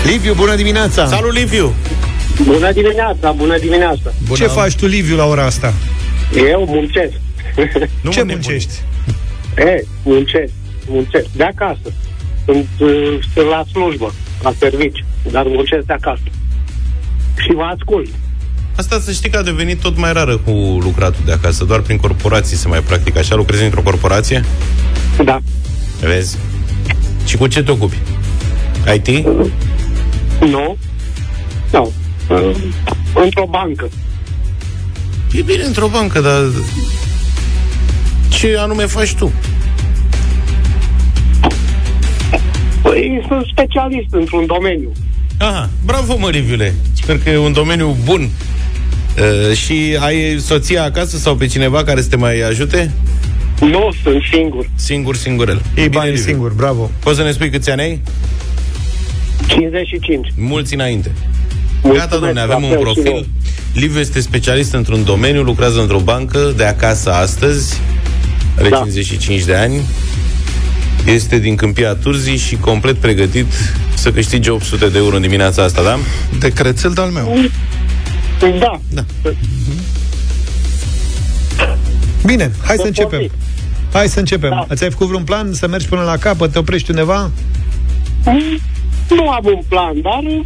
Liviu, 0.04 0.34
bună 0.34 0.54
dimineața! 0.54 1.06
Salut, 1.06 1.32
Liviu! 1.32 1.72
Bună 2.44 2.72
dimineața, 2.72 3.32
bună 3.32 3.58
dimineața. 3.58 4.12
Bună. 4.26 4.38
Ce 4.38 4.46
faci 4.46 4.74
tu, 4.74 4.86
Liviu, 4.86 5.16
la 5.16 5.24
ora 5.24 5.44
asta? 5.44 5.74
Eu 6.34 6.64
muncesc. 6.68 7.12
Nu 8.02 8.10
Ce 8.10 8.22
muncești? 8.22 8.72
E, 9.56 9.82
muncesc, 10.02 10.52
muncesc. 10.86 11.26
De 11.36 11.44
acasă. 11.44 11.92
Sunt, 12.44 12.68
uh, 12.78 13.18
sunt 13.34 13.46
la 13.46 13.64
slujbă, 13.70 14.14
la 14.42 14.52
serviciu, 14.58 15.04
dar 15.30 15.44
muncesc 15.46 15.86
de 15.86 15.92
acasă. 15.92 16.22
Și 17.36 17.52
vă 17.54 17.62
ascult. 17.62 18.08
Asta 18.82 19.00
să 19.00 19.12
știi 19.12 19.30
că 19.30 19.38
a 19.38 19.42
devenit 19.42 19.80
tot 19.80 19.96
mai 19.96 20.12
rară 20.12 20.36
cu 20.36 20.50
lucratul 20.80 21.22
de 21.24 21.32
acasă. 21.32 21.64
Doar 21.64 21.80
prin 21.80 21.96
corporații 21.96 22.56
se 22.56 22.68
mai 22.68 22.80
practică 22.80 23.18
așa. 23.18 23.34
Lucrezi 23.34 23.62
într-o 23.62 23.80
corporație? 23.80 24.44
Da. 25.24 25.40
Vezi? 26.00 26.38
Și 27.26 27.36
cu 27.36 27.46
ce 27.46 27.62
te 27.62 27.70
ocupi? 27.70 27.96
IT? 28.94 29.08
Nu. 30.40 30.76
Nu. 31.72 31.92
Uh, 32.28 32.56
Într-o 33.14 33.46
bancă. 33.50 33.88
E 35.32 35.42
bine 35.42 35.62
într-o 35.64 35.88
bancă, 35.88 36.20
dar 36.20 36.40
ce 38.28 38.56
anume 38.58 38.86
faci 38.86 39.14
tu? 39.14 39.32
Păi, 42.82 43.24
sunt 43.28 43.46
specialist 43.52 44.08
într-un 44.10 44.46
domeniu. 44.46 44.92
Aha, 45.38 45.70
bravo 45.84 46.16
mă, 46.18 46.28
Liviule. 46.28 46.74
Sper 46.92 47.18
că 47.18 47.30
e 47.30 47.36
un 47.36 47.52
domeniu 47.52 47.96
bun. 48.04 48.28
Uh, 49.18 49.56
și 49.56 49.96
ai 50.00 50.36
soția 50.40 50.82
acasă 50.84 51.16
sau 51.16 51.34
pe 51.34 51.46
cineva 51.46 51.84
care 51.84 52.02
să 52.02 52.08
te 52.08 52.16
mai 52.16 52.40
ajute? 52.40 52.92
Nu, 53.60 53.92
sunt 54.02 54.22
singur. 54.32 54.66
Singur, 54.74 55.16
singurel. 55.16 55.62
Ei 55.76 55.88
bani 55.88 56.16
singur, 56.16 56.52
bravo. 56.52 56.90
Poți 56.98 57.16
să 57.16 57.22
ne 57.22 57.30
spui 57.32 57.50
câți 57.50 57.70
ani 57.70 57.80
ai? 57.80 58.00
55. 59.46 60.32
Mulți 60.36 60.74
înainte. 60.74 61.10
Mulțumesc, 61.82 62.08
Gata, 62.10 62.16
domnule, 62.20 62.40
avem 62.40 62.60
la 62.60 62.66
un 62.66 62.68
fel 62.68 62.78
și 62.78 62.82
profil. 62.84 63.06
eu. 63.12 63.24
Liviu 63.74 64.00
este 64.00 64.20
specialist 64.20 64.72
într-un 64.72 65.04
domeniu, 65.04 65.42
lucrează 65.42 65.80
într-o 65.80 65.98
bancă 65.98 66.52
de 66.56 66.64
acasă 66.64 67.12
astăzi, 67.12 67.80
are 68.58 68.68
Da. 68.68 68.76
55 68.76 69.42
de 69.44 69.54
ani, 69.54 69.80
este 71.06 71.38
din 71.38 71.54
Câmpia 71.56 71.94
Turzii 71.94 72.36
și 72.36 72.56
complet 72.56 72.96
pregătit 72.96 73.46
să 73.94 74.10
câștige 74.12 74.50
800 74.50 74.88
de 74.88 74.98
euro 74.98 75.16
în 75.16 75.22
dimineața 75.22 75.62
asta, 75.62 75.82
da? 75.82 75.98
De 76.38 76.48
crețel 76.48 76.90
de-al 76.92 77.10
meu. 77.10 77.38
Da. 78.50 78.80
da. 78.90 79.04
Bine, 82.26 82.50
hai 82.64 82.76
să 82.76 82.82
Sunt 82.82 82.86
începem. 82.86 83.08
pornit. 83.10 83.32
Hai 83.92 84.08
să 84.08 84.18
începem. 84.18 84.50
Da. 84.50 84.66
Ați 84.68 84.84
ai 84.84 84.90
făcut 84.90 85.06
vreun 85.06 85.24
plan 85.24 85.52
să 85.52 85.68
mergi 85.68 85.88
până 85.88 86.02
la 86.02 86.16
capăt, 86.16 86.52
te 86.52 86.58
oprești 86.58 86.90
undeva? 86.90 87.30
Nu 89.08 89.28
am 89.28 89.44
un 89.44 89.60
plan, 89.68 90.00
dar 90.02 90.20
uh, 90.22 90.44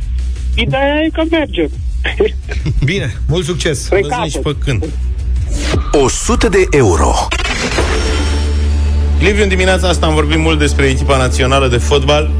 ideea 0.54 1.00
e 1.06 1.08
că 1.12 1.22
mergem. 1.30 1.68
Bine, 2.84 3.16
mult 3.28 3.44
succes! 3.44 3.84
Spre 3.84 4.00
Văzând 4.02 4.30
și 4.30 4.36
capăt. 4.36 4.56
pe 4.56 4.64
când. 4.64 4.84
100 6.04 6.48
de 6.48 6.66
euro. 6.70 7.14
Liviu, 9.20 9.42
în 9.42 9.48
dimineața 9.48 9.88
asta 9.88 10.06
am 10.06 10.14
vorbit 10.14 10.38
mult 10.38 10.58
despre 10.58 10.86
echipa 10.86 11.16
națională 11.16 11.68
de 11.68 11.76
fotbal 11.76 12.30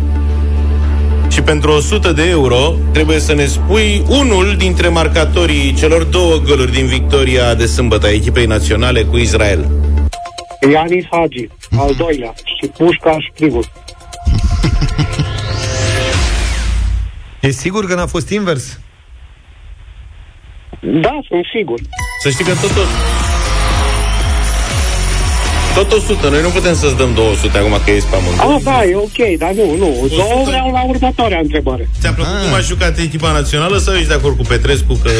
și 1.37 1.43
pentru 1.43 1.71
100 1.71 2.13
de 2.13 2.29
euro 2.29 2.75
trebuie 2.93 3.19
să 3.19 3.35
ne 3.35 3.45
spui 3.45 4.03
unul 4.09 4.55
dintre 4.57 4.89
marcatorii 4.89 5.75
celor 5.75 6.03
două 6.03 6.37
goluri 6.37 6.73
din 6.73 6.87
victoria 6.87 7.55
de 7.55 7.67
sâmbătă 7.67 8.07
a 8.07 8.11
echipei 8.11 8.47
naționale 8.47 9.03
cu 9.03 9.17
Israel. 9.17 9.71
Ianis 10.73 11.05
Hagi, 11.11 11.49
al 11.79 11.95
doilea, 11.95 12.35
și 12.45 12.67
Pușca 12.67 13.17
și 13.21 13.31
primul. 13.35 13.65
E 17.41 17.51
sigur 17.51 17.87
că 17.87 17.95
n-a 17.95 18.07
fost 18.07 18.31
invers? 18.31 18.81
Da, 20.81 21.19
sunt 21.29 21.45
sigur. 21.57 21.81
Să 22.23 22.31
știi 22.31 22.45
că 22.45 22.51
tot, 22.51 22.71
tot, 25.77 25.89
tot 25.89 25.99
100, 25.99 26.29
noi 26.29 26.43
nu 26.43 26.49
putem 26.49 26.75
să-ți 26.75 26.97
dăm 26.97 27.15
200 27.15 27.59
acum 27.59 27.81
că 27.85 27.91
ești 27.91 28.09
pe 28.09 28.17
amândouă. 28.17 28.53
Ah, 28.55 28.63
da, 28.63 28.85
e 28.85 28.95
ok, 29.09 29.39
dar 29.39 29.53
nu, 29.61 29.67
nu. 29.83 29.91
Două 30.21 30.43
vreau 30.45 30.71
la 30.77 30.83
următoarea 30.85 31.39
întrebare. 31.39 31.89
Ți-a 32.01 32.13
plăcut 32.13 32.39
cum 32.45 32.55
a 32.55 32.61
jucat 32.61 32.99
echipa 32.99 33.33
națională 33.33 33.77
sau 33.79 33.95
ești 33.95 34.09
de 34.09 34.15
acord 34.15 34.37
cu 34.37 34.43
Petrescu 34.43 34.95
că... 35.03 35.11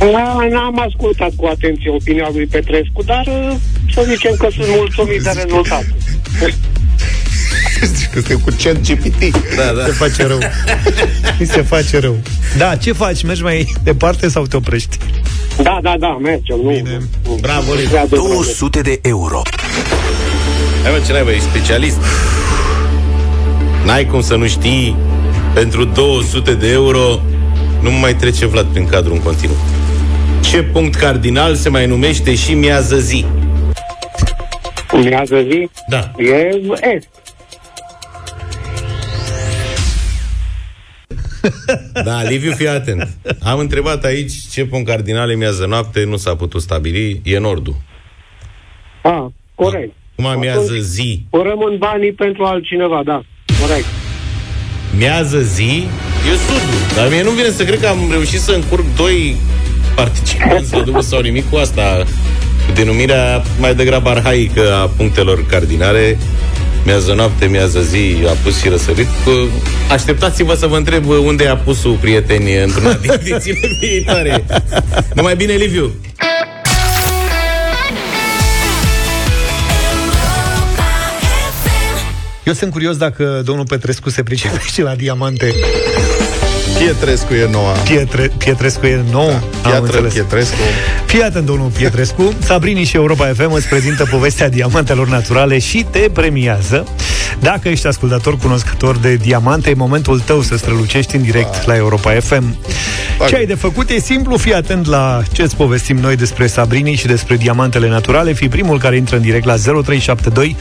A, 0.00 0.46
N-am 0.54 0.78
ascultat 0.88 1.32
cu 1.36 1.46
atenție 1.46 1.90
opinia 1.90 2.28
lui 2.32 2.46
Petrescu, 2.46 3.02
dar 3.02 3.24
uh, 3.26 3.54
să 3.94 4.04
zicem 4.08 4.34
că 4.38 4.48
sunt 4.54 4.66
mulțumit 4.68 5.22
de 5.22 5.30
rezultat. 5.42 5.84
Este 8.16 8.34
cu 8.34 8.50
chat 8.62 8.80
GPT. 8.80 9.36
Da, 9.56 9.72
da. 9.76 9.84
Se 9.84 9.90
face 9.90 10.26
rău. 10.26 10.38
Mi 11.38 11.46
se 11.46 11.62
face 11.62 11.98
rău. 11.98 12.16
Da, 12.56 12.76
ce 12.76 12.92
faci? 12.92 13.22
Mergi 13.22 13.42
mai 13.42 13.72
departe 13.82 14.28
sau 14.28 14.46
te 14.46 14.56
oprești? 14.56 14.96
Da, 15.62 15.78
da, 15.82 15.94
da, 15.98 16.18
mergem. 16.22 16.56
Nu, 16.62 16.68
Bine. 16.70 17.00
nu. 17.26 17.38
Bravo, 17.40 17.72
Liviu. 17.72 17.88
Prea 17.88 18.06
devreme. 18.06 18.34
200 18.34 18.80
de 18.80 18.98
euro. 19.02 19.42
Hai 20.82 20.92
mă, 20.92 20.98
ce 21.06 21.12
n-ai, 21.12 21.22
bă, 21.24 21.30
ești 21.30 21.44
specialist. 21.44 21.96
N-ai 23.84 24.06
cum 24.06 24.20
să 24.22 24.34
nu 24.34 24.46
știi 24.46 24.96
pentru 25.54 25.84
200 25.84 26.54
de 26.54 26.70
euro 26.70 27.20
nu 27.80 27.90
mai 27.90 28.14
trece 28.14 28.46
Vlad 28.46 28.66
prin 28.66 28.86
cadrul 28.86 29.12
în 29.14 29.20
continuu. 29.22 29.56
Ce 30.40 30.62
punct 30.62 30.94
cardinal 30.94 31.54
se 31.54 31.68
mai 31.68 31.86
numește 31.86 32.34
și 32.34 32.54
miază 32.54 32.96
zi? 32.98 33.24
Urmează 34.92 35.36
zi? 35.50 35.68
Da. 35.88 36.10
E 36.16 36.60
est. 36.94 37.08
Da, 42.04 42.22
Liviu, 42.22 42.52
fii 42.52 42.68
atent. 42.68 43.08
Am 43.40 43.58
întrebat 43.58 44.04
aici 44.04 44.32
ce 44.50 44.64
punct 44.64 44.86
cardinal 44.86 45.30
e 45.30 45.34
miază 45.34 45.66
noapte, 45.66 46.04
nu 46.04 46.16
s-a 46.16 46.36
putut 46.36 46.60
stabili, 46.60 47.20
e 47.24 47.38
nordul. 47.38 47.76
Ah, 49.02 49.24
corect. 49.54 49.92
Cum 50.14 50.26
amiază 50.26 50.74
zi? 50.74 51.26
O 51.30 51.42
rămân 51.42 51.76
banii 51.78 52.12
pentru 52.12 52.44
altcineva, 52.44 53.02
da. 53.04 53.22
Corect. 53.60 53.86
Miază 54.96 55.40
zi 55.40 55.86
e 56.32 56.36
sudul. 56.36 56.94
Dar 56.96 57.08
mie 57.08 57.22
nu 57.22 57.30
vine 57.30 57.48
să 57.48 57.64
cred 57.64 57.80
că 57.80 57.86
am 57.86 58.08
reușit 58.10 58.40
să 58.40 58.52
încurc 58.52 58.84
doi 58.96 59.36
participanți 59.94 60.74
la 60.74 60.82
dublu 60.82 61.00
sau 61.00 61.20
nimic 61.20 61.50
cu 61.50 61.56
asta. 61.56 62.02
Cu 62.66 62.72
denumirea 62.72 63.42
mai 63.60 63.74
degrabă 63.74 64.08
arhaică 64.08 64.74
a 64.74 64.86
punctelor 64.96 65.46
cardinale, 65.46 66.18
miază 66.84 67.12
noapte, 67.12 67.46
miază 67.46 67.80
zi, 67.80 68.16
apus 68.28 68.60
și 68.60 68.68
răsărit. 68.68 69.06
Cu- 69.24 69.48
Așteptați-vă 69.90 70.54
să 70.54 70.66
vă 70.66 70.76
întreb 70.76 71.08
unde 71.08 71.44
e 71.44 71.48
apusul, 71.50 71.96
prieteni, 72.00 72.56
într-una 72.62 72.92
din 72.92 73.10
edițiile 73.20 73.68
viitoare. 73.80 74.44
Numai 75.14 75.36
bine, 75.36 75.52
Liviu! 75.52 75.92
Eu 82.44 82.52
sunt 82.52 82.70
curios 82.70 82.96
dacă 82.96 83.42
domnul 83.44 83.64
Petrescu 83.66 84.10
se 84.10 84.22
pricepe 84.22 84.60
și 84.72 84.82
la 84.82 84.94
diamante. 84.94 85.54
Pietrescu 86.82 87.34
e 87.34 87.48
noua. 87.50 87.72
Pietre, 87.72 88.30
Pietrescu 88.38 88.86
e 88.86 89.00
nou? 89.10 89.40
Da, 89.62 89.68
Piatră, 89.68 90.00
Pietrescu. 90.00 90.56
Fii 91.06 91.22
atent, 91.22 91.46
domnul 91.46 91.70
Pietrescu. 91.70 92.34
Sabrini 92.38 92.84
și 92.84 92.96
Europa 92.96 93.32
FM 93.36 93.52
îți 93.52 93.68
prezintă 93.68 94.04
povestea 94.10 94.48
diamantelor 94.48 95.08
naturale 95.08 95.58
și 95.58 95.86
te 95.90 95.98
premiază. 95.98 96.86
Dacă 97.40 97.68
ești 97.68 97.86
ascultător 97.86 98.36
cunoscător 98.36 98.96
de 98.96 99.14
diamante, 99.14 99.70
e 99.70 99.74
momentul 99.74 100.20
tău 100.20 100.40
să 100.40 100.56
strălucești 100.56 101.16
în 101.16 101.22
direct 101.22 101.66
la 101.66 101.76
Europa 101.76 102.10
FM. 102.20 102.56
Ce 103.28 103.36
ai 103.36 103.46
de 103.46 103.54
făcut 103.54 103.90
e 103.90 103.98
simplu, 103.98 104.36
fii 104.36 104.54
atent 104.54 104.86
la 104.86 105.22
ce 105.32 105.42
îți 105.42 105.56
povestim 105.56 105.96
noi 105.96 106.16
despre 106.16 106.46
Sabrini 106.46 106.94
și 106.94 107.06
despre 107.06 107.36
diamantele 107.36 107.88
naturale. 107.88 108.32
Fii 108.32 108.48
primul 108.48 108.78
care 108.78 108.96
intră 108.96 109.16
în 109.16 109.22
direct 109.22 109.44
la 109.44 109.56
0372 109.56 110.56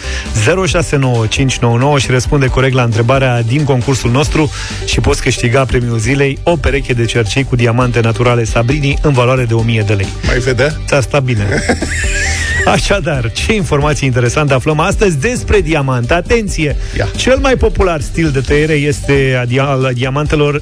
069599 0.68 2.00
și 2.00 2.12
răspunde 2.12 2.48
corect 2.48 2.74
la 2.74 2.84
întrebarea 2.84 3.42
din 3.42 3.64
concursul 3.64 4.12
nostru 4.12 4.52
și 4.86 5.00
poți 5.00 5.22
câștiga 5.22 5.66
premiul 5.66 5.98
zilei 5.98 6.40
o 6.44 6.56
pereche 6.56 6.94
de 6.94 7.06
cercei 7.06 7.44
cu 7.44 7.56
diamante 7.56 8.00
naturale 8.00 8.44
Sabrini 8.44 8.98
în 9.02 9.14
valoare 9.14 9.46
de 9.46 9.54
1000 9.54 9.82
de 9.82 9.94
lei. 9.94 10.08
Mai 10.26 10.38
vedea? 10.38 10.74
Ți-a 10.88 11.02
stat 11.02 11.24
bine. 11.24 11.48
Așadar, 12.66 13.32
ce 13.32 13.54
informații 13.54 14.08
interesante 14.08 14.54
aflăm 14.54 14.80
astăzi 14.80 15.20
despre 15.20 15.62
diamant. 15.62 16.12
Atenție! 16.12 16.61
Ia. 16.98 17.08
Cel 17.16 17.38
mai 17.38 17.56
popular 17.56 18.02
stil 18.02 18.30
de 18.30 18.40
tăiere 18.40 18.74
este 18.74 19.38
a 19.42 19.46
dia- 19.46 19.64
al 19.66 19.92
diamantelor 19.94 20.62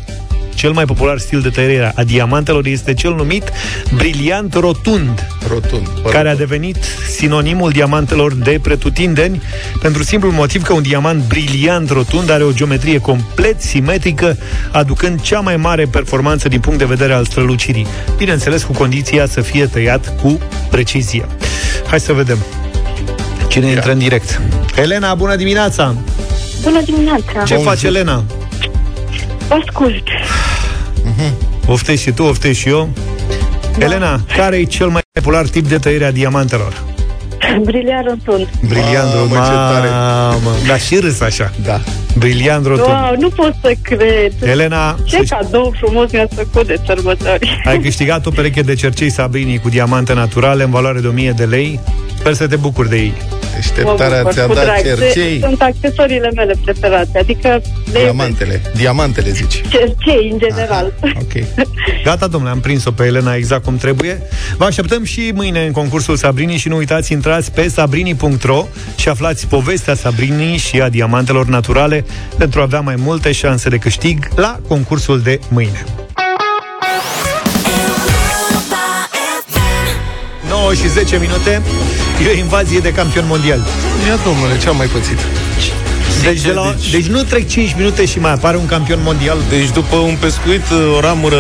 cel 0.56 0.72
mai 0.72 0.86
popular 0.86 1.18
stil 1.18 1.42
de 1.42 1.50
tăiere 1.50 1.92
a 1.96 2.04
diamantelor 2.04 2.66
este 2.66 2.94
cel 2.94 3.14
numit 3.16 3.52
briliant 3.96 4.54
rotund, 4.54 5.28
Rotund. 5.50 5.88
care 6.12 6.30
a 6.30 6.36
devenit 6.36 6.78
sinonimul 7.18 7.70
diamantelor 7.72 8.34
de 8.34 8.60
pretutindeni 8.62 9.42
pentru 9.82 10.04
simplul 10.04 10.32
motiv 10.32 10.62
că 10.64 10.74
un 10.74 10.82
diamant 10.82 11.28
briliant 11.28 11.90
rotund 11.90 12.30
are 12.30 12.44
o 12.44 12.52
geometrie 12.52 12.98
complet 13.00 13.62
simetrică, 13.62 14.38
aducând 14.72 15.22
cea 15.22 15.40
mai 15.40 15.58
mare 15.58 15.86
performanță 15.86 16.48
din 16.48 16.60
punct 16.60 16.80
de 16.80 16.86
vedere 16.86 17.14
al 17.14 17.26
strălucirii. 17.26 17.88
Bineînțeles, 18.18 18.64
cu 18.64 18.72
condiția 18.72 19.26
să 19.26 19.42
fie 19.42 19.66
tăiat 19.66 20.16
cu 20.22 20.40
precizie. 20.70 21.26
Hai 21.88 22.00
să 22.00 22.14
vedem. 22.14 22.38
Cine 23.50 23.66
Ia. 23.66 23.72
intră 23.72 23.92
în 23.92 23.98
direct? 23.98 24.42
Elena, 24.76 25.14
bună 25.16 25.36
dimineața! 25.36 25.96
Bună 26.64 26.82
dimineața! 26.82 27.44
Ce 27.46 27.56
faci, 27.56 27.84
Elena? 27.84 28.24
Vă 29.48 29.56
ascult. 29.68 30.04
Oftești 31.68 32.04
și 32.06 32.12
tu, 32.12 32.24
oftești 32.24 32.62
și 32.62 32.70
eu. 32.70 32.90
Da. 33.78 33.86
Elena, 33.86 34.22
care 34.36 34.58
e 34.58 34.64
cel 34.64 34.88
mai 34.88 35.02
popular 35.12 35.46
tip 35.48 35.68
de 35.68 35.78
tăiere 35.78 36.06
a 36.06 36.12
diamantelor? 36.12 36.84
Briliant 37.64 38.06
rotund. 38.08 38.48
Briliant 38.68 39.14
Mamă, 39.14 39.20
rotund. 39.20 39.44
ce 39.46 39.52
tare. 39.52 39.88
Mamă, 39.90 40.50
Da, 40.68 40.78
și 40.78 40.96
râs 41.00 41.20
așa. 41.22 41.52
Da. 41.64 41.80
Briliant 42.18 42.66
rotund. 42.66 42.88
Wow, 42.88 43.16
nu 43.20 43.30
pot 43.30 43.54
să 43.62 43.74
cred. 43.82 44.34
Elena, 44.44 44.96
Ce 45.06 45.22
să- 45.26 45.36
cadou 45.36 45.74
frumos 45.80 46.12
mi-ați 46.12 46.36
făcut 46.36 46.68
de 46.68 46.80
sărbători. 46.86 47.62
ai 47.66 47.80
câștigat 47.80 48.26
o 48.26 48.30
pereche 48.30 48.62
de 48.62 48.76
cercei 48.76 49.10
Sabrini 49.12 49.60
cu 49.60 49.70
diamante 49.70 50.14
naturale 50.14 50.64
în 50.64 50.70
valoare 50.70 51.00
de 51.00 51.08
1000 51.08 51.32
de 51.32 51.44
lei. 51.46 51.80
Sper 52.20 52.34
să 52.34 52.48
te 52.48 52.56
bucuri 52.56 52.90
de 52.90 52.96
ei. 52.98 53.14
Deșteptarea 53.56 54.18
Mă 54.18 54.22
bucur, 54.22 54.34
ți-a 54.34 54.46
cu 54.46 54.54
dat 54.54 54.64
drag. 54.64 54.82
cercei. 54.84 55.40
Sunt 55.40 55.62
accesoriile 55.62 56.32
mele 56.36 56.54
preferate, 56.64 57.20
adică 57.20 57.62
de 57.92 58.00
Diamantele. 58.00 58.62
Diamantele, 58.76 59.30
zici. 59.32 59.62
cercei 59.70 60.30
în 60.32 60.38
general. 60.40 60.94
Ok. 61.02 61.44
Gata, 62.04 62.28
domnule, 62.28 62.54
am 62.54 62.60
prins-o 62.60 62.92
pe 62.92 63.04
Elena 63.06 63.36
exact 63.36 63.64
cum 63.64 63.78
trebuie. 63.78 64.22
Vă 64.58 64.66
așteptăm 64.66 65.04
și 65.04 65.32
mâine 65.36 65.66
în 65.66 65.72
concursul 65.72 66.16
Sabrini 66.16 66.58
și 66.58 66.68
nu 66.68 66.76
uitați, 66.78 67.12
intrați 67.12 67.52
pe 67.52 67.68
sabrini.ro 67.68 68.66
și 68.96 69.10
aflați 69.10 69.48
povestea 69.48 69.96
Sabrini 69.96 70.58
și 70.58 70.82
a 70.82 70.90
diamantelor 70.90 71.46
naturale 71.46 72.06
pentru 72.38 72.60
a 72.60 72.64
avea 72.64 72.80
mai 72.80 72.96
multe 72.98 73.32
șanse 73.32 73.70
de 73.70 73.78
câștig 73.78 74.28
la 74.36 74.60
concursul 74.68 75.22
de 75.22 75.40
mâine. 75.50 75.84
9 80.50 80.74
și 80.74 80.88
10 80.88 81.18
minute 81.18 81.62
E 82.26 82.30
o 82.30 82.38
invazie 82.38 82.80
de 82.80 82.92
campion 82.92 83.26
mondial 83.28 83.60
Ia, 84.08 84.20
domnule, 84.24 84.58
ce 84.58 84.68
am 84.70 84.76
mai 84.78 84.88
pățit? 84.88 85.18
deci, 86.24 86.42
de 86.42 86.52
la, 86.52 86.76
deci 86.92 87.06
nu 87.06 87.22
trec 87.24 87.48
5 87.50 87.74
minute 87.78 88.06
și 88.06 88.20
mai 88.20 88.32
apare 88.32 88.58
un 88.58 88.66
campion 88.66 89.00
mondial 89.04 89.38
Deci 89.50 89.70
după 89.70 89.96
un 89.96 90.16
pescuit, 90.20 90.64
o 90.96 91.00
ramură 91.00 91.38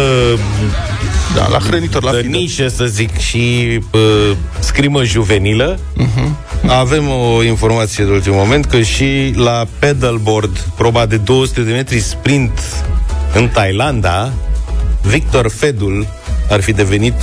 Da, 1.36 1.47
la 1.47 1.57
hrănitor, 1.59 2.03
la 2.03 2.11
de 2.11 2.17
fidă. 2.21 2.38
nișă, 2.38 2.67
să 2.67 2.86
zic, 2.86 3.17
și 3.17 3.80
uh, 3.91 4.36
scrimă 4.59 5.03
juvenilă, 5.03 5.80
Mhm. 5.95 6.38
avem 6.67 7.07
o 7.09 7.43
informație 7.43 8.03
de 8.05 8.11
ultim 8.11 8.34
moment 8.34 8.65
că 8.65 8.82
și 8.82 9.34
la 9.36 9.65
pedalboard, 9.80 10.57
proba 10.75 11.05
de 11.05 11.17
200 11.17 11.61
de 11.61 11.71
metri 11.71 11.99
sprint 11.99 12.59
în 13.34 13.47
Thailanda, 13.47 14.32
Victor 15.01 15.49
Fedul 15.55 16.07
ar 16.49 16.61
fi 16.61 16.71
devenit 16.71 17.13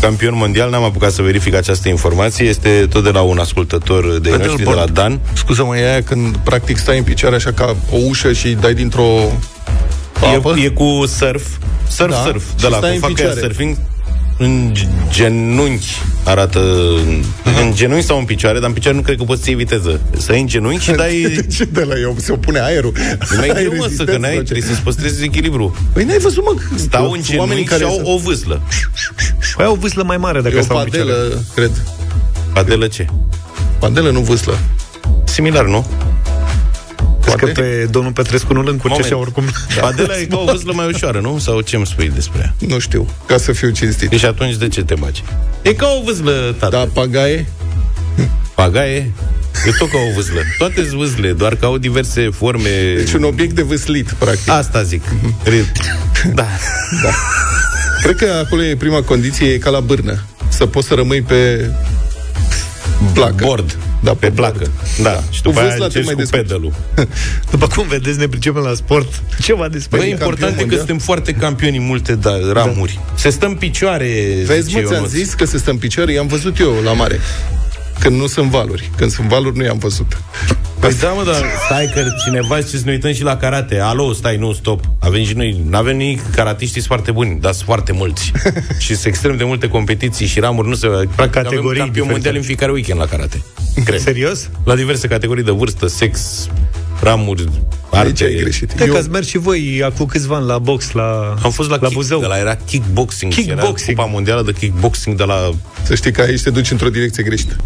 campion 0.00 0.34
mondial. 0.36 0.70
N-am 0.70 0.82
apucat 0.82 1.12
să 1.12 1.22
verific 1.22 1.54
această 1.54 1.88
informație. 1.88 2.46
Este 2.46 2.86
tot 2.90 3.04
de 3.04 3.10
la 3.10 3.20
un 3.20 3.38
ascultător 3.38 4.18
de 4.18 4.30
noștri, 4.30 4.46
de 4.46 4.46
la 4.46 4.54
Pedalboard. 4.54 4.94
Dan. 4.94 5.20
Scuză-mă, 5.32 5.76
e 5.78 5.90
aia 5.90 6.02
când 6.02 6.36
practic 6.36 6.76
stai 6.76 6.98
în 6.98 7.04
picioare 7.04 7.34
așa 7.34 7.52
ca 7.52 7.76
o 7.92 7.96
ușă 8.08 8.32
și 8.32 8.48
dai 8.48 8.74
dintr-o 8.74 9.18
apă? 10.36 10.54
E, 10.58 10.64
e 10.64 10.68
cu 10.68 11.04
surf, 11.06 11.42
surf, 11.88 12.10
Da, 12.10 12.16
surf, 12.16 12.42
și 12.56 12.62
de 12.62 12.68
la 12.68 12.76
stai 12.76 12.90
cum 12.90 12.94
în 12.94 13.00
fac 13.00 13.08
ăia 13.08 13.28
picioare. 13.28 13.40
surfing 13.40 13.76
în 14.38 14.74
genunchi 15.10 15.86
arată 16.24 16.60
în 17.60 17.72
genunchi 17.74 18.04
sau 18.04 18.18
în 18.18 18.24
picioare, 18.24 18.58
dar 18.58 18.68
în 18.68 18.74
picioare 18.74 18.96
nu 18.96 19.02
cred 19.02 19.16
că 19.16 19.24
poți 19.24 19.42
să 19.42 19.48
iei 19.50 19.58
viteză. 19.58 20.00
Să 20.18 20.32
ai 20.32 20.40
în 20.40 20.46
genunchi 20.46 20.82
și 20.84 20.90
dai... 21.02 21.44
Ce 21.56 21.64
de 21.64 21.84
la 21.84 21.98
eu? 22.00 22.16
Se 22.18 22.32
opune 22.32 22.60
aerul. 22.60 22.92
Nu 23.30 23.36
mai 23.36 23.48
Ai 23.48 23.54
greu, 23.64 23.72
mă, 23.76 23.76
să 23.76 23.82
rezistență 23.82 24.04
că 24.12 24.18
n-ai, 24.18 24.30
sau 24.32 24.42
ce? 24.42 24.44
trebuie 24.52 24.70
să-ți 24.70 24.82
păstrezi 24.82 25.24
echilibru. 25.24 25.76
Păi 25.92 26.04
n-ai 26.04 26.18
văzut, 26.18 26.44
mă, 26.44 26.54
că 26.70 26.78
Stau 26.78 27.10
în 27.10 27.20
oamenii 27.36 27.64
genunchi 27.64 27.74
și 27.74 27.82
au 27.82 27.94
să- 28.04 28.10
o 28.10 28.16
vâslă. 28.18 28.60
Păi 29.56 29.64
au 29.64 29.74
vâslă 29.74 30.02
mai 30.02 30.16
mare 30.16 30.40
dacă 30.40 30.54
E 30.54 30.58
o 30.58 30.62
stau 30.62 30.78
în 30.78 30.84
picioare. 30.84 31.10
padelă, 31.10 31.42
cred. 31.54 31.70
Padelă 32.52 32.86
ce? 32.86 33.06
Padelă, 33.78 34.10
nu 34.10 34.20
vâslă. 34.20 34.58
Similar, 35.24 35.64
nu? 35.64 35.86
Crezi 37.38 37.54
că 37.54 37.60
pe 37.60 37.88
domnul 37.90 38.12
Petrescu 38.12 38.52
nu-l 38.52 38.68
încurce 38.68 38.88
Moment. 38.88 39.12
așa 39.12 39.16
oricum 39.20 39.44
Padela 39.80 40.18
e 40.18 40.24
ca 40.24 40.36
o 40.38 40.44
vâslă 40.44 40.72
mai 40.74 40.86
ușoară, 40.86 41.20
nu? 41.20 41.38
Sau 41.38 41.60
ce 41.60 41.76
îmi 41.76 41.86
spui 41.86 42.10
despre 42.14 42.40
ea? 42.44 42.68
Nu 42.68 42.78
știu, 42.78 43.08
ca 43.26 43.36
să 43.36 43.52
fiu 43.52 43.70
cinstit. 43.70 44.10
Deci 44.10 44.24
atunci 44.24 44.54
de 44.56 44.68
ce 44.68 44.82
te 44.82 44.94
bagi? 44.94 45.22
E 45.62 45.72
ca 45.74 45.86
o 46.00 46.02
vâslă, 46.04 46.54
tată. 46.58 46.76
Da, 46.76 46.86
pagaie? 47.00 47.46
Pagaie? 48.54 49.12
E 49.66 49.70
tot 49.78 49.90
ca 49.90 49.98
o 50.10 50.14
vâslă. 50.14 50.40
Toate 50.58 50.74
sunt 50.84 50.98
vâsle, 50.98 51.32
doar 51.32 51.54
că 51.54 51.64
au 51.64 51.78
diverse 51.78 52.28
forme... 52.30 52.94
Deci 52.96 53.12
un 53.12 53.22
obiect 53.22 53.54
de 53.54 53.62
vâslit, 53.62 54.12
practic. 54.18 54.48
Asta 54.50 54.82
zic. 54.82 55.02
Re- 55.44 55.72
Da. 56.34 56.46
Da. 57.02 57.10
Cred 58.02 58.16
că 58.16 58.42
acolo 58.44 58.62
e 58.64 58.76
prima 58.76 59.02
condiție, 59.02 59.46
e 59.52 59.58
ca 59.58 59.70
la 59.70 59.80
bârnă. 59.80 60.22
Să 60.48 60.66
poți 60.66 60.86
să 60.86 60.94
rămâi 60.94 61.22
pe 61.22 61.70
placă. 63.12 63.44
Bord. 63.44 63.76
Da, 64.00 64.14
Pe 64.14 64.30
placă. 64.30 64.70
Da. 65.02 65.22
Și 65.30 65.42
Cu 65.42 65.48
după 65.48 65.60
aia 65.60 65.68
vâsla 65.68 65.86
te 65.88 65.98
încerci 65.98 66.04
mai 66.04 66.14
cu 66.14 66.20
descurci. 66.20 66.42
pedalul. 66.42 66.72
După 67.50 67.66
cum 67.66 67.86
vedeți, 67.88 68.18
ne 68.18 68.28
pricepem 68.28 68.62
la 68.62 68.74
sport 68.74 69.22
Ceva 69.42 69.68
despre 69.68 69.98
Băi, 69.98 70.10
important 70.10 70.60
e 70.60 70.64
că 70.64 70.76
suntem 70.76 70.98
foarte 70.98 71.32
campioni 71.32 71.76
în 71.76 71.86
multe 71.86 72.14
da, 72.14 72.30
ramuri. 72.52 73.00
Se 73.14 73.30
stă 73.30 73.46
în 73.46 73.54
picioare, 73.54 74.08
Vezi, 74.44 74.66
zice 74.66 74.76
mă, 74.80 74.82
ți-am 74.82 74.94
Ionuț. 74.94 75.10
zis 75.10 75.34
că 75.34 75.44
se 75.44 75.58
stă 75.58 75.70
în 75.70 75.76
picioare, 75.76 76.12
i-am 76.12 76.26
văzut 76.26 76.58
eu 76.58 76.74
la 76.84 76.92
mare. 76.92 77.20
Când 78.00 78.20
nu 78.20 78.26
sunt 78.26 78.50
valuri. 78.50 78.90
Când 78.96 79.10
sunt 79.10 79.28
valuri, 79.28 79.56
nu 79.56 79.64
i-am 79.64 79.78
văzut. 79.78 80.22
Păi 80.80 80.94
da, 81.00 81.08
mă, 81.08 81.24
dar 81.24 81.44
stai 81.64 81.90
că 81.94 82.04
cineva 82.24 82.60
zice 82.60 82.76
să 82.76 82.82
ne 82.84 82.90
uităm 82.90 83.12
și 83.12 83.22
la 83.22 83.36
karate. 83.36 83.78
Alo, 83.80 84.12
stai, 84.12 84.36
nu, 84.36 84.52
stop. 84.52 84.84
Avem 84.98 85.24
și 85.24 85.32
noi, 85.34 85.62
nu 85.68 85.76
avem 85.76 85.96
nici 85.96 86.20
karatiștii 86.34 86.80
sunt 86.80 86.84
foarte 86.84 87.10
buni, 87.10 87.40
dar 87.40 87.52
sunt 87.52 87.64
foarte 87.64 87.92
mulți. 87.92 88.32
și 88.84 88.94
sunt 88.94 89.04
extrem 89.04 89.36
de 89.36 89.44
multe 89.44 89.68
competiții 89.68 90.26
și 90.26 90.40
ramuri, 90.40 90.68
nu 90.68 90.74
se... 90.74 90.86
Practic 90.86 91.30
Categorii 91.30 91.56
avem 91.56 91.76
campion 91.76 91.86
diferite. 91.88 92.10
mondial 92.12 92.34
în 92.34 92.42
fiecare 92.42 92.72
weekend 92.72 93.00
la 93.00 93.06
karate. 93.06 93.42
Cred. 93.84 94.00
Serios? 94.00 94.50
La 94.64 94.74
diverse 94.74 95.08
categorii 95.08 95.44
de 95.44 95.50
vârstă, 95.50 95.86
sex, 95.86 96.48
ramuri, 97.02 97.44
Aici 97.90 98.06
arte. 98.06 98.24
ai 98.24 98.34
greșit. 98.40 98.72
Cred 98.72 98.90
că 98.90 98.96
ați 98.96 99.10
mers 99.10 99.26
și 99.26 99.38
voi 99.38 99.82
acum 99.84 100.06
câțiva 100.06 100.36
ani 100.36 100.46
la 100.46 100.58
box 100.58 100.92
la, 100.92 101.34
Am 101.42 101.50
fost 101.50 101.68
la, 101.68 101.76
la 101.80 101.86
kick, 101.86 101.92
Buzău 101.98 102.20
de 102.20 102.26
la 102.26 102.38
era 102.38 102.54
kickboxing. 102.66 103.32
Kickboxing. 103.32 103.88
Era 103.88 104.02
Cupa 104.02 104.12
mondială 104.12 104.42
de 104.42 104.52
kickboxing 104.52 105.16
de 105.16 105.24
la... 105.24 105.50
Să 105.82 105.94
știi 105.94 106.12
că 106.12 106.20
aici 106.20 106.42
te 106.42 106.50
duci 106.50 106.70
într-o 106.70 106.88
direcție 106.88 107.22
greșită. 107.22 107.56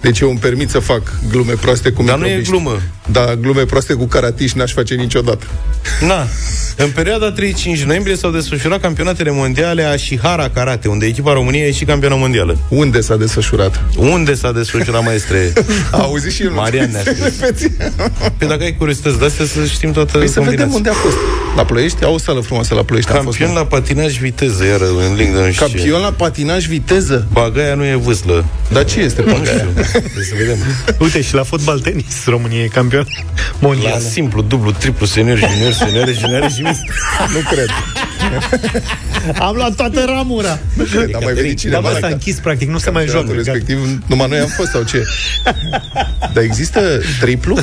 Deci 0.00 0.20
eu 0.20 0.28
îmi 0.30 0.38
permit 0.38 0.70
să 0.70 0.78
fac 0.78 1.02
glume 1.30 1.52
proaste 1.52 1.90
cu 1.90 2.02
Dar 2.02 2.18
nu 2.18 2.24
e 2.26 2.36
microbiști. 2.36 2.52
glumă. 2.52 2.78
Dar 3.12 3.34
glume 3.34 3.64
proaste 3.64 3.92
cu 3.94 4.04
caratiș 4.06 4.52
n-aș 4.52 4.72
face 4.72 4.94
niciodată. 4.94 5.46
Na, 6.06 6.26
în 6.76 6.90
perioada 6.90 7.30
35 7.32 7.82
noiembrie 7.82 8.16
s-au 8.16 8.30
desfășurat 8.30 8.80
campionatele 8.80 9.30
mondiale 9.30 9.82
Ashihara 9.82 10.48
Karate, 10.54 10.88
unde 10.88 11.06
echipa 11.06 11.32
României 11.32 11.62
a 11.62 11.66
ieșit 11.66 11.86
campionă 11.86 12.14
mondială. 12.18 12.58
Unde 12.68 13.00
s-a 13.00 13.16
desfășurat? 13.16 13.84
Unde 13.96 14.34
s-a 14.34 14.52
desfășurat, 14.52 15.04
maestre? 15.04 15.52
A 15.90 15.98
auzit 15.98 16.32
și 16.32 16.42
el. 16.42 16.50
Marian 16.50 16.90
ne-a 16.92 17.00
scris. 17.00 17.70
Păi 18.38 18.48
dacă 18.48 18.62
ai 18.62 18.74
curiozități 18.76 19.18
de 19.18 19.24
astea, 19.24 19.46
să 19.46 19.64
știm 19.64 19.92
toată 19.92 20.18
Păi 20.18 20.28
să 20.28 20.40
vedem 20.40 20.68
combinația. 20.70 20.76
unde 20.76 20.88
a 20.88 20.92
fost. 20.92 21.16
La 21.56 21.64
Ploiești? 21.64 22.04
Au 22.04 22.14
o 22.14 22.18
sală 22.18 22.40
frumoasă 22.40 22.74
la 22.74 22.82
Ploiești. 22.82 23.10
am 23.12 23.22
fost, 23.24 23.38
Campion 23.38 23.56
la 23.58 23.66
patinaj 23.66 24.18
viteză, 24.18 24.64
iar 24.64 24.80
în 24.80 25.14
link 25.16 25.34
de 25.34 25.40
nu 25.40 25.50
știu 25.50 25.66
ce. 25.66 25.72
Campion 25.74 26.00
la 26.00 26.12
patinaj 26.12 26.66
viteză. 26.66 27.26
Bagaia 27.32 27.74
nu 27.74 27.84
e 27.84 27.94
vâslă. 27.94 28.44
Dar 28.72 28.84
ce 28.84 29.00
este 29.00 29.22
Nu 29.26 29.32
Bagaia? 29.32 29.56
știu. 29.56 29.68
Trebuie 29.92 30.24
să 30.24 30.34
vedem. 30.38 30.56
Uite, 31.02 31.20
și 31.22 31.34
la 31.34 31.42
fotbal 31.42 31.78
tenis 31.80 32.24
România 32.26 32.62
e 32.62 32.66
campion 32.66 32.99
La 33.04 33.66
mondial. 33.66 34.00
simplu, 34.00 34.42
dublu, 34.42 34.70
triplu, 34.72 35.06
senior, 35.06 35.38
junior, 35.38 35.72
senior, 35.72 36.08
junior 36.20 36.50
și 36.50 36.60
mist. 36.62 36.80
nu 37.32 37.38
cred. 37.50 37.68
Am 39.46 39.54
luat 39.56 39.74
toată 39.74 40.04
ramura. 40.06 40.58
Nu 40.74 40.84
cred, 40.84 41.14
am 41.14 41.20
mai 41.24 41.32
venit 41.32 41.50
Dar 41.50 41.58
cineva 41.58 41.80
bă, 41.80 41.92
s-a 41.92 41.98
la 42.00 42.06
închis, 42.06 42.36
practic, 42.38 42.68
nu 42.68 42.78
se 42.78 42.90
mai 42.90 43.06
joacă. 43.06 43.18
campionatul 43.26 43.52
respectiv. 43.52 43.98
Numai 44.06 44.28
noi 44.28 44.38
am 44.38 44.46
fost 44.46 44.70
sau 44.70 44.82
ce? 44.82 45.04
Dar 46.34 46.42
există 46.42 46.80
triplu? 47.20 47.58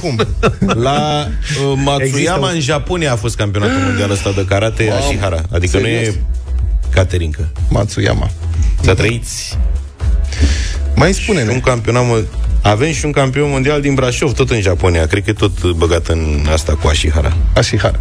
Cum? 0.00 0.26
La 0.58 1.28
uh, 1.66 1.72
Matsuyama, 1.76 2.02
Există 2.02 2.50
în 2.54 2.60
Japonia, 2.60 3.12
a 3.12 3.16
fost 3.16 3.36
campionatul 3.36 3.78
mondial 3.78 4.10
ăsta 4.10 4.30
de 4.30 4.44
karate 4.44 4.84
Mamă, 4.88 5.04
Ashihara. 5.04 5.42
Adică 5.52 5.78
nu 5.78 5.84
serios? 5.84 6.06
e 6.14 6.18
Caterinca. 6.90 7.48
Matsuyama. 7.68 8.30
Să 8.82 8.94
trăiți. 8.94 9.58
Mai 10.94 11.12
spune-ne. 11.12 11.50
Un 11.50 11.60
campionat 11.60 12.02
mo- 12.04 12.24
avem 12.70 12.92
și 12.92 13.04
un 13.04 13.12
campion 13.12 13.50
mondial 13.50 13.80
din 13.80 13.94
Brașov, 13.94 14.32
tot 14.32 14.50
în 14.50 14.60
Japonia. 14.60 15.06
Cred 15.06 15.24
că 15.24 15.30
e 15.30 15.32
tot 15.32 15.70
băgat 15.72 16.06
în 16.06 16.46
asta 16.52 16.74
cu 16.74 16.86
Ashihara. 16.88 17.36
Ashihara. 17.54 18.00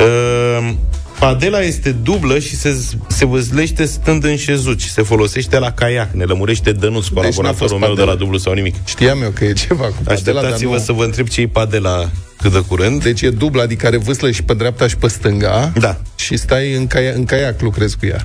Uh, 0.00 0.72
padela 1.18 1.60
este 1.60 1.90
dublă 1.90 2.38
și 2.38 2.56
se, 2.56 2.76
se 3.06 3.26
văzlește 3.26 3.84
stând 3.84 4.24
în 4.24 4.36
șezut 4.36 4.80
și 4.80 4.90
se 4.90 5.02
folosește 5.02 5.58
la 5.58 5.72
caiac. 5.72 6.12
Ne 6.12 6.24
lămurește 6.24 6.72
Dănuț, 6.72 7.06
Deci 7.08 7.14
n-a 7.14 7.22
fost 7.22 7.36
colaboratorul 7.36 7.78
meu 7.78 7.88
de 7.88 7.94
padela. 7.94 8.12
la 8.12 8.18
dublu 8.18 8.38
sau 8.38 8.52
nimic. 8.52 8.74
Știam 8.84 9.22
eu 9.22 9.30
că 9.30 9.44
e 9.44 9.52
ceva 9.52 9.84
cu 9.84 9.94
padela, 10.04 10.40
dar 10.40 10.44
Așteptați-vă 10.44 10.74
nu... 10.74 10.82
să 10.82 10.92
vă 10.92 11.04
întreb 11.04 11.28
ce 11.28 11.40
e 11.40 11.48
padela 11.48 12.10
cât 12.40 12.52
de 12.52 12.62
curând. 12.68 13.02
Deci 13.02 13.22
e 13.22 13.30
dubla, 13.30 13.62
adică 13.62 13.86
are 13.86 13.96
vâslă 13.96 14.30
și 14.30 14.42
pe 14.42 14.54
dreapta 14.54 14.86
și 14.88 14.96
pe 14.96 15.08
stânga. 15.08 15.72
Da. 15.78 15.96
Și 16.16 16.36
stai 16.36 16.72
în, 16.72 16.86
caia, 16.86 17.12
în 17.14 17.24
caiac, 17.24 17.60
lucrezi 17.60 17.96
cu 17.96 18.06
ea. 18.06 18.20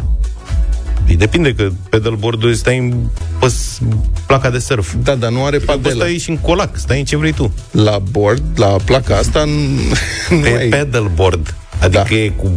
Păi 1.06 1.16
depinde 1.16 1.54
că 1.54 1.70
pedalboard-ul 1.89 2.54
stai 2.54 2.78
în 2.78 2.93
pe 3.39 3.47
s- 3.47 3.80
placa 4.26 4.49
de 4.49 4.60
surf. 4.60 4.93
Da, 5.04 5.16
dar 5.16 5.32
nu 5.32 5.45
are 5.45 5.58
Poți 5.58 5.68
padela. 5.80 6.04
stai 6.06 6.18
și 6.18 6.30
în 6.30 6.38
colac, 6.38 6.78
stai 6.78 6.99
în 6.99 7.06
ce 7.06 7.18
vrei 7.18 7.32
tu. 7.34 7.54
La 7.72 7.99
board, 8.12 8.43
la 8.56 8.66
placa 8.86 9.16
asta, 9.18 9.43
n- 9.45 10.30
nu 10.30 10.39
Pe 10.39 10.56
ai... 10.58 10.68
pedalboard. 10.70 11.56
Adică 11.82 12.06
Da. 12.10 12.16
e 12.16 12.30
cu 12.30 12.52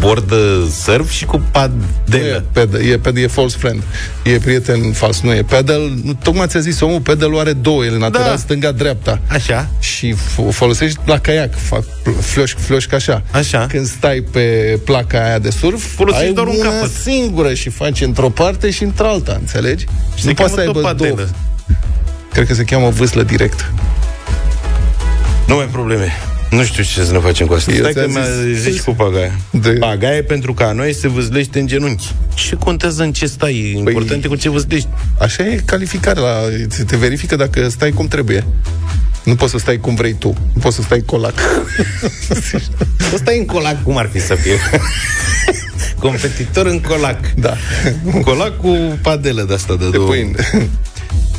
board 0.00 0.28
de 0.28 0.70
surf 0.82 1.10
și 1.10 1.24
cu 1.24 1.36
Nu 1.36 1.42
padelă. 1.50 2.24
e 2.36 2.42
pedal, 2.52 2.80
e, 2.80 2.98
pedal, 2.98 3.22
e 3.22 3.26
false 3.26 3.56
friend. 3.58 3.82
E 4.22 4.38
prieten 4.38 4.92
fals, 4.92 5.20
nu 5.20 5.32
e 5.32 5.42
pedal. 5.42 5.92
Nu, 6.02 6.14
tocmai 6.22 6.46
ți-a 6.46 6.60
zis 6.60 6.80
omul, 6.80 7.00
pedalul 7.00 7.38
are 7.38 7.52
două, 7.52 7.84
el 7.84 7.98
lateral, 7.98 8.28
Da. 8.28 8.36
stânga-dreapta. 8.36 9.20
Așa. 9.26 9.68
Și 9.80 10.14
f- 10.14 10.46
o 10.46 10.50
folosești 10.50 10.98
la 11.04 11.18
caiac, 11.18 11.54
fac 11.58 11.84
floș, 12.20 12.54
floșcă 12.54 12.94
așa. 12.94 13.22
Așa. 13.30 13.66
Când 13.68 13.86
stai 13.86 14.24
pe 14.32 14.40
placa 14.84 15.24
aia 15.24 15.38
de 15.38 15.50
surf, 15.50 15.84
Folosești 15.94 16.26
ai 16.26 16.32
doar 16.32 16.46
un 16.46 16.56
una 16.58 16.70
capăt. 16.70 16.90
singură 17.02 17.54
și 17.54 17.68
faci 17.68 18.00
într-o 18.00 18.28
parte 18.28 18.70
și 18.70 18.82
într-alta, 18.82 19.36
înțelegi? 19.40 19.84
Și 20.14 20.26
nu 20.26 20.30
se 20.30 20.32
poți 20.34 20.48
să 20.52 20.56
cheamă 20.56 20.60
aibă 20.60 20.80
tot 20.88 20.96
două. 20.96 21.10
padelă. 21.10 21.28
Cred 22.32 22.46
că 22.46 22.54
se 22.54 22.64
cheamă 22.64 22.88
vâslă 22.88 23.22
direct. 23.22 23.72
Nu 25.46 25.54
mai 25.54 25.66
probleme. 25.72 26.12
Nu 26.50 26.64
știu 26.64 26.82
ce 26.82 27.04
să 27.04 27.12
ne 27.12 27.18
facem 27.18 27.46
cu 27.46 27.52
asta. 27.52 27.72
Eu 27.72 27.78
Stai 27.78 27.92
că 27.92 27.98
ți-am 28.00 28.10
mi-a 28.10 28.52
zis- 28.52 28.62
zis 28.72 28.80
cu 28.80 28.90
pagaia. 28.94 29.32
De- 29.50 29.70
Pagaia 29.70 30.22
pentru 30.22 30.54
ca 30.54 30.72
noi 30.72 30.94
se 30.94 31.08
vâzlește 31.08 31.58
în 31.60 31.66
genunchi. 31.66 32.14
Ce 32.34 32.54
contează 32.56 33.02
în 33.02 33.12
ce 33.12 33.26
stai? 33.26 33.72
Important 33.76 34.24
e 34.24 34.28
cu 34.28 34.36
ce 34.36 34.48
vâzlești. 34.48 34.88
Așa 35.18 35.46
e 35.46 35.62
calificarea. 35.64 36.22
La, 36.22 36.34
ți- 36.68 36.82
te 36.84 36.96
verifică 36.96 37.36
dacă 37.36 37.68
stai 37.68 37.90
cum 37.90 38.08
trebuie. 38.08 38.44
Nu 39.24 39.34
poți 39.34 39.50
să 39.50 39.58
stai 39.58 39.76
cum 39.76 39.94
vrei 39.94 40.12
tu. 40.18 40.28
Nu 40.54 40.60
poți 40.60 40.76
să 40.76 40.82
stai 40.82 41.02
colac. 41.06 41.34
O 43.14 43.16
stai 43.16 43.38
în 43.38 43.44
colac, 43.46 43.82
cum 43.82 43.96
ar 43.96 44.08
fi 44.12 44.20
să 44.20 44.34
fie? 44.34 44.54
Competitor 45.98 46.66
în 46.66 46.80
colac. 46.80 47.18
Da. 47.34 47.56
Colac 48.24 48.56
cu 48.56 48.98
padelă 49.02 49.42
de 49.42 49.54
asta 49.54 49.76
de, 49.76 49.84
De 49.84 49.96
două. 49.96 50.08
pâine. 50.08 50.34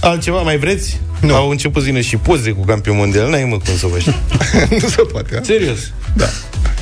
Altceva 0.02 0.42
mai 0.42 0.58
vreți? 0.58 1.00
Nu. 1.22 1.36
Au 1.36 1.50
început 1.50 1.84
zine 1.84 2.02
și 2.02 2.18
poze 2.18 2.52
cu 2.52 2.66
campion 2.66 2.96
mondial. 2.98 3.30
N-ai 3.30 3.44
mă 3.44 3.58
cum 3.58 3.76
să 3.78 3.88
faci. 3.88 4.06
nu 4.82 4.88
se 4.88 5.02
poate. 5.12 5.38
a? 5.38 5.44
Serios. 5.44 5.80
Da. 6.16 6.26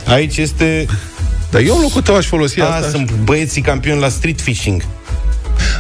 Aici 0.07 0.37
este... 0.37 0.85
Dar 1.51 1.61
eu 1.61 1.75
în 1.75 1.81
locul 1.81 2.01
tău 2.01 2.15
aș 2.15 2.25
folosi 2.25 2.59
A, 2.61 2.65
asta. 2.65 2.89
sunt 2.89 3.11
băieții 3.11 3.61
campioni 3.61 3.99
la 3.99 4.09
street 4.09 4.41
fishing. 4.41 4.85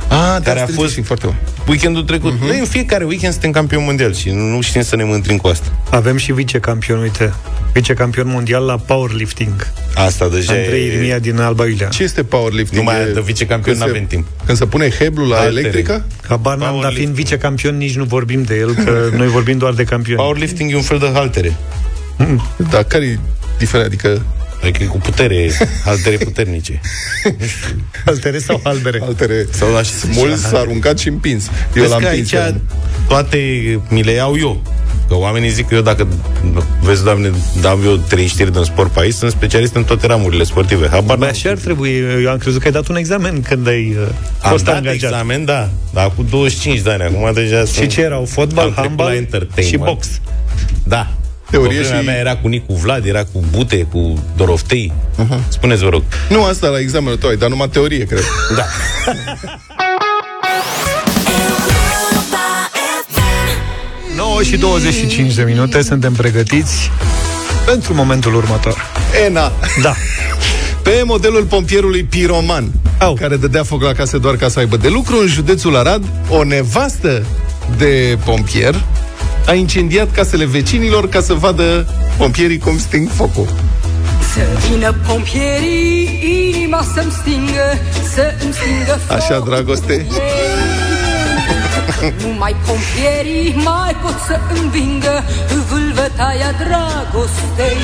A, 0.07 0.15
care 0.15 0.41
da, 0.43 0.51
a 0.51 0.53
street 0.55 0.73
fost- 0.73 0.85
fishing, 0.87 1.05
foarte 1.05 1.25
bun. 1.25 1.35
Weekendul 1.67 2.03
trecut. 2.03 2.33
Uh-huh. 2.37 2.47
Noi 2.47 2.59
în 2.59 2.65
fiecare 2.65 3.03
weekend 3.03 3.31
suntem 3.31 3.51
campion 3.51 3.83
mondial 3.83 4.13
și 4.13 4.29
nu 4.29 4.61
știm 4.61 4.81
să 4.81 4.95
ne 4.95 5.03
mântrim 5.03 5.37
cu 5.37 5.47
asta. 5.47 5.67
Avem 5.91 6.17
și 6.17 6.31
vicecampion, 6.31 6.99
uite, 6.99 7.33
vicecampion 7.73 8.27
mondial 8.27 8.63
la 8.65 8.77
powerlifting. 8.77 9.67
Asta 9.95 10.27
deja 10.29 10.53
Andrei 10.53 10.81
e... 10.81 10.85
Irimia 10.85 11.19
din 11.19 11.39
Alba 11.39 11.65
Iulia. 11.65 11.87
Ce 11.87 12.03
este 12.03 12.23
powerlifting? 12.23 12.77
Nu 12.79 12.83
mai 12.91 13.01
E 13.01 13.11
de 13.13 13.21
vicecampion 13.21 13.75
când 13.75 13.77
se- 13.87 13.91
n-avem 13.93 14.07
timp. 14.07 14.27
Când 14.45 14.57
se 14.57 14.65
pune 14.65 14.89
heblul 14.89 15.27
la 15.27 15.35
Haltere. 15.35 15.59
electrică? 15.59 16.05
Habar 16.27 16.57
n-am, 16.57 16.59
dar 16.59 16.69
fiind 16.69 16.81
Powerlifting. 16.81 17.15
vicecampion 17.15 17.77
nici 17.77 17.95
nu 17.95 18.03
vorbim 18.03 18.43
de 18.43 18.55
el, 18.57 18.73
că 18.73 19.09
noi 19.17 19.27
vorbim 19.27 19.57
doar 19.57 19.73
de 19.73 19.83
campioni. 19.83 20.19
Powerlifting 20.21 20.71
e 20.71 20.75
un 20.75 20.81
fel 20.81 20.97
de 20.99 21.09
haltere. 21.13 21.55
Da, 22.69 22.83
care 22.83 23.05
e 23.05 23.19
diferența? 23.57 23.87
Adică 23.87 24.21
Adică 24.61 24.83
e 24.83 24.85
cu 24.85 24.97
putere, 24.97 25.51
haltere 25.85 26.17
puternice. 26.17 26.79
Altere 28.05 28.39
sau 28.39 28.59
albere? 28.63 28.99
altere. 29.03 29.47
Sau 29.51 29.71
la 29.71 29.81
și 29.83 29.91
Mulți 30.11 30.41
s-a 30.45 30.57
aruncat 30.59 30.97
și 30.99 31.07
împins. 31.07 31.45
Eu 31.45 31.51
Vezi 31.73 31.89
l-am 31.89 31.99
că 32.01 32.07
împins. 32.07 32.33
aici 32.33 32.53
toate 33.07 33.39
mi 33.89 34.03
le 34.03 34.11
iau 34.11 34.37
eu. 34.37 34.61
Că 35.07 35.15
oamenii 35.15 35.49
zic 35.49 35.67
că 35.67 35.75
eu 35.75 35.81
dacă, 35.81 36.07
vezi, 36.81 37.03
doamne, 37.03 37.31
dau 37.61 37.79
eu 37.85 37.95
trei 37.95 38.27
știri 38.27 38.51
din 38.51 38.63
sport 38.63 38.91
pe 38.91 38.99
aici, 38.99 39.13
sunt 39.13 39.31
specialist 39.31 39.75
în 39.75 39.83
toate 39.83 40.07
ramurile 40.07 40.43
sportive. 40.43 40.87
Habar 40.87 41.17
Bă, 41.17 41.23
n-am. 41.23 41.29
așa 41.33 41.49
ar 41.49 41.57
trebui. 41.57 42.03
Eu 42.23 42.29
am 42.29 42.37
crezut 42.37 42.59
că 42.61 42.67
ai 42.67 42.73
dat 42.73 42.87
un 42.87 42.95
examen 42.95 43.41
când 43.41 43.67
ai 43.67 43.95
uh, 43.99 44.07
Am 44.41 44.51
fost 44.51 44.63
dat 44.63 44.75
angajat. 44.75 45.11
examen, 45.11 45.45
da, 45.45 45.69
dar 45.93 46.11
cu 46.15 46.23
25 46.29 46.79
de 46.79 46.89
ani, 46.91 47.01
acum 47.03 47.33
deja 47.33 47.59
Și 47.59 47.73
sunt... 47.73 47.89
ce 47.89 48.01
erau? 48.01 48.19
am 48.19 48.25
Fotbal, 48.25 48.63
trecut 48.63 48.75
la 48.75 48.81
handbal 48.81 49.13
entertainment. 49.15 49.67
și 49.67 49.77
box. 49.77 50.07
Da. 50.83 51.11
Teorie 51.49 51.77
Pe 51.77 51.83
vremea 51.83 51.99
și- 51.99 52.05
mea 52.05 52.17
era 52.17 52.35
cu 52.35 52.47
Nicu 52.47 52.73
Vlad, 52.73 53.05
era 53.05 53.23
cu 53.23 53.43
Bute, 53.51 53.87
cu 53.91 54.23
Doroftei. 54.37 54.93
Uh-huh. 55.23 55.39
Spuneți, 55.47 55.83
vă 55.83 55.89
rog. 55.89 56.03
Nu 56.29 56.43
asta 56.43 56.67
la 56.67 56.79
examenul 56.79 57.17
tău, 57.17 57.29
ai 57.29 57.35
dat 57.37 57.49
numai 57.49 57.69
teorie, 57.69 58.05
cred. 58.05 58.23
Da. 58.57 58.63
9 64.15 64.43
și 64.43 64.57
25 64.57 65.33
de 65.33 65.43
minute, 65.43 65.81
suntem 65.81 66.13
pregătiți 66.13 66.91
pentru 67.65 67.93
momentul 67.93 68.35
următor. 68.35 68.91
Ena. 69.25 69.51
Da. 69.81 69.93
Pe 70.83 71.01
modelul 71.05 71.43
pompierului 71.43 72.03
piroman, 72.03 72.71
Au. 72.99 73.13
care 73.13 73.35
dădea 73.35 73.63
foc 73.63 73.81
la 73.83 73.93
case 73.93 74.17
doar 74.17 74.35
ca 74.35 74.47
să 74.49 74.59
aibă 74.59 74.77
de 74.77 74.87
lucru, 74.87 75.19
în 75.19 75.27
județul 75.27 75.75
Arad, 75.77 76.03
o 76.29 76.43
nevastă 76.43 77.23
de 77.77 78.17
pompier 78.25 78.83
a 79.49 79.53
incendiat 79.53 80.11
casele 80.11 80.45
vecinilor 80.45 81.09
ca 81.09 81.21
să 81.21 81.33
vadă 81.33 81.87
pompierii 82.17 82.57
cum 82.57 82.77
sting 82.77 83.09
focul. 83.09 83.47
Să 84.33 84.69
vină 84.69 84.95
pompierii, 85.07 86.53
inima 86.55 86.81
să-mi 86.93 87.11
stingă, 87.11 87.77
să 88.13 88.33
îmi 88.43 88.53
stingă 88.53 88.99
Așa, 89.07 89.35
focul 89.35 89.49
dragoste? 89.49 89.93
ei. 89.93 90.07
Numai 92.25 92.55
pompierii 92.65 93.61
mai 93.63 93.95
pot 94.01 94.15
să 94.27 94.39
învingă 94.61 95.23
vâlvătaia 95.69 96.51
dragostei. 96.57 97.77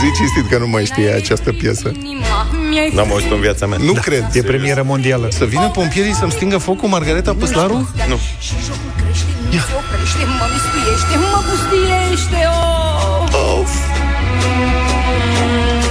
Zici 0.00 0.16
cinstit 0.16 0.48
că 0.50 0.58
nu 0.58 0.68
mai 0.68 0.84
știe 0.84 1.10
această 1.10 1.52
piesă. 1.52 1.92
Inima 1.94 2.46
mi-ai 2.70 2.90
N-am 2.94 3.10
auzit 3.10 3.30
în 3.30 3.40
viața 3.40 3.66
mea. 3.66 3.78
Nu 3.80 3.92
cred. 3.92 4.28
E 4.32 4.42
premieră 4.42 4.82
mondială. 4.82 5.28
Să 5.30 5.44
vină 5.44 5.68
pompierii 5.68 6.14
să-mi 6.14 6.30
stingă 6.30 6.58
focul 6.58 6.88
Margareta 6.88 7.34
Păslaru? 7.34 7.90
Nu. 8.08 8.18
Și 9.50 9.56
jocul 9.56 9.56
crește, 9.56 9.56
nu 9.56 9.60
se 9.68 9.74
oprește, 9.80 10.22
mă 10.38 10.46
mistuiește, 10.54 11.14
mă 11.32 11.40
pustiește, 11.48 12.40
oh. 12.46 13.58
Of. 13.58 13.72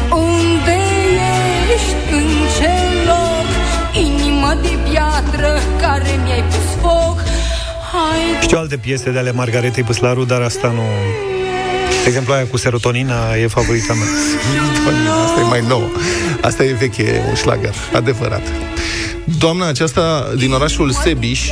Unde 0.09 0.79
ești, 1.75 1.95
în 2.17 2.29
ce 2.57 2.73
loc, 3.09 3.47
inima 4.05 4.57
de 4.61 4.73
piatră 4.89 5.59
care 5.81 6.19
mi-ai 6.23 6.43
pus 6.43 6.67
foc? 6.81 7.17
Hai, 7.91 8.21
Știu 8.41 8.57
alte 8.57 8.77
piese 8.77 9.11
de 9.11 9.17
ale 9.17 9.31
Margaretei 9.31 9.83
Păslaru, 9.83 10.23
dar 10.23 10.41
asta 10.41 10.67
nu... 10.67 10.85
De 12.03 12.07
exemplu, 12.13 12.33
aia 12.33 12.45
cu 12.45 12.57
serotonina 12.57 13.35
e 13.35 13.47
favorita 13.47 13.93
mea. 13.93 14.07
Asta 15.25 15.39
e 15.39 15.43
mai 15.43 15.63
nouă. 15.67 15.87
Asta 16.41 16.63
e 16.63 16.73
veche, 16.73 17.03
e 17.03 17.21
un 17.29 17.35
șlagăr. 17.35 17.73
Adevărat. 17.93 18.41
Doamna 19.37 19.67
aceasta 19.67 20.27
din 20.37 20.51
orașul 20.51 20.91
Sebiș, 20.91 21.49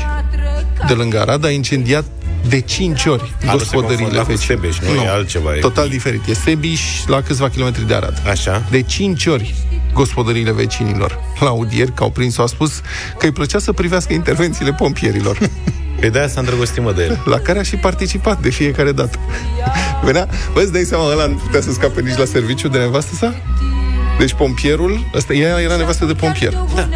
de 0.88 0.93
lângă 0.93 1.19
Arad, 1.19 1.45
a 1.45 1.49
incendiat 1.49 2.05
de 2.47 2.59
5 2.59 3.05
ori 3.05 3.21
A, 3.21 3.51
nu 3.51 3.51
se 3.51 3.57
gospodăriile 3.57 3.95
confunda 3.95 4.21
cu 4.21 4.32
vecine. 4.32 4.55
Sebeș, 4.55 4.80
nu, 4.80 5.01
e 5.01 5.07
altceva, 5.07 5.55
e- 5.55 5.59
Total 5.59 5.89
diferit. 5.89 6.28
E 6.28 6.34
Sebiș 6.34 6.82
la 7.07 7.21
câțiva 7.21 7.49
kilometri 7.49 7.88
de 7.88 7.93
Arad. 7.93 8.21
Așa. 8.30 8.65
De 8.69 8.82
5 8.82 9.26
ori 9.26 9.55
gospodăriile 9.93 10.51
vecinilor. 10.51 11.19
La 11.39 11.47
audieri, 11.47 11.93
că 11.93 12.03
au 12.03 12.09
prins-o, 12.09 12.41
a 12.41 12.45
spus 12.45 12.82
că 13.17 13.26
îi 13.26 13.32
plăcea 13.32 13.59
să 13.59 13.71
privească 13.71 14.13
intervențiile 14.13 14.73
pompierilor. 14.73 15.38
Pe 15.99 16.09
de-aia 16.09 16.28
s-a 16.28 16.39
îndrăgostit, 16.39 16.84
mă, 16.84 16.91
de 16.91 17.03
el. 17.03 17.21
La 17.26 17.39
care 17.39 17.59
a 17.59 17.63
și 17.63 17.76
participat 17.76 18.41
de 18.41 18.49
fiecare 18.49 18.91
dată. 18.91 19.19
Venea, 20.05 20.28
bă, 20.53 20.61
îți 20.61 20.71
dai 20.71 20.84
seama, 20.84 21.11
ăla 21.11 21.26
nu 21.26 21.36
putea 21.36 21.61
să 21.61 21.71
scape 21.71 22.01
nici 22.01 22.17
la 22.17 22.26
serviciu 22.26 22.67
de 22.67 22.78
nevastă 22.78 23.15
sa? 23.15 23.34
Deci 24.19 24.34
pompierul, 24.34 25.05
ăsta, 25.13 25.34
ea 25.34 25.59
era 25.59 25.76
nevastă 25.76 26.05
de 26.05 26.13
pompier. 26.13 26.53
Da. 26.76 26.89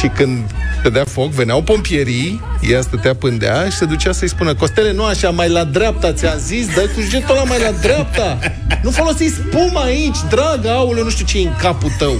Și 0.00 0.06
când 0.08 0.44
dădea 0.82 1.04
foc, 1.04 1.30
veneau 1.30 1.62
pompierii, 1.62 2.40
ea 2.60 2.80
stătea 2.80 3.14
pândea 3.14 3.64
și 3.64 3.76
se 3.76 3.84
ducea 3.84 4.12
să-i 4.12 4.28
spună 4.28 4.54
Costele, 4.54 4.92
nu 4.92 5.04
așa, 5.04 5.30
mai 5.30 5.48
la 5.48 5.64
dreapta, 5.64 6.12
ți-am 6.12 6.38
zis, 6.38 6.74
dă 6.74 6.80
cu 6.80 7.00
jetul 7.10 7.36
ăla 7.36 7.44
mai 7.44 7.58
la 7.60 7.70
dreapta. 7.70 8.38
Nu 8.82 8.90
folosi 8.90 9.24
spuma 9.28 9.82
aici, 9.82 10.16
dragă, 10.28 10.70
aule, 10.70 11.02
nu 11.02 11.10
știu 11.10 11.24
ce 11.24 11.38
în 11.38 11.54
capul 11.58 11.90
tău. 11.98 12.14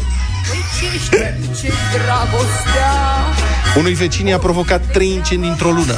Ce 1.60 1.72
dragostea 1.92 2.92
Unui 3.76 3.94
vecin 3.94 4.26
i-a 4.26 4.38
provocat 4.38 4.82
trei 4.92 5.10
incendii 5.10 5.48
într-o 5.48 5.70
lună. 5.70 5.94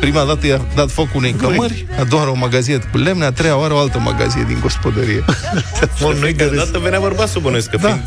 Prima 0.00 0.24
dată 0.24 0.46
i-a 0.46 0.60
dat 0.74 0.90
foc 0.90 1.14
unei 1.14 1.32
cămări, 1.32 1.86
a 2.00 2.04
doua 2.04 2.22
oară 2.22 2.32
o 2.32 2.38
magazie 2.38 2.78
cu 2.90 2.98
lemne, 2.98 3.24
a 3.24 3.32
treia 3.32 3.58
oară 3.58 3.74
o 3.74 3.78
altă 3.78 3.98
magazie 3.98 4.44
din 4.46 4.58
gospodărie. 4.60 5.24
Mă, 6.00 6.16
nu-i 6.20 6.34
că 6.34 6.50
dată 6.56 6.78
venea 6.78 7.00
bărbatul 7.00 7.40
bănuiesc, 7.40 7.70
că 7.70 7.76
Da. 7.76 7.88
fiind 7.88 8.02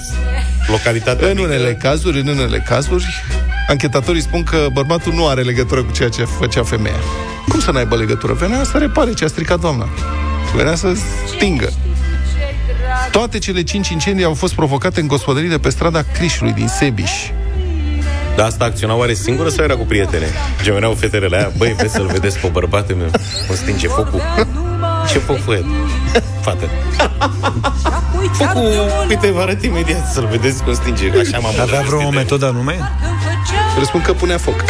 localitatea 0.67 1.27
În 1.27 1.33
mică, 1.35 1.47
unele 1.47 1.73
cazuri, 1.73 2.19
în 2.19 2.27
unele 2.27 2.63
cazuri, 2.67 3.23
anchetatorii 3.67 4.21
spun 4.21 4.43
că 4.43 4.67
bărbatul 4.73 5.13
nu 5.13 5.27
are 5.27 5.41
legătură 5.41 5.83
cu 5.83 5.91
ceea 5.91 6.09
ce 6.09 6.23
făcea 6.23 6.63
femeia. 6.63 6.99
Cum 7.47 7.59
să 7.59 7.71
n-aibă 7.71 7.95
legătură? 7.95 8.33
Venea 8.33 8.63
să 8.63 8.77
repare 8.77 9.13
ce 9.13 9.23
a 9.23 9.27
stricat 9.27 9.59
doamna. 9.59 9.89
Venea 10.55 10.75
să 10.75 10.95
stingă. 11.35 11.69
Toate 13.11 13.37
cele 13.37 13.63
cinci 13.63 13.89
incendii 13.89 14.25
au 14.25 14.33
fost 14.33 14.53
provocate 14.53 14.99
în 14.99 15.07
gospodării 15.07 15.49
de 15.49 15.57
pe 15.57 15.69
strada 15.69 16.01
Crișului 16.13 16.53
din 16.53 16.67
Sebiș. 16.67 17.11
Dar 18.35 18.45
asta 18.45 18.65
acționa 18.65 18.95
oare 18.95 19.13
singură 19.13 19.49
sau 19.49 19.63
era 19.63 19.75
cu 19.75 19.83
prietene? 19.83 20.27
Ce 20.63 20.71
veneau 20.71 20.93
fetele 20.93 21.27
la 21.27 21.37
ea, 21.37 21.51
băi, 21.57 21.75
vezi 21.77 21.93
să-l 21.93 22.05
vedeți 22.05 22.39
pe 22.39 22.47
bărbatul 22.47 22.95
meu, 22.95 23.09
o 23.51 23.53
stinge 23.53 23.87
focul. 23.87 24.21
Ce 25.11 25.19
foc 25.19 25.39
fă 25.43 25.53
el? 25.53 25.65
Fată. 26.43 26.69
Focul, 28.31 28.71
uite, 29.09 29.31
vă 29.31 29.39
arăt 29.39 29.63
imediat 29.63 30.11
să-l 30.11 30.27
vedeți 30.31 30.63
cum 30.63 30.73
stinge. 30.73 31.11
Așa 31.19 31.39
m-am 31.39 31.53
Avea 31.61 31.81
vreo 31.81 32.09
metodă 32.09 32.45
anume? 32.45 32.79
Răspund 33.77 34.03
că 34.03 34.13
punea 34.13 34.37
foc. 34.37 34.63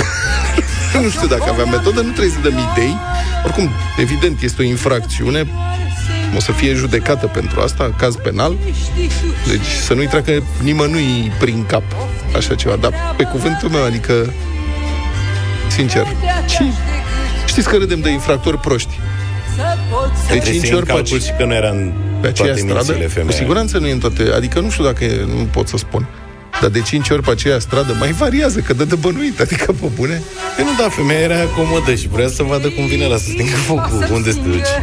nu 1.03 1.09
știu 1.09 1.27
dacă 1.27 1.43
avea 1.49 1.65
metodă, 1.65 2.01
nu 2.01 2.09
trebuie 2.09 2.33
să 2.33 2.49
dăm 2.49 2.57
idei. 2.71 2.97
Oricum, 3.43 3.69
evident, 3.97 4.41
este 4.41 4.61
o 4.61 4.65
infracțiune. 4.65 5.47
O 6.35 6.39
să 6.39 6.51
fie 6.51 6.73
judecată 6.73 7.27
pentru 7.27 7.59
asta, 7.61 7.93
caz 7.97 8.15
penal. 8.15 8.55
Deci 9.47 9.65
să 9.85 9.93
nu-i 9.93 10.07
treacă 10.07 10.43
nimănui 10.63 11.31
prin 11.39 11.65
cap 11.65 11.83
așa 12.35 12.55
ceva. 12.55 12.75
Dar 12.75 12.93
pe 13.17 13.23
cuvântul 13.23 13.69
meu, 13.69 13.83
adică, 13.83 14.33
sincer, 15.67 16.05
și 16.47 16.63
știți 17.45 17.69
că 17.69 17.77
râdem 17.77 17.99
de 17.99 18.09
infractori 18.09 18.57
proști. 18.59 18.99
De 19.55 19.61
Trebuie 20.27 20.45
să 20.45 20.51
5 20.51 20.63
iei 20.63 20.73
ori 20.73 20.81
în 20.89 20.95
calcul 20.95 21.17
paci. 21.17 21.21
și 21.25 21.31
că 21.37 21.45
nu 21.45 21.53
era 21.53 21.69
în 21.69 21.91
Pe 22.21 22.27
aceeași 22.27 22.61
toate 22.63 22.71
stradă? 22.81 22.85
mințile 22.99 23.05
Cu 23.05 23.11
femeia. 23.13 23.37
siguranță 23.37 23.77
nu 23.77 23.87
e 23.87 23.91
în 23.91 23.99
toate. 23.99 24.23
Adică 24.35 24.59
nu 24.59 24.69
știu 24.69 24.83
dacă 24.83 25.03
e, 25.03 25.25
nu 25.35 25.43
pot 25.51 25.67
să 25.67 25.77
spun. 25.77 26.07
Dar 26.61 26.69
de 26.69 26.81
5 26.81 27.09
ori 27.09 27.21
pe 27.21 27.31
aceeași 27.31 27.61
stradă 27.61 27.95
mai 27.99 28.11
variază, 28.11 28.59
că 28.59 28.73
dă 28.73 28.85
de 28.85 28.95
bănuit, 28.95 29.39
adică 29.39 29.71
pe 29.71 29.87
bune. 29.95 30.21
Păi 30.55 30.65
nu, 30.65 30.83
da, 30.83 30.89
femeia 30.89 31.19
era 31.19 31.35
comodă 31.35 31.95
și 31.95 32.07
vrea 32.07 32.27
să 32.27 32.43
vadă 32.43 32.69
cum 32.69 32.85
vine 32.85 33.05
la 33.05 33.17
să 33.17 33.23
stingă 33.29 33.55
focul. 33.55 34.07
Unde 34.11 34.31
să 34.31 34.37
te 34.37 34.47
duci? 34.47 34.73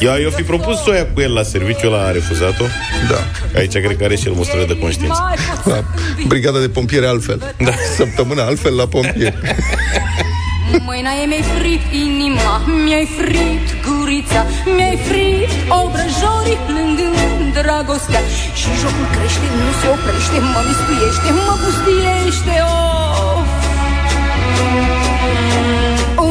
Eu, 0.00 0.14
eu 0.22 0.30
fi 0.30 0.42
propus 0.42 0.82
soia 0.82 1.06
cu 1.06 1.20
el 1.20 1.32
la 1.32 1.42
serviciu, 1.42 1.86
ăla 1.86 2.04
a 2.04 2.10
refuzat-o. 2.10 2.64
Da. 3.08 3.18
Aici 3.58 3.72
cred 3.72 3.96
că 3.96 4.04
are 4.04 4.16
și 4.16 4.26
el 4.26 4.32
măsură 4.32 4.64
de 4.66 4.78
conștiință. 4.78 5.34
La 5.64 5.84
brigada 6.26 6.58
de 6.58 6.68
pompieri 6.68 7.06
altfel. 7.06 7.54
Da. 7.58 7.72
Săptămâna 7.96 8.42
altfel 8.42 8.74
la 8.74 8.86
pompieri. 8.86 9.38
Mâina 10.68 11.12
e 11.22 11.24
mi-ai 11.26 11.42
fript 11.42 11.92
inima 11.92 12.54
Mi-ai 12.84 13.08
fript 13.18 13.68
gurița 13.86 14.40
Mi-ai 14.76 14.98
fript 15.08 15.54
obrăjorii 15.80 16.60
plângând 16.68 17.52
dragostea 17.58 18.22
Și 18.60 18.68
jocul 18.80 19.08
crește, 19.14 19.48
nu 19.62 19.70
se 19.80 19.86
oprește 19.96 20.38
Mă 20.52 20.60
miscuiește, 20.68 21.28
mă 21.46 21.54
pustiește 21.62 22.54
of. 22.76 23.46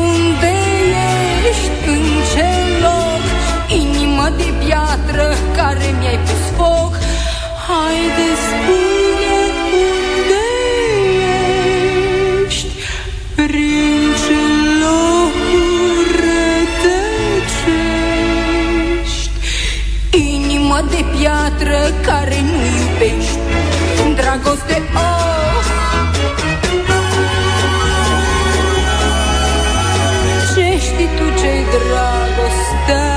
Unde 0.05 0.55
ești? 1.49 1.71
În 1.93 2.05
ce 2.31 2.49
loc? 2.85 3.23
Inima 3.83 4.27
de 4.39 4.47
piatră 4.63 5.25
care 5.57 5.87
mi-ai 5.99 6.19
pus 6.25 6.43
foc 6.57 6.91
Haide 7.67 8.29
spune 8.45 9.06
piatră 21.67 21.93
care 22.05 22.37
nu 22.41 22.59
iubești. 22.79 23.39
Dragoste, 24.15 24.81
oh! 24.93 25.65
Ce 30.55 30.67
știi 30.85 31.09
tu 31.17 31.25
ce-i 31.39 31.65
dragostea? 31.73 33.09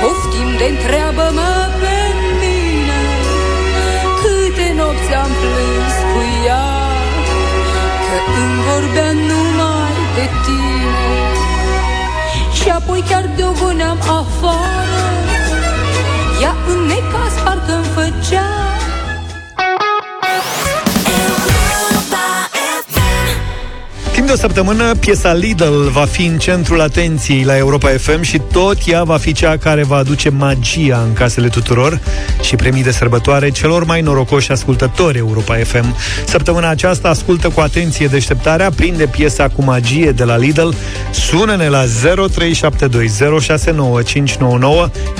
Poftim 0.00 0.48
de 0.58 0.66
întreabă-mă 0.74 1.52
pe 1.80 1.98
mine 2.40 3.02
Câte 4.20 4.66
nopți 4.76 5.12
am 5.22 5.30
plâns 5.40 5.96
cu 6.10 6.20
ea 6.46 6.68
Că 8.06 8.18
îmi 8.40 8.60
vorbea 8.68 9.10
numai 9.28 9.96
de 10.16 10.26
tine. 10.44 11.08
Și 12.56 12.68
apoi 12.68 13.04
chiar 13.08 13.30
de 13.36 13.42
o 13.44 13.52
goneam 13.60 13.98
afară 14.00 14.85
Timp 24.26 24.38
de 24.38 24.44
o 24.44 24.48
săptămână, 24.48 24.94
piesa 24.94 25.32
Lidl 25.32 25.88
va 25.92 26.04
fi 26.04 26.24
în 26.24 26.38
centrul 26.38 26.80
atenției 26.80 27.44
la 27.44 27.56
Europa 27.56 27.88
FM 27.88 28.22
și 28.22 28.40
tot 28.52 28.76
ea 28.86 29.02
va 29.04 29.16
fi 29.16 29.32
cea 29.32 29.56
care 29.56 29.84
va 29.84 29.96
aduce 29.96 30.28
magia 30.28 31.02
în 31.06 31.12
casele 31.12 31.48
tuturor 31.48 32.00
și 32.42 32.56
premii 32.56 32.82
de 32.82 32.90
sărbătoare 32.90 33.50
celor 33.50 33.84
mai 33.84 34.00
norocoși 34.00 34.50
ascultători 34.50 35.18
Europa 35.18 35.54
FM. 35.54 35.96
Săptămâna 36.26 36.68
aceasta 36.68 37.08
ascultă 37.08 37.48
cu 37.48 37.60
atenție 37.60 38.06
deșteptarea, 38.06 38.70
prinde 38.70 39.06
piesa 39.06 39.48
cu 39.48 39.62
magie 39.62 40.10
de 40.10 40.24
la 40.24 40.36
Lidl, 40.36 40.68
sună-ne 41.10 41.68
la 41.68 41.84
0372069599 41.84 41.88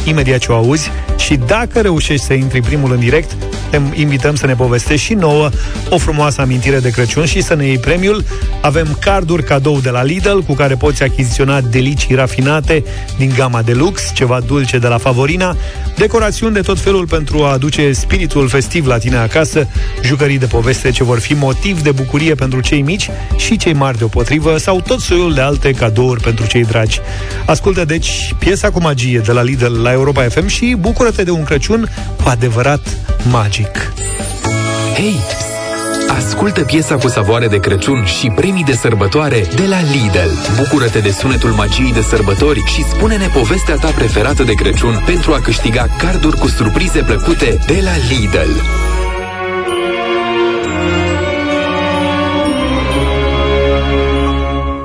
imediat 0.04 0.38
ce 0.38 0.52
o 0.52 0.54
auzi 0.54 0.90
și 1.16 1.36
dacă 1.46 1.80
reușești 1.80 2.24
să 2.24 2.32
intri 2.32 2.60
primul 2.60 2.92
în 2.92 2.98
direct, 2.98 3.36
te 3.70 3.80
invităm 3.94 4.34
să 4.34 4.46
ne 4.46 4.54
povestești 4.54 5.06
și 5.06 5.14
nouă 5.14 5.48
o 5.90 5.98
frumoasă 5.98 6.40
amintire 6.40 6.78
de 6.78 6.90
Crăciun 6.90 7.24
și 7.24 7.42
să 7.42 7.54
ne 7.54 7.66
iei 7.66 7.78
premiul. 7.78 8.24
Avem 8.60 8.96
carduri 9.00 9.44
cadou 9.44 9.80
de 9.80 9.90
la 9.90 10.02
Lidl 10.02 10.38
cu 10.38 10.52
care 10.52 10.74
poți 10.74 11.02
achiziționa 11.02 11.60
delicii 11.60 12.14
rafinate 12.14 12.84
din 13.16 13.32
gama 13.36 13.62
de 13.62 13.72
lux, 13.72 14.10
ceva 14.14 14.40
dulce 14.40 14.78
de 14.78 14.86
la 14.86 14.98
Favorina, 14.98 15.56
decorațiuni 15.96 16.54
de 16.54 16.60
tot 16.60 16.78
felul 16.78 17.06
pentru 17.06 17.44
a 17.44 17.52
aduce 17.52 17.92
spiritul 17.92 18.48
festiv 18.48 18.86
la 18.86 18.98
tine 18.98 19.16
acasă, 19.16 19.66
jucării 20.02 20.38
de 20.38 20.46
poveste 20.46 20.90
ce 20.90 21.04
vor 21.04 21.18
fi 21.18 21.34
motiv 21.34 21.82
de 21.82 21.90
bucurie 21.90 22.34
pentru 22.34 22.60
cei 22.60 22.82
mici 22.82 23.10
și 23.36 23.56
cei 23.56 23.72
mari 23.72 23.98
deopotrivă 23.98 24.56
sau 24.58 24.80
tot 24.80 25.00
soiul 25.00 25.34
de 25.34 25.40
alte 25.40 25.70
cadouri 25.70 26.22
pentru 26.22 26.46
cei 26.46 26.64
dragi. 26.64 27.00
Ascultă 27.46 27.84
deci 27.84 28.34
piesa 28.38 28.70
cu 28.70 28.80
magie 28.80 29.18
de 29.18 29.32
la 29.32 29.42
Lidl 29.42 29.82
la 29.82 29.92
Europa 29.92 30.22
FM 30.22 30.46
și 30.46 30.76
bucură-te 30.78 31.22
de 31.22 31.30
un 31.30 31.44
Crăciun 31.44 31.88
cu 32.22 32.28
adevărat 32.28 32.80
magic. 33.30 33.92
Hei! 34.94 35.20
Ascultă 36.08 36.64
piesa 36.64 36.96
cu 36.96 37.08
savoare 37.08 37.46
de 37.46 37.60
Crăciun 37.60 38.04
și 38.04 38.28
premii 38.28 38.64
de 38.64 38.72
sărbătoare 38.72 39.46
de 39.54 39.66
la 39.68 39.80
Lidl. 39.80 40.30
Bucură-te 40.56 40.98
de 40.98 41.10
sunetul 41.10 41.50
magiei 41.50 41.92
de 41.92 42.00
sărbători 42.00 42.64
și 42.66 42.82
spune-ne 42.82 43.26
povestea 43.26 43.74
ta 43.74 43.88
preferată 43.88 44.42
de 44.42 44.52
Crăciun 44.52 45.02
pentru 45.06 45.32
a 45.32 45.40
câștiga 45.40 45.86
carduri 45.98 46.38
cu 46.38 46.48
surprize 46.48 47.02
plăcute 47.02 47.58
de 47.66 47.80
la 47.82 47.92
Lidl. 48.08 48.50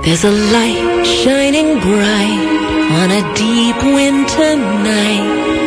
There's 0.03 0.23
a 0.23 0.33
light 0.55 1.05
shining 1.05 1.79
bright 1.79 2.51
on 2.99 3.11
a 3.11 3.21
deep 3.35 3.83
winter 3.95 4.55
night. 4.83 5.60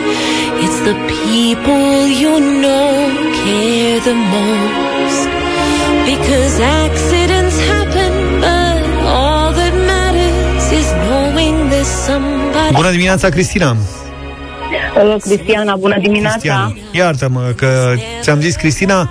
It's 0.65 0.81
the 0.89 0.97
people 1.21 2.07
you 2.23 2.35
know 2.62 2.91
care 3.41 3.99
the 4.11 4.17
most. 4.37 5.29
Because 6.11 6.55
accidents 6.83 7.57
happen, 7.73 8.12
but 8.45 8.81
all 9.19 9.49
that 9.61 9.75
matters 9.91 10.65
is 10.81 10.89
somebody. 12.07 12.75
Bună 12.75 12.91
dimineața, 12.91 13.29
Cristina! 13.29 13.77
Uh, 14.97 15.17
Cristiana, 15.21 15.77
bună 15.77 15.99
dimineața. 15.99 16.37
Cristiana. 16.37 16.73
Iartă-mă 16.93 17.53
că 17.57 17.95
ți-am 18.21 18.41
zis 18.41 18.55
Cristina. 18.55 19.11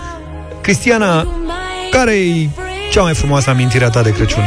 Cristiana, 0.61 1.27
care 1.91 2.11
e 2.11 2.49
cea 2.91 3.01
mai 3.01 3.13
frumoasă 3.13 3.49
amintire 3.49 3.85
a 3.85 3.89
ta 3.89 4.01
de 4.01 4.11
Crăciun? 4.11 4.43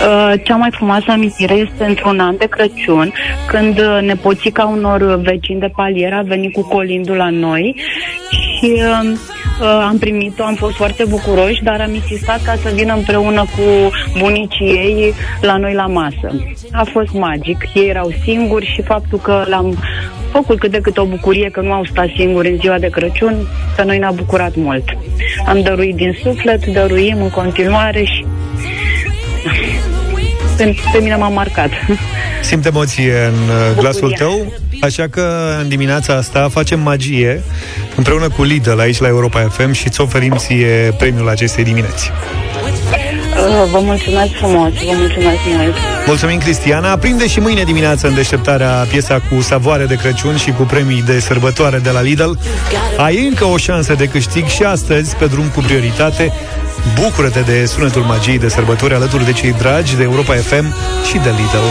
Uh, 0.00 0.32
cea 0.42 0.56
mai 0.56 0.70
frumoasă 0.70 1.04
amintire 1.10 1.54
este 1.54 1.84
într-un 1.84 2.20
an 2.20 2.36
de 2.36 2.46
Crăciun, 2.46 3.12
când 3.46 3.78
uh, 3.78 3.98
nepoțica 4.02 4.64
unor 4.64 5.20
vecini 5.20 5.60
de 5.60 5.70
palier 5.76 6.12
a 6.12 6.22
venit 6.22 6.52
cu 6.52 6.62
colindul 6.62 7.16
la 7.16 7.30
noi 7.30 7.76
și 8.30 8.72
uh, 8.72 9.10
uh, 9.60 9.86
am 9.88 9.98
primit-o, 9.98 10.44
am 10.44 10.54
fost 10.54 10.74
foarte 10.74 11.04
bucuroși, 11.08 11.62
dar 11.62 11.80
am 11.80 11.94
insistat 11.94 12.42
ca 12.42 12.54
să 12.62 12.70
vină 12.74 12.94
împreună 12.94 13.40
cu 13.40 13.90
bunicii 14.18 14.66
ei 14.66 15.14
la 15.40 15.56
noi 15.56 15.74
la 15.74 15.86
masă. 15.86 16.44
A 16.72 16.84
fost 16.84 17.12
magic, 17.12 17.56
ei 17.74 17.88
erau 17.88 18.10
singuri 18.22 18.72
și 18.74 18.82
faptul 18.82 19.18
că 19.18 19.44
l-am 19.48 19.78
făcut 20.32 20.58
cât 20.58 20.70
de 20.70 20.80
cât 20.80 20.98
o 20.98 21.04
bucurie 21.04 21.48
că 21.48 21.60
nu 21.60 21.72
au 21.72 21.84
stat 21.84 22.08
singuri 22.16 22.50
în 22.50 22.56
ziua 22.56 22.78
de 22.78 22.88
Crăciun, 22.88 23.34
pe 23.76 23.84
noi 23.84 23.98
ne-a 23.98 24.12
bucurat 24.14 24.54
mult. 24.54 24.84
Am 25.46 25.62
dăruit 25.62 25.94
din 25.94 26.16
suflet, 26.22 26.66
dăruim 26.66 27.22
în 27.22 27.30
continuare 27.30 28.04
și 28.04 28.24
pe, 30.64 30.74
pe 30.92 30.98
mine 30.98 31.16
m-a 31.16 31.28
marcat. 31.28 31.70
Simt 32.42 32.66
emoție 32.66 33.14
în 33.24 33.48
uh, 33.48 33.78
glasul 33.78 34.08
Bucuria. 34.08 34.26
tău, 34.26 34.52
așa 34.80 35.08
că 35.08 35.56
în 35.60 35.68
dimineața 35.68 36.14
asta 36.14 36.48
facem 36.52 36.80
magie 36.80 37.42
împreună 37.96 38.28
cu 38.28 38.42
Lidl 38.42 38.78
aici 38.78 38.98
la 38.98 39.08
Europa 39.08 39.40
FM 39.40 39.72
și 39.72 39.86
îți 39.86 40.00
oferim 40.00 40.34
ție 40.36 40.94
premiul 40.98 41.28
acestei 41.28 41.64
dimineți. 41.64 42.10
Uh, 42.10 43.70
Vă 43.70 43.78
mulțumesc 43.82 44.32
frumos, 44.32 44.72
vă 44.72 44.92
mulțumesc 44.94 45.38
mult. 45.56 45.74
Mulțumim, 46.06 46.38
Cristiana. 46.38 46.96
Prinde 46.96 47.26
și 47.26 47.40
mâine 47.40 47.62
dimineață 47.62 48.06
în 48.06 48.14
deșteptarea 48.14 48.86
piesa 48.90 49.22
cu 49.30 49.40
savoare 49.40 49.84
de 49.84 49.94
Crăciun 49.94 50.36
și 50.36 50.50
cu 50.50 50.62
premii 50.62 51.02
de 51.02 51.20
sărbătoare 51.20 51.78
de 51.78 51.90
la 51.90 52.00
Lidl. 52.00 52.30
Ai 52.96 53.26
încă 53.26 53.44
o 53.44 53.56
șansă 53.56 53.94
de 53.94 54.06
câștig 54.06 54.46
și 54.46 54.62
astăzi 54.62 55.16
pe 55.16 55.26
drum 55.26 55.48
cu 55.48 55.60
prioritate. 55.60 56.32
Bucură-te 57.00 57.40
de 57.40 57.66
sunetul 57.66 58.02
magiei 58.02 58.38
de 58.38 58.48
sărbători 58.48 58.94
alături 58.94 59.24
de 59.24 59.32
cei 59.32 59.52
dragi 59.52 59.96
de 59.96 60.02
Europa 60.02 60.34
FM 60.34 60.74
și 61.08 61.16
de 61.24 61.30
Lidl. 61.38 61.66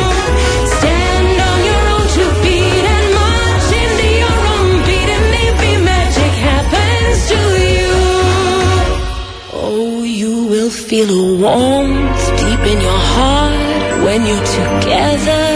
Stand 0.77 1.37
on 1.51 1.59
your 1.69 1.83
own 1.95 2.05
two 2.15 2.29
feet 2.41 2.85
and 2.95 3.07
march 3.19 3.69
into 3.81 4.07
your 4.21 4.37
own 4.53 4.69
beat 4.85 5.09
and 5.17 5.25
maybe 5.35 5.69
magic 5.91 6.33
happens 6.49 7.17
to 7.31 7.41
you. 7.75 7.93
Oh, 9.63 10.03
you 10.21 10.33
will 10.51 10.71
feel 10.87 11.09
a 11.23 11.25
warmth 11.43 12.23
deep 12.41 12.63
in 12.73 12.79
your 12.87 13.01
heart 13.13 13.91
when 14.05 14.19
you're 14.27 14.47
together. 14.61 15.47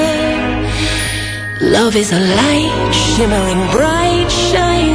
Love 1.78 1.96
is 2.04 2.10
a 2.12 2.22
light 2.42 2.92
shimmering 2.92 3.62
bright, 3.76 4.30
shining 4.50 4.93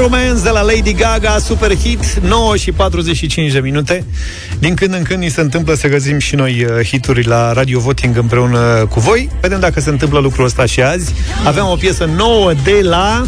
Romance 0.00 0.42
de 0.42 0.50
la 0.50 0.60
Lady 0.60 0.92
Gaga, 0.92 1.38
super 1.38 1.76
hit, 1.76 2.14
9 2.14 2.56
și 2.56 2.72
45 2.72 3.52
de 3.52 3.60
minute. 3.60 4.04
Din 4.58 4.74
când 4.74 4.94
în 4.94 5.02
când 5.02 5.22
ni 5.22 5.28
se 5.28 5.40
întâmplă 5.40 5.74
să 5.74 5.88
găsim 5.88 6.18
și 6.18 6.34
noi 6.34 6.64
uh, 6.64 6.86
hituri 6.86 7.26
la 7.26 7.52
Radio 7.52 7.80
Voting 7.80 8.16
împreună 8.16 8.86
cu 8.90 9.00
voi. 9.00 9.30
Vedem 9.40 9.60
dacă 9.60 9.80
se 9.80 9.90
întâmplă 9.90 10.18
lucrul 10.18 10.44
ăsta 10.44 10.66
și 10.66 10.82
azi. 10.82 11.14
Avem 11.44 11.64
o 11.66 11.74
piesă 11.74 12.10
nouă 12.16 12.52
de 12.64 12.80
la 12.82 13.26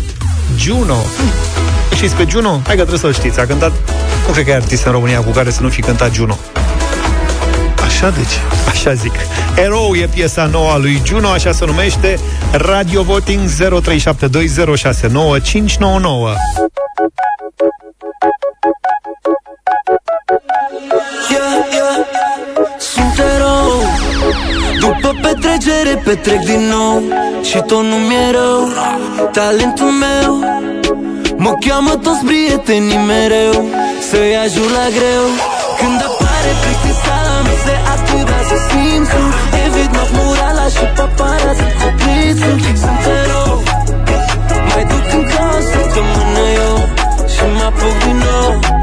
Juno. 0.59 1.03
Știți 1.95 2.15
pe 2.15 2.27
Juno? 2.29 2.51
Hai 2.51 2.77
că 2.77 2.85
trebuie 2.85 2.99
să-l 2.99 3.13
știți. 3.13 3.41
A 3.41 3.47
cântat, 3.47 3.73
nu 4.27 4.33
cred 4.33 4.45
că 4.45 4.51
e 4.51 4.55
artist 4.55 4.85
în 4.85 4.93
România 4.93 5.21
cu 5.21 5.31
care 5.31 5.51
să 5.51 5.63
nu 5.63 5.69
fi 5.69 5.81
cântat 5.81 6.15
Juno. 6.15 6.39
Așa 8.03 8.15
deci. 8.17 8.41
Așa 8.69 8.95
zic. 8.95 9.13
Erou 9.57 9.95
e 9.95 10.09
piesa 10.15 10.47
nouă 10.47 10.71
a 10.71 10.77
lui 10.77 11.03
Juno, 11.05 11.29
așa 11.29 11.53
se 11.53 11.65
numește 11.65 12.19
Radio 12.53 13.03
Voting 13.03 13.49
0372069599. 13.49 13.51
Yeah, 21.31 21.55
yeah, 21.73 22.07
sunt 22.79 23.19
erou 23.35 23.73
După 24.81 25.17
petrecere 25.23 26.03
petrec 26.05 26.41
din 26.41 26.69
nou 26.69 27.03
Și 27.43 27.57
tot 27.67 27.83
nu-mi 27.85 28.15
e 28.15 28.31
rău 28.31 28.69
Talentul 29.33 29.91
meu 29.91 30.39
Mă 31.37 31.57
cheamă 31.67 31.91
toți 31.91 32.25
prietenii 32.25 32.97
mereu 33.07 33.65
Să-i 34.11 34.37
ajut 34.45 34.71
la 34.71 34.87
greu 34.97 35.25
Când 35.79 36.12
mahmurala 41.19 41.53
și 41.53 41.63
paparazzi 41.63 41.63
cu 41.79 41.89
plițul 41.99 42.77
Sunt 42.83 43.05
erou 43.21 43.63
Mai 44.69 44.85
duc 44.91 45.13
încă 45.13 45.39
o 45.57 45.61
săptămână 45.71 46.45
eu 46.65 46.77
Și 47.33 47.43
mă 47.55 47.65
apuc 47.65 47.97
din 48.05 48.17
nou 48.17 48.82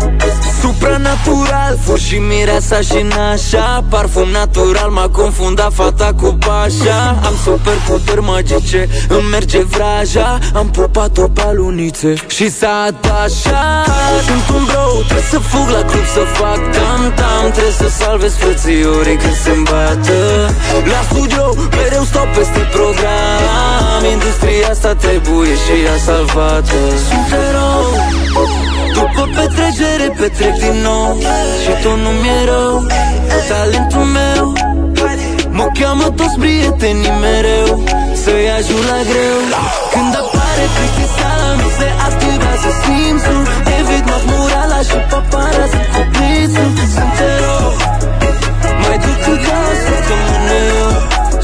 Supranatural, 1.09 1.77
fur 1.85 1.99
și 1.99 2.15
mireasa 2.15 2.79
și 2.79 3.05
nașa. 3.15 3.83
Parfum 3.89 4.29
natural, 4.29 4.89
m-a 4.89 5.09
confundat 5.09 5.73
fata 5.73 6.13
cu 6.21 6.37
pașa. 6.45 7.19
Am 7.23 7.33
super 7.43 7.73
puteri 7.87 8.21
magice, 8.21 8.89
îmi 9.07 9.27
merge 9.31 9.59
vraja. 9.63 10.39
Am 10.53 10.69
pupat-o 10.69 11.27
pe 11.27 11.41
alunițe 11.41 12.13
și 12.27 12.51
s-a 12.51 12.85
atașat. 12.87 13.85
Sunt 14.27 14.57
un 14.57 14.63
bro, 14.65 14.85
trebuie 15.07 15.27
să 15.29 15.39
fug 15.39 15.69
la 15.69 15.81
club 15.89 16.05
să 16.15 16.23
fac 16.39 16.59
tam-tam 16.75 17.51
Trebuie 17.51 17.73
să 17.73 17.89
salvez 17.89 18.33
frățiorii 18.33 19.17
când 19.17 19.35
se 19.43 19.49
îmbată. 19.49 20.17
La 20.91 21.01
studio, 21.09 21.43
mereu 21.77 22.03
stau 22.03 22.27
peste 22.35 22.61
program. 22.71 24.01
Industria 24.11 24.69
asta 24.69 24.93
trebuie 24.93 25.53
și 25.63 25.75
ea 25.85 25.97
salvată. 26.05 26.79
Sunt 27.07 27.29
erou 27.47 27.83
după 29.13 29.23
petrecere 29.35 30.07
petrec 30.17 30.55
din 30.63 30.77
nou. 30.87 31.09
Și 31.61 31.71
tot 31.83 31.97
nu 32.03 32.11
mi-e 32.21 32.39
rău 32.49 32.75
Talentul 33.49 34.05
meu. 34.17 34.43
Mă 35.57 35.67
cheamă 35.79 36.07
toți 36.19 36.37
prietenii 36.41 37.15
mereu 37.23 37.69
Să-i 38.21 38.49
ajut 38.57 38.83
la 38.91 38.99
greu. 39.09 39.39
Când 39.93 40.13
apare 40.21 40.65
plictiseala 40.75 41.49
Mi 41.59 41.69
se 41.77 41.87
activează 42.07 42.69
simțul. 42.81 43.43
Evit 43.77 44.05
mahmurala 44.11 44.79
și 44.89 44.99
paparazzi 45.11 45.79
cu 45.93 46.01
plițul 46.13 46.69
Sunt 46.93 47.17
erou 47.33 47.69
Mai 48.81 48.97
duc 49.03 49.21
încă 49.31 49.55
o 49.69 49.73
săptămână 49.83 50.57
eu. 50.81 50.91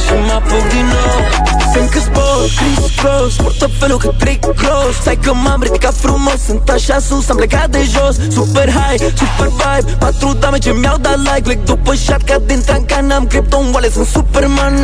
Și 0.03 0.13
mă 0.25 0.33
apuc 0.37 0.65
din 0.73 0.87
nou 0.93 1.54
sunt 1.75 1.89
cât 1.89 2.01
sport, 2.01 2.49
Chris 2.59 2.85
Cross 2.99 3.35
Portofelul 3.35 3.97
cât 3.97 4.17
trick 4.17 4.43
gross 4.61 4.95
Stai 5.01 5.17
că 5.23 5.33
m-am 5.33 5.61
ridicat 5.61 5.95
frumos. 6.05 6.39
Sunt 6.47 6.69
așa 6.69 6.97
sus, 7.07 7.29
am 7.29 7.35
plecat 7.35 7.69
de 7.69 7.81
jos. 7.93 8.15
Super 8.37 8.67
high, 8.77 8.99
super 9.21 9.49
vibe. 9.59 9.91
Patru 10.03 10.33
dame 10.39 10.57
ce 10.57 10.71
mi-au 10.81 10.97
dat 10.97 11.17
like. 11.27 11.41
Plec 11.47 11.59
după 11.63 11.93
shot 11.93 12.21
ca 12.21 12.35
din 12.45 12.61
trancan 12.65 13.11
Am 13.11 13.25
Krypton 13.27 13.65
Wallet, 13.73 13.91
sunt 13.91 14.07
Superman. 14.07 14.75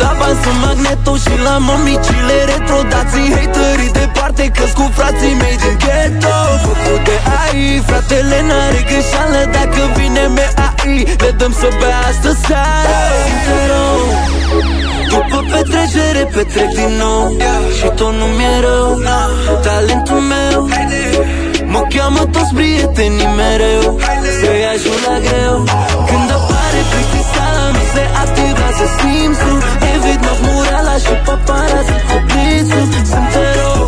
La 0.00 0.10
bani 0.18 0.38
sunt 0.42 0.58
magneto 0.64 1.16
Și 1.24 1.34
la 1.46 1.54
mămicile 1.68 2.36
retro. 2.50 2.78
Dați-i 2.92 3.28
haterii 3.36 3.92
departe 4.00 4.44
că 4.56 4.64
cu 4.76 4.84
frații 4.96 5.34
mei 5.40 5.56
din 5.62 5.76
ghetto. 5.84 6.36
Făcut 6.66 7.00
de 7.08 7.16
AI 7.38 7.82
Fratele 7.86 8.38
n-are 8.48 8.80
greșeală. 8.88 9.40
Dacă 9.56 9.80
vine 9.96 10.24
MAI 10.36 11.16
Le 11.22 11.30
dăm 11.38 11.52
să 11.60 11.68
bea 11.78 11.98
astă 12.08 12.30
seară 12.44 12.98
Sunt 13.24 13.46
erou 13.62 14.87
după 15.12 15.38
petrecere 15.52 16.22
petrec 16.34 16.70
din 16.80 16.92
nou. 17.04 17.22
Și 17.76 17.86
tot 17.98 18.12
nu 18.20 18.26
mi-e 18.36 18.56
rău. 18.66 18.88
Talentul 19.64 20.20
meu. 20.32 20.58
Mă 21.72 21.82
cheamă 21.92 22.22
toți 22.34 22.52
prietenii 22.54 23.30
mereu. 23.40 23.82
Să-i 24.40 24.64
ajut 24.74 24.98
la 25.06 25.16
greu. 25.26 25.56
Când 26.08 26.28
apare 26.36 26.80
plictiseala 26.90 27.66
Mi 27.74 27.84
se 27.92 28.04
activează 28.22 28.86
simțul. 28.96 29.58
Evit 29.92 30.20
mahmurala 30.26 30.96
și 31.04 31.14
paparazzi 31.26 31.94
cu 32.08 32.16
plițul 32.28 32.84
Sunt 33.10 33.32
erou. 33.48 33.82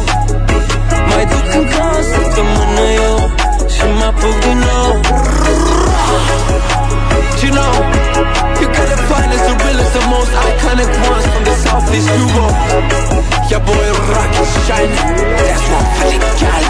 Mai 1.08 1.24
duc 1.30 1.46
încă 1.58 1.82
o 1.96 2.00
săptămână 2.12 2.84
eu. 3.08 3.18
Și 3.74 3.84
mă 3.98 4.06
apuc 4.10 4.36
din 4.44 4.58
nou. 4.68 4.92
You 7.42 7.52
know 7.54 8.09
You 8.60 8.66
gotta 8.78 8.98
find 9.10 9.30
us 9.36 9.42
the 9.48 9.54
realest, 9.64 9.92
the 9.98 10.04
most 10.14 10.32
iconic 10.48 10.90
ones 11.10 11.26
from 11.32 11.42
the 11.48 11.54
southeast 11.64 12.08
Europe. 12.20 12.56
Your 13.50 13.62
boy 13.70 13.86
rock 14.12 14.32
is 14.42 14.50
shining, 14.66 15.06
that's 15.38 15.64
my 15.72 15.82
fucking 15.96 16.26
gal. 16.40 16.64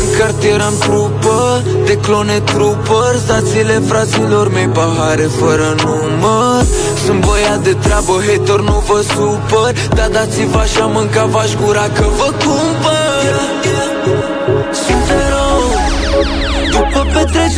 În 0.00 0.24
cartier 0.24 0.60
am 0.60 0.74
trupă, 0.78 1.62
de 1.84 1.96
clone 1.96 2.38
troopers 2.40 3.26
Dați-le 3.26 3.82
fraților 3.86 4.52
mei 4.52 4.66
pahare 4.66 5.28
fără 5.40 5.74
număr. 5.84 6.64
Sunt 7.04 7.24
băiat 7.26 7.58
de 7.62 7.72
treabă, 7.72 8.12
hater, 8.26 8.60
nu 8.60 8.82
vă 8.86 9.04
supăr. 9.14 9.72
Dar 9.94 10.08
dați-vă 10.08 10.58
așa, 10.58 10.84
mânca 10.84 11.24
v-aș 11.24 11.54
gura 11.64 11.86
că 11.94 12.04
vă 12.16 12.32
cumpăr 12.44 12.97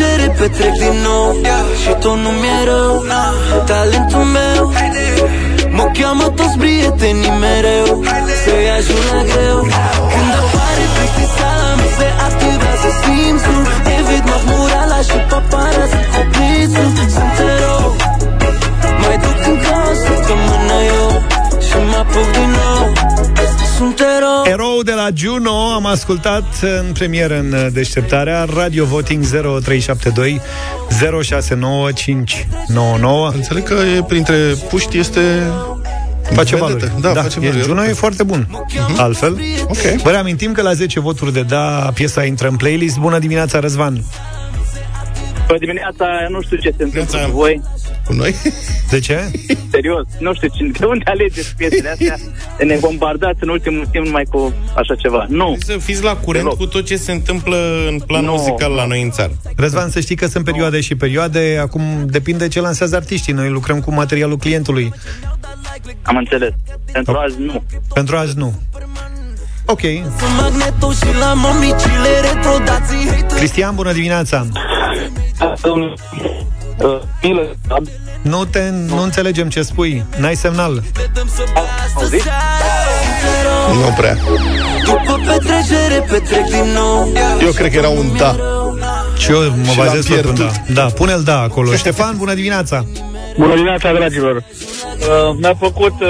petrecere 0.00 0.28
petrec 0.38 0.74
din 0.84 0.96
nou. 1.08 1.28
Și 1.82 1.90
tot 2.02 2.16
nu 2.24 2.30
mi-e 2.40 2.60
rău 2.70 3.04
Talentul 3.66 4.24
meu. 4.36 4.62
Mă 5.76 5.86
cheamă 5.96 6.26
toți 6.38 6.56
prietenii 6.62 7.34
mereu 7.42 7.88
Să-i 8.42 8.68
ajună 8.78 9.16
greu. 9.30 9.58
Când 10.12 10.30
apare 10.40 10.84
plictiseala 10.94 11.70
Mi 11.80 11.88
se 11.96 12.08
activează 12.26 12.90
simțul. 13.00 13.62
Evit 13.96 14.24
mahmurala 14.30 15.00
și 15.08 15.18
paparazzi 15.30 15.96
Coplițul 16.14 16.88
Sunt 17.14 17.36
erou 17.52 17.88
Mai 19.02 19.16
duc 19.22 19.38
încă 19.50 19.74
o 19.88 19.92
săptămână 20.04 20.76
eu 20.98 21.10
Și 21.66 21.76
mă 21.90 21.98
apuc 22.02 22.28
din 22.36 22.50
nou 22.60 23.19
Sunt 23.80 24.00
erou 24.00 24.44
Erou 24.44 24.82
de 24.82 24.92
la 24.92 25.08
Juno 25.14 25.72
am 25.74 25.86
ascultat 25.86 26.44
în 26.62 26.92
premieră 26.92 27.38
în 27.38 27.52
uh, 27.52 27.66
deșteptarea 27.72 28.46
Radio 28.54 28.84
Voting 28.84 29.24
0372 29.24 30.40
069599. 31.22 33.30
Înțeleg 33.34 33.62
că 33.62 33.74
e 33.96 34.02
printre 34.02 34.36
puști 34.68 34.98
este 34.98 35.20
Face 36.22 36.56
vedetă. 36.56 36.58
valuri. 36.58 36.92
Da, 37.00 37.12
da 37.12 37.22
face 37.22 37.38
e, 37.40 37.46
valuri. 37.48 37.64
Juno 37.64 37.84
e 37.84 37.92
foarte 37.92 38.22
bun. 38.22 38.48
Altfel. 38.96 39.40
Ok. 39.64 39.76
Vă 40.02 40.10
reamintim 40.10 40.52
că 40.52 40.62
la 40.62 40.72
10 40.72 41.00
voturi 41.00 41.32
de 41.32 41.42
da, 41.42 41.90
piesa 41.94 42.24
intră 42.24 42.48
în 42.48 42.56
playlist. 42.56 42.98
Bună 42.98 43.18
dimineața, 43.18 43.60
Răzvan! 43.60 44.02
Bună 45.50 45.62
dimineața, 45.66 46.06
nu 46.28 46.40
știu 46.42 46.56
ce 46.56 46.74
se 46.76 46.82
întâmplă 46.82 47.18
cu 47.18 47.30
voi. 47.30 47.62
Cu 48.06 48.12
noi? 48.12 48.34
De 48.90 48.98
ce? 48.98 49.30
Serios, 49.70 50.04
nu 50.18 50.34
știu 50.34 50.48
cine, 50.56 50.70
de 50.78 50.84
unde 50.84 51.04
alegeți 51.06 51.54
piesele 51.56 51.88
astea 51.88 52.16
de 52.58 52.64
ne 52.64 52.76
bombardați 52.86 53.38
în 53.40 53.48
ultimul 53.48 53.86
timp 53.90 54.04
numai 54.04 54.24
cu 54.30 54.52
așa 54.76 54.94
ceva. 54.94 55.26
Nu. 55.28 55.56
Să 55.60 55.76
fiți 55.78 56.02
la 56.02 56.16
curent 56.16 56.44
Deloc. 56.44 56.58
cu 56.58 56.66
tot 56.66 56.84
ce 56.86 56.96
se 56.96 57.12
întâmplă 57.12 57.56
în 57.88 57.98
plan 57.98 58.24
Nu. 58.24 58.32
muzical 58.32 58.72
la 58.72 58.86
noi 58.86 59.02
în 59.02 59.10
țară. 59.10 59.32
Răzvan, 59.56 59.90
să 59.90 60.00
știi 60.00 60.16
că 60.16 60.26
sunt 60.26 60.44
perioade 60.44 60.80
și 60.80 60.94
perioade. 60.94 61.58
Acum 61.60 61.82
depinde 62.06 62.48
ce 62.48 62.60
lansează 62.60 62.96
artiștii. 62.96 63.32
Noi 63.32 63.48
lucrăm 63.48 63.80
cu 63.80 63.92
materialul 63.92 64.36
clientului. 64.36 64.92
Am 66.02 66.16
înțeles. 66.16 66.52
Pentru 66.92 67.16
azi 67.16 67.34
nu. 67.38 67.62
Pentru 67.94 68.16
azi 68.16 68.36
nu. 68.36 68.54
Ok. 69.64 69.80
Sunt 70.18 70.36
magneto 70.40 70.92
și 70.92 71.18
la 71.20 71.32
mamicile 71.32 72.20
retro 72.22 72.64
Dați-i 72.64 73.08
hater 73.08 73.38
Cristian, 73.38 73.74
bună 73.74 73.92
dimineața! 73.92 74.46
Milă, 77.22 77.56
Nu 78.22 78.44
te, 78.44 78.70
nu 78.86 79.02
înțelegem 79.02 79.48
ce 79.48 79.62
spui. 79.62 80.04
N-ai 80.16 80.34
semnal. 80.34 80.82
Nu 83.72 83.94
prea. 83.96 84.16
După 84.84 85.20
petrecere 85.26 86.04
petrec 86.08 86.44
din 86.44 86.72
nou 86.74 87.12
Eu 87.42 87.50
cred 87.52 87.70
că 87.70 87.76
era 87.76 87.88
un 87.88 88.16
da. 88.16 88.36
Și 89.16 89.30
eu 89.30 89.38
mă 89.38 89.70
Și 89.70 89.76
bazez 89.76 90.08
l-am 90.08 90.20
tot 90.20 90.22
pe 90.22 90.28
un 90.28 90.34
da. 90.34 90.42
pierdut. 90.44 90.74
Da, 90.74 90.84
pune-l 90.84 91.22
da 91.22 91.40
acolo. 91.40 91.74
Ștefan, 91.82 92.16
bună 92.16 92.34
dimineața! 92.34 92.84
Bună 93.38 93.54
dimineața, 93.54 93.92
dragilor! 93.92 94.36
Uh, 94.36 94.42
mi-a 95.40 95.54
plăcut 95.54 96.00
uh, 96.00 96.08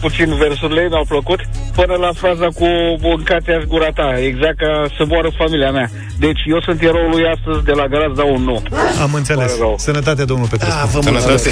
puțin 0.00 0.36
versurile, 0.36 0.88
mi-au 0.88 1.04
plăcut, 1.08 1.40
până 1.74 1.94
la 1.94 2.10
fraza 2.20 2.48
cu 2.58 2.66
mâncați 3.00 3.66
gura 3.66 3.90
ta, 3.98 4.08
exact 4.18 4.56
ca 4.56 4.72
să 4.96 5.04
moară 5.08 5.30
familia 5.36 5.70
mea. 5.70 5.90
Deci 6.18 6.40
eu 6.46 6.60
sunt 6.60 6.82
eroul 6.82 7.10
lui 7.10 7.24
astăzi 7.34 7.64
de 7.64 7.72
la 7.72 7.86
garaj, 7.86 8.12
dau 8.16 8.32
un 8.34 8.42
nu. 8.42 8.62
Am 9.02 9.12
înțeles. 9.14 9.52
Sănătate, 9.76 10.24
domnul 10.24 10.48
Petrescu. 10.48 10.78
Da, 10.78 10.84
vă 10.92 11.10
mulțumesc. 11.10 11.48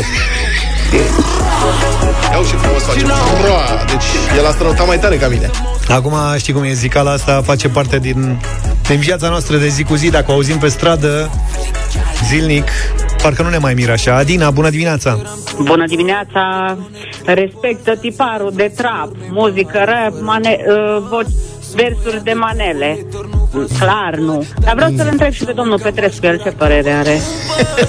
Iau 2.33 2.43
și 2.43 2.55
frumos 2.55 2.83
face. 2.83 3.07
Roa, 3.47 3.85
deci 3.87 4.09
el 4.39 4.47
a 4.47 4.51
străutat 4.51 4.87
mai 4.87 4.99
tare 4.99 5.17
ca 5.17 5.29
mine. 5.29 5.51
Acum 5.89 6.15
știi 6.37 6.53
cum 6.53 6.63
e 6.63 6.73
zicala 6.73 7.11
asta 7.11 7.43
Face 7.45 7.69
parte 7.69 7.99
din, 7.99 8.41
din 8.89 8.99
viața 8.99 9.29
noastră 9.29 9.57
de 9.57 9.69
zi 9.69 9.83
cu 9.83 9.95
zi 9.95 10.11
Dacă 10.11 10.31
o 10.31 10.35
auzim 10.35 10.59
pe 10.59 10.69
stradă 10.69 11.31
Zilnic 12.29 12.69
Parcă 13.23 13.43
nu 13.43 13.49
ne 13.49 13.59
mai 13.59 13.75
miră 13.75 13.93
așa 13.93 14.17
Adina, 14.17 14.51
bună 14.51 14.71
dimineața 14.71 15.19
Bună 15.63 15.85
dimineața! 15.87 16.77
Respectă 17.25 17.97
tiparul 18.01 18.53
de 18.55 18.73
trap, 18.77 19.11
muzică 19.31 19.83
rap, 19.85 20.21
mane, 20.21 20.59
uh, 20.69 21.03
voci, 21.09 21.31
versuri 21.75 22.25
de 22.25 22.33
manele. 22.33 23.07
Clar, 23.79 24.15
nu. 24.19 24.45
Dar 24.61 24.75
vreau 24.75 24.91
să-l 24.97 25.09
întreb 25.11 25.33
și 25.33 25.45
pe 25.45 25.53
domnul 25.53 25.81
Petrescu, 25.81 26.27
el 26.27 26.41
ce 26.43 26.51
părere 26.51 26.91
are? 26.91 27.21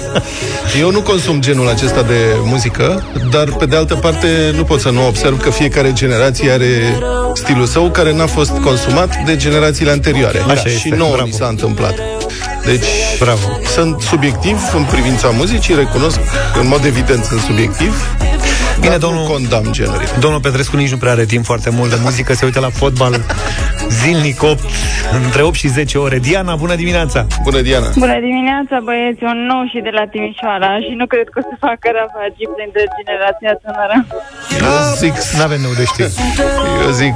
Eu 0.80 0.90
nu 0.90 1.00
consum 1.00 1.40
genul 1.40 1.68
acesta 1.68 2.02
de 2.02 2.18
muzică, 2.44 3.02
dar 3.30 3.52
pe 3.52 3.66
de 3.66 3.76
altă 3.76 3.94
parte 3.94 4.26
nu 4.56 4.64
pot 4.64 4.80
să 4.80 4.90
nu 4.90 5.06
observ 5.06 5.40
că 5.40 5.50
fiecare 5.50 5.92
generație 5.92 6.50
are 6.50 6.96
stilul 7.34 7.66
său 7.66 7.90
care 7.90 8.12
n-a 8.12 8.26
fost 8.26 8.50
consumat 8.50 9.24
de 9.24 9.36
generațiile 9.36 9.90
anterioare. 9.90 10.38
Așa 10.48 10.68
și 10.68 10.74
este, 10.74 10.94
nouă 10.96 11.12
bravo. 11.12 11.26
ni 11.26 11.32
s-a 11.32 11.46
întâmplat. 11.46 11.94
Deci, 12.64 13.18
Bravo. 13.18 13.58
sunt 13.74 14.00
subiectiv 14.00 14.58
în 14.74 14.84
privința 14.84 15.28
muzicii, 15.28 15.74
recunosc 15.74 16.18
în 16.60 16.68
mod 16.68 16.84
evident 16.84 17.24
sunt 17.24 17.40
subiectiv, 17.40 18.16
Bine, 18.80 18.88
dar 18.90 18.98
domnul- 18.98 19.22
nu 19.22 19.28
condamn 19.28 19.72
genurile. 19.72 20.08
Domnul 20.20 20.40
Petrescu 20.40 20.76
nici 20.76 20.90
nu 20.90 20.96
prea 20.96 21.12
are 21.12 21.24
timp 21.24 21.44
foarte 21.44 21.70
mult 21.70 21.90
de 21.90 21.96
muzică 22.02 22.32
Se 22.32 22.44
uită 22.44 22.60
la 22.60 22.70
fotbal 22.70 23.20
zilnic 23.88 24.42
8 24.42 24.58
Între 25.24 25.42
8 25.42 25.54
și 25.54 25.68
10 25.68 25.98
ore 25.98 26.18
Diana, 26.18 26.54
bună 26.54 26.74
dimineața 26.74 27.26
Bună, 27.42 27.60
Diana! 27.60 27.88
Bună 27.96 28.18
dimineața, 28.20 28.76
băieți, 28.84 29.22
un 29.22 29.38
nou 29.50 29.62
și 29.72 29.78
de 29.86 29.90
la 29.98 30.04
Timișoara 30.12 30.72
și 30.86 30.92
nu 31.00 31.06
cred 31.06 31.26
că 31.32 31.38
o 31.42 31.44
să 31.50 31.54
facă 31.66 31.86
ravagii 32.00 32.48
printre 32.56 32.82
generația 32.98 33.52
tânără. 33.62 33.96
Eu 34.66 34.94
zic, 35.02 35.14
N-avem 35.38 35.60
nou 35.66 35.74
de 35.80 35.84
știri 35.84 36.12
eu 36.84 36.90
zic, 37.02 37.14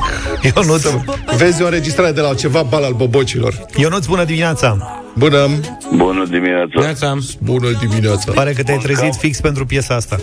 Eu 0.54 0.62
nu 0.70 0.76
vezi 1.36 1.62
o 1.62 1.64
înregistrare 1.64 2.12
de 2.12 2.20
la 2.20 2.34
ceva 2.34 2.62
bal 2.62 2.84
al 2.84 2.92
bobocilor. 2.92 3.52
Ionuț, 3.76 4.04
bună 4.06 4.24
dimineața 4.24 4.68
Bună! 5.18 5.48
Bună 5.94 6.24
dimineața! 6.24 7.16
Bună 7.38 7.68
dimineața! 7.80 8.32
Pare 8.32 8.52
că 8.52 8.62
te-ai 8.62 8.78
trezit 8.78 9.14
fix 9.14 9.40
pentru 9.40 9.66
piesa 9.66 9.94
asta 9.94 10.16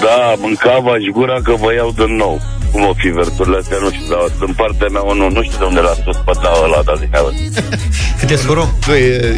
Da, 0.00 0.34
mâncava 0.64 0.98
și 0.98 1.10
gura 1.10 1.38
că 1.42 1.52
vă 1.52 1.72
iau 1.74 1.90
din 1.96 2.16
nou. 2.16 2.40
Cum 2.72 2.84
o 2.84 2.92
fi 2.96 3.08
versurile 3.08 3.56
astea, 3.56 3.78
nu 3.80 3.90
știu, 3.90 4.06
dar 4.08 4.46
din 4.46 4.54
partea 4.54 4.88
mea 4.88 5.00
unul, 5.00 5.32
nu 5.32 5.42
știu 5.42 5.58
de 5.58 5.64
unde 5.64 5.80
l-a 5.80 5.92
spus 5.92 6.16
pe 6.16 6.32
da 6.42 6.52
ăla, 6.64 6.82
dar 6.84 6.96
zic, 6.98 7.10
Cât 8.18 8.30
e 8.30 8.36
scorul? 8.36 8.68
Nu, 8.86 8.94
e, 8.94 9.34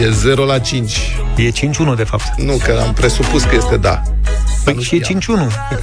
e, 0.00 0.04
e 0.04 0.10
0 0.10 0.44
la 0.44 0.58
5. 0.58 1.16
E 1.36 1.50
5-1 1.50 1.52
de 1.96 2.04
fapt 2.04 2.24
Nu, 2.36 2.56
că 2.64 2.82
am 2.86 2.92
presupus 2.92 3.42
că 3.42 3.54
este 3.54 3.76
da. 3.76 4.02
Păi 4.64 4.82
și 4.82 4.96
e 4.96 5.00
5-1 5.00 5.06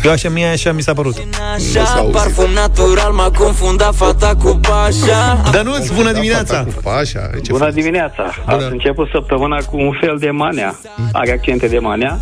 Eu 0.04 0.12
așa, 0.12 0.30
mie 0.30 0.46
așa 0.46 0.72
mi 0.72 0.82
s-a 0.82 0.94
părut 0.94 1.16
Așa, 1.56 2.08
parfum 2.12 2.52
natural 2.54 3.12
m-a 3.12 3.32
confundat 3.38 3.96
fata 3.96 4.36
cu 4.44 4.60
pașa 4.62 5.42
Dănuț, 5.52 5.90
bună 5.90 6.12
dimineața 6.12 6.66
Pașa, 6.84 7.30
ce 7.44 7.52
Bună 7.52 7.72
dimineața! 7.72 8.34
Ați 8.46 8.66
început 8.72 9.10
săptămâna 9.12 9.58
cu 9.58 9.78
un 9.78 9.98
fel 10.02 10.18
de 10.20 10.30
manea. 10.30 10.76
Are 11.12 11.32
accente 11.32 11.68
de 11.68 11.80
manea. 11.80 12.20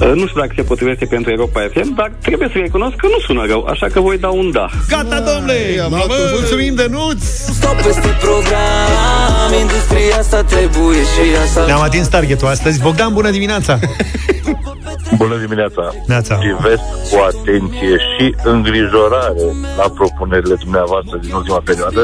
Uh, 0.00 0.12
Nu 0.14 0.26
știu 0.26 0.40
dacă 0.40 0.52
se 0.56 0.62
potrivește 0.62 1.04
pentru 1.04 1.30
Europa 1.30 1.60
FM, 1.72 1.94
dar 1.98 2.12
trebuie 2.20 2.48
să 2.52 2.58
recunosc 2.58 2.96
că 2.96 3.06
nu 3.06 3.18
sună 3.26 3.44
rău, 3.46 3.64
așa 3.64 3.86
că 3.86 4.00
voi 4.00 4.18
da 4.18 4.28
un 4.28 4.50
da. 4.50 4.66
Gata, 4.88 5.20
domnule! 5.20 5.58
luat 5.88 6.06
Mulțumim, 6.32 6.74
Dănuț! 6.74 7.22
Stop 7.58 7.76
peste 7.82 8.16
program 8.20 9.50
Industria 9.60 10.16
asta 10.18 10.42
trebuie 10.42 10.98
și 10.98 11.32
ea 11.34 11.44
să 11.52 11.62
Ne-am 11.66 11.80
atins 11.80 12.08
targetul 12.08 12.48
astăzi 12.48 12.80
Bogdan, 12.80 13.12
bună 13.12 13.30
dimineața 13.30 13.78
Bună 15.16 15.36
dimineața! 15.44 15.82
Neața. 16.06 16.34
Privesc 16.34 16.82
cu 17.10 17.16
atenție 17.30 17.94
și 18.10 18.34
îngrijorare 18.44 19.44
la 19.76 19.88
propunerile 19.98 20.54
dumneavoastră 20.64 21.16
din 21.20 21.32
ultima 21.32 21.60
perioadă 21.64 22.02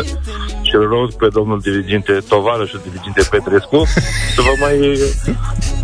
și 0.62 0.74
îl 0.74 0.86
rog 0.88 1.12
pe 1.12 1.28
domnul 1.32 1.60
diriginte, 1.60 2.12
tovarășul 2.28 2.80
diriginte 2.88 3.22
Petrescu 3.30 3.84
să 4.34 4.40
vă 4.46 4.52
mai 4.60 4.98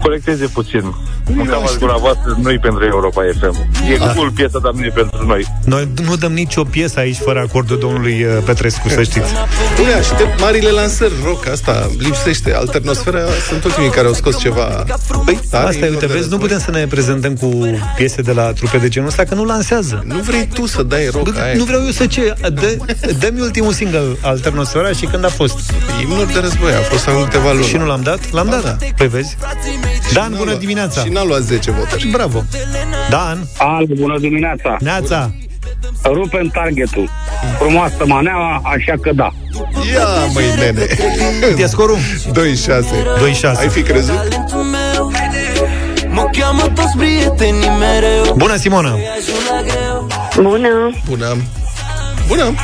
colecteze 0.02 0.46
puțin. 0.46 0.94
Mâncava 1.34 1.64
și 1.64 1.78
gura 1.78 1.96
voastră 1.96 2.36
nu 2.42 2.50
e 2.50 2.58
pentru 2.62 2.84
Europa 2.84 3.22
FM. 3.40 3.56
E 3.92 3.96
Da. 3.96 4.12
cool 4.12 4.30
piesa, 4.30 4.58
dar 4.58 4.72
nu 4.72 4.84
e 4.84 4.88
pentru 4.94 5.26
noi. 5.26 5.46
Noi 5.64 5.88
nu 6.06 6.16
dăm 6.16 6.32
nicio 6.32 6.64
piesă 6.64 6.98
aici 6.98 7.16
fără 7.16 7.38
acordul 7.48 7.78
domnului 7.78 8.24
uh, 8.24 8.42
Petrescu, 8.44 8.88
să 8.88 9.02
știți 9.02 9.32
Nu 9.78 9.84
aștept 9.98 10.40
marile 10.40 10.70
lansări 10.70 11.12
rock, 11.24 11.46
asta 11.48 11.90
lipsește. 11.98 12.54
Alternosfera 12.54 13.20
sunt 13.48 13.64
ultimii 13.64 13.90
care 13.90 14.06
au 14.06 14.12
scos 14.12 14.38
ceva. 14.38 14.84
Păi, 15.24 15.38
tare, 15.50 15.66
asta 15.66 15.84
e, 15.84 15.88
imnuri 15.88 15.90
uite, 15.90 16.06
de 16.06 16.12
vezi, 16.12 16.16
nu 16.16 16.36
război. 16.36 16.38
putem 16.38 16.58
să 16.58 16.70
ne 16.70 16.86
prezentăm 16.90 17.34
cu 17.34 17.78
piese 17.96 18.22
de 18.22 18.32
la 18.32 18.42
trupe 18.52 18.76
de 18.78 18.88
genul 18.88 19.08
ăsta, 19.08 19.24
că 19.24 19.34
nu 19.34 19.44
lansează. 19.44 20.02
Nu 20.06 20.18
vrei 20.18 20.48
tu 20.54 20.66
să 20.66 20.82
dai 20.82 21.06
rock 21.12 21.28
Nu, 21.28 21.40
aia. 21.40 21.52
nu 21.56 21.64
vreau 21.64 21.80
eu 21.84 21.90
să 21.90 22.06
ce. 22.06 22.34
Dă, 22.40 22.76
dă-mi 23.18 23.40
ultimul 23.40 23.72
single, 23.72 24.02
Alternosfera, 24.22 24.92
și 24.92 25.04
când 25.06 25.24
a 25.24 25.28
fost. 25.28 25.72
Imnuri 26.02 26.32
de 26.32 26.38
război, 26.38 26.72
a 26.72 26.80
fost 26.80 27.06
în 27.06 27.24
câteva 27.24 27.52
luni. 27.52 27.64
Și 27.64 27.76
nu 27.76 27.86
l-am 27.86 28.00
dat? 28.02 28.30
L-am 28.30 28.48
dat. 28.50 28.84
Păi 28.96 29.08
vezi. 29.08 29.36
Dan, 30.12 30.34
bună 30.36 30.54
dimineața. 30.54 31.00
Și 31.02 31.08
n-a 31.08 31.24
luat 31.24 31.40
10 31.40 31.70
voturi. 31.70 32.08
Bravo. 32.12 32.44
Dan. 33.10 33.48
Al, 33.58 33.86
bună 33.98 34.18
dimineața! 34.18 34.76
Neața. 34.80 35.32
Rupem 36.04 36.46
targetul. 36.52 37.08
Frumoasă 37.58 38.04
maneaua, 38.06 38.60
așa 38.64 38.94
că 39.02 39.10
da. 39.14 39.28
Ia, 39.92 40.06
măi, 40.34 40.44
nene. 40.58 40.86
Cât 41.40 41.58
e 41.58 41.66
scorul? 41.66 41.96
2-6. 42.36 42.36
2-6. 43.54 43.58
Ai 43.58 43.68
fi 43.68 43.82
crezut? 43.82 44.14
Bună, 48.36 48.56
Simona! 48.56 48.94
Bună! 50.36 50.90
Bună! 51.08 51.36
Bună! 52.28 52.54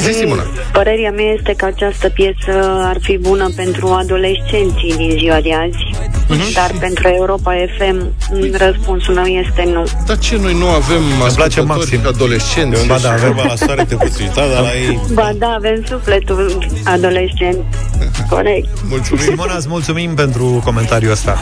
Zi, 0.00 0.12
Simona. 0.12 0.42
Părerea 0.72 1.10
mea 1.10 1.24
este 1.38 1.52
că 1.56 1.64
această 1.64 2.08
piesă 2.08 2.80
ar 2.84 2.96
fi 3.00 3.18
bună 3.18 3.50
pentru 3.56 3.86
adolescenții 3.88 4.94
din 4.96 5.10
ziua 5.18 5.40
de 5.40 5.54
azi, 5.54 6.10
Mhm. 6.28 6.52
dar 6.52 6.70
pentru 6.80 7.08
Europa 7.08 7.52
FM 7.78 8.12
răspunsul 8.56 9.14
meu 9.14 9.24
este 9.24 9.62
nu. 9.72 9.84
Dar 10.06 10.18
ce, 10.18 10.36
noi 10.36 10.54
nu 10.54 10.68
avem 10.68 11.02
place 11.34 11.60
ascultători 11.60 11.66
maxim. 11.66 12.00
adolescenți? 12.06 12.86
Ba 12.86 12.98
da, 12.98 13.12
avem. 13.12 13.40
la 13.48 13.54
soare 13.56 13.84
te 13.84 13.94
poți 13.94 14.22
uita, 14.22 14.46
dar 14.52 14.60
la 14.62 14.74
ei... 14.74 15.00
Ba 15.12 15.30
da, 15.38 15.46
avem 15.48 15.84
sufletul 15.88 16.58
adolescent. 16.84 17.56
Corect. 18.30 18.68
Mulțumim. 18.88 19.22
Simona, 19.22 19.54
îți 19.56 19.68
mulțumim 19.68 20.14
pentru 20.14 20.60
comentariul 20.64 21.10
ăsta. 21.10 21.38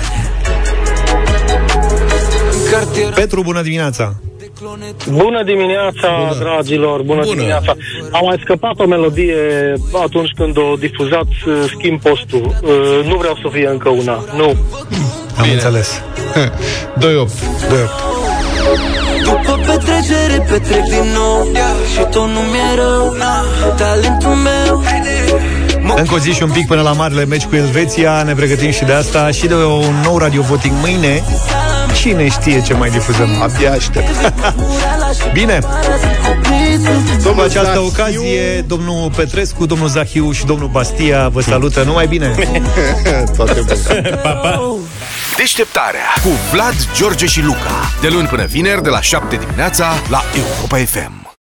Petru, 3.14 3.43
bună 3.43 3.62
dimineața! 3.62 4.14
Bună 5.11 5.43
dimineața, 5.45 6.09
bună. 6.18 6.37
dragilor, 6.39 7.03
bună, 7.03 7.20
bună 7.20 7.35
dimineața. 7.35 7.74
Am 8.11 8.20
mai 8.24 8.41
scăpat 8.43 8.78
o 8.78 8.87
melodie 8.87 9.37
atunci 10.03 10.31
când 10.37 10.57
o 10.57 10.74
difuzat, 10.78 11.26
uh, 11.47 11.53
schimb 11.76 12.01
postul. 12.01 12.55
Uh, 12.62 13.07
Nu 13.07 13.16
vreau 13.16 13.39
să 13.43 13.49
fie 13.53 13.68
încă 13.68 13.89
una, 13.89 14.24
nu. 14.37 14.57
Am 15.37 15.51
înțeles. 15.53 16.03
2-8. 17.01 17.01
2-8. 17.01 18.20
După 19.24 19.61
petrecere 19.66 20.47
petrec 20.49 20.83
din 20.83 21.12
nou 21.14 21.49
Și 21.93 22.01
tot 22.11 22.26
nu 22.26 22.41
mi-e 22.53 22.74
rău 22.76 23.16
Talentul 23.76 24.35
meu 24.35 24.83
Încă 25.97 26.14
o 26.14 26.18
zi 26.18 26.31
și 26.31 26.43
un 26.43 26.51
pic 26.51 26.66
până 26.66 26.83
la 26.83 26.93
marele 26.93 27.24
meci 27.24 27.45
cu 27.45 27.55
Elveția 27.57 28.22
Ne 28.22 28.35
pregătim 28.35 28.70
și 28.70 28.85
de 28.85 28.93
asta 28.93 29.31
Și 29.31 29.47
de 29.47 29.55
un 29.55 29.95
nou 30.05 30.18
radio 30.18 30.43
voting 30.43 30.74
mâine 30.81 31.22
Cine 31.95 32.28
știe 32.28 32.62
ce 32.62 32.74
mai 32.74 32.91
difuzăm 32.91 33.28
Abia 33.43 33.72
aștept 33.72 34.33
Bine 35.33 35.59
Cu 35.59 37.22
Domnul 37.22 37.45
această 37.45 37.72
Zahiu. 37.74 37.85
ocazie 37.87 38.61
Domnul 38.61 39.11
Petrescu, 39.16 39.66
domnul 39.66 39.89
Zahiu 39.89 40.33
și 40.33 40.45
domnul 40.45 40.68
Bastia 40.68 41.28
Vă 41.28 41.41
salută 41.41 41.83
numai 41.83 42.07
bine 42.07 42.35
Toate 43.37 43.61
bune. 43.66 44.01
Pa, 44.22 44.31
pa. 44.31 44.61
Deșteptarea 45.37 46.01
cu 46.22 46.28
Vlad, 46.53 46.74
George 46.97 47.26
și 47.26 47.43
Luca. 47.43 47.91
De 48.01 48.09
luni 48.09 48.26
până 48.26 48.45
vineri, 48.45 48.83
de 48.83 48.89
la 48.89 49.01
7 49.01 49.37
dimineața, 49.37 49.87
la 50.09 50.22
Europa 50.37 50.76
FM. 50.76 51.19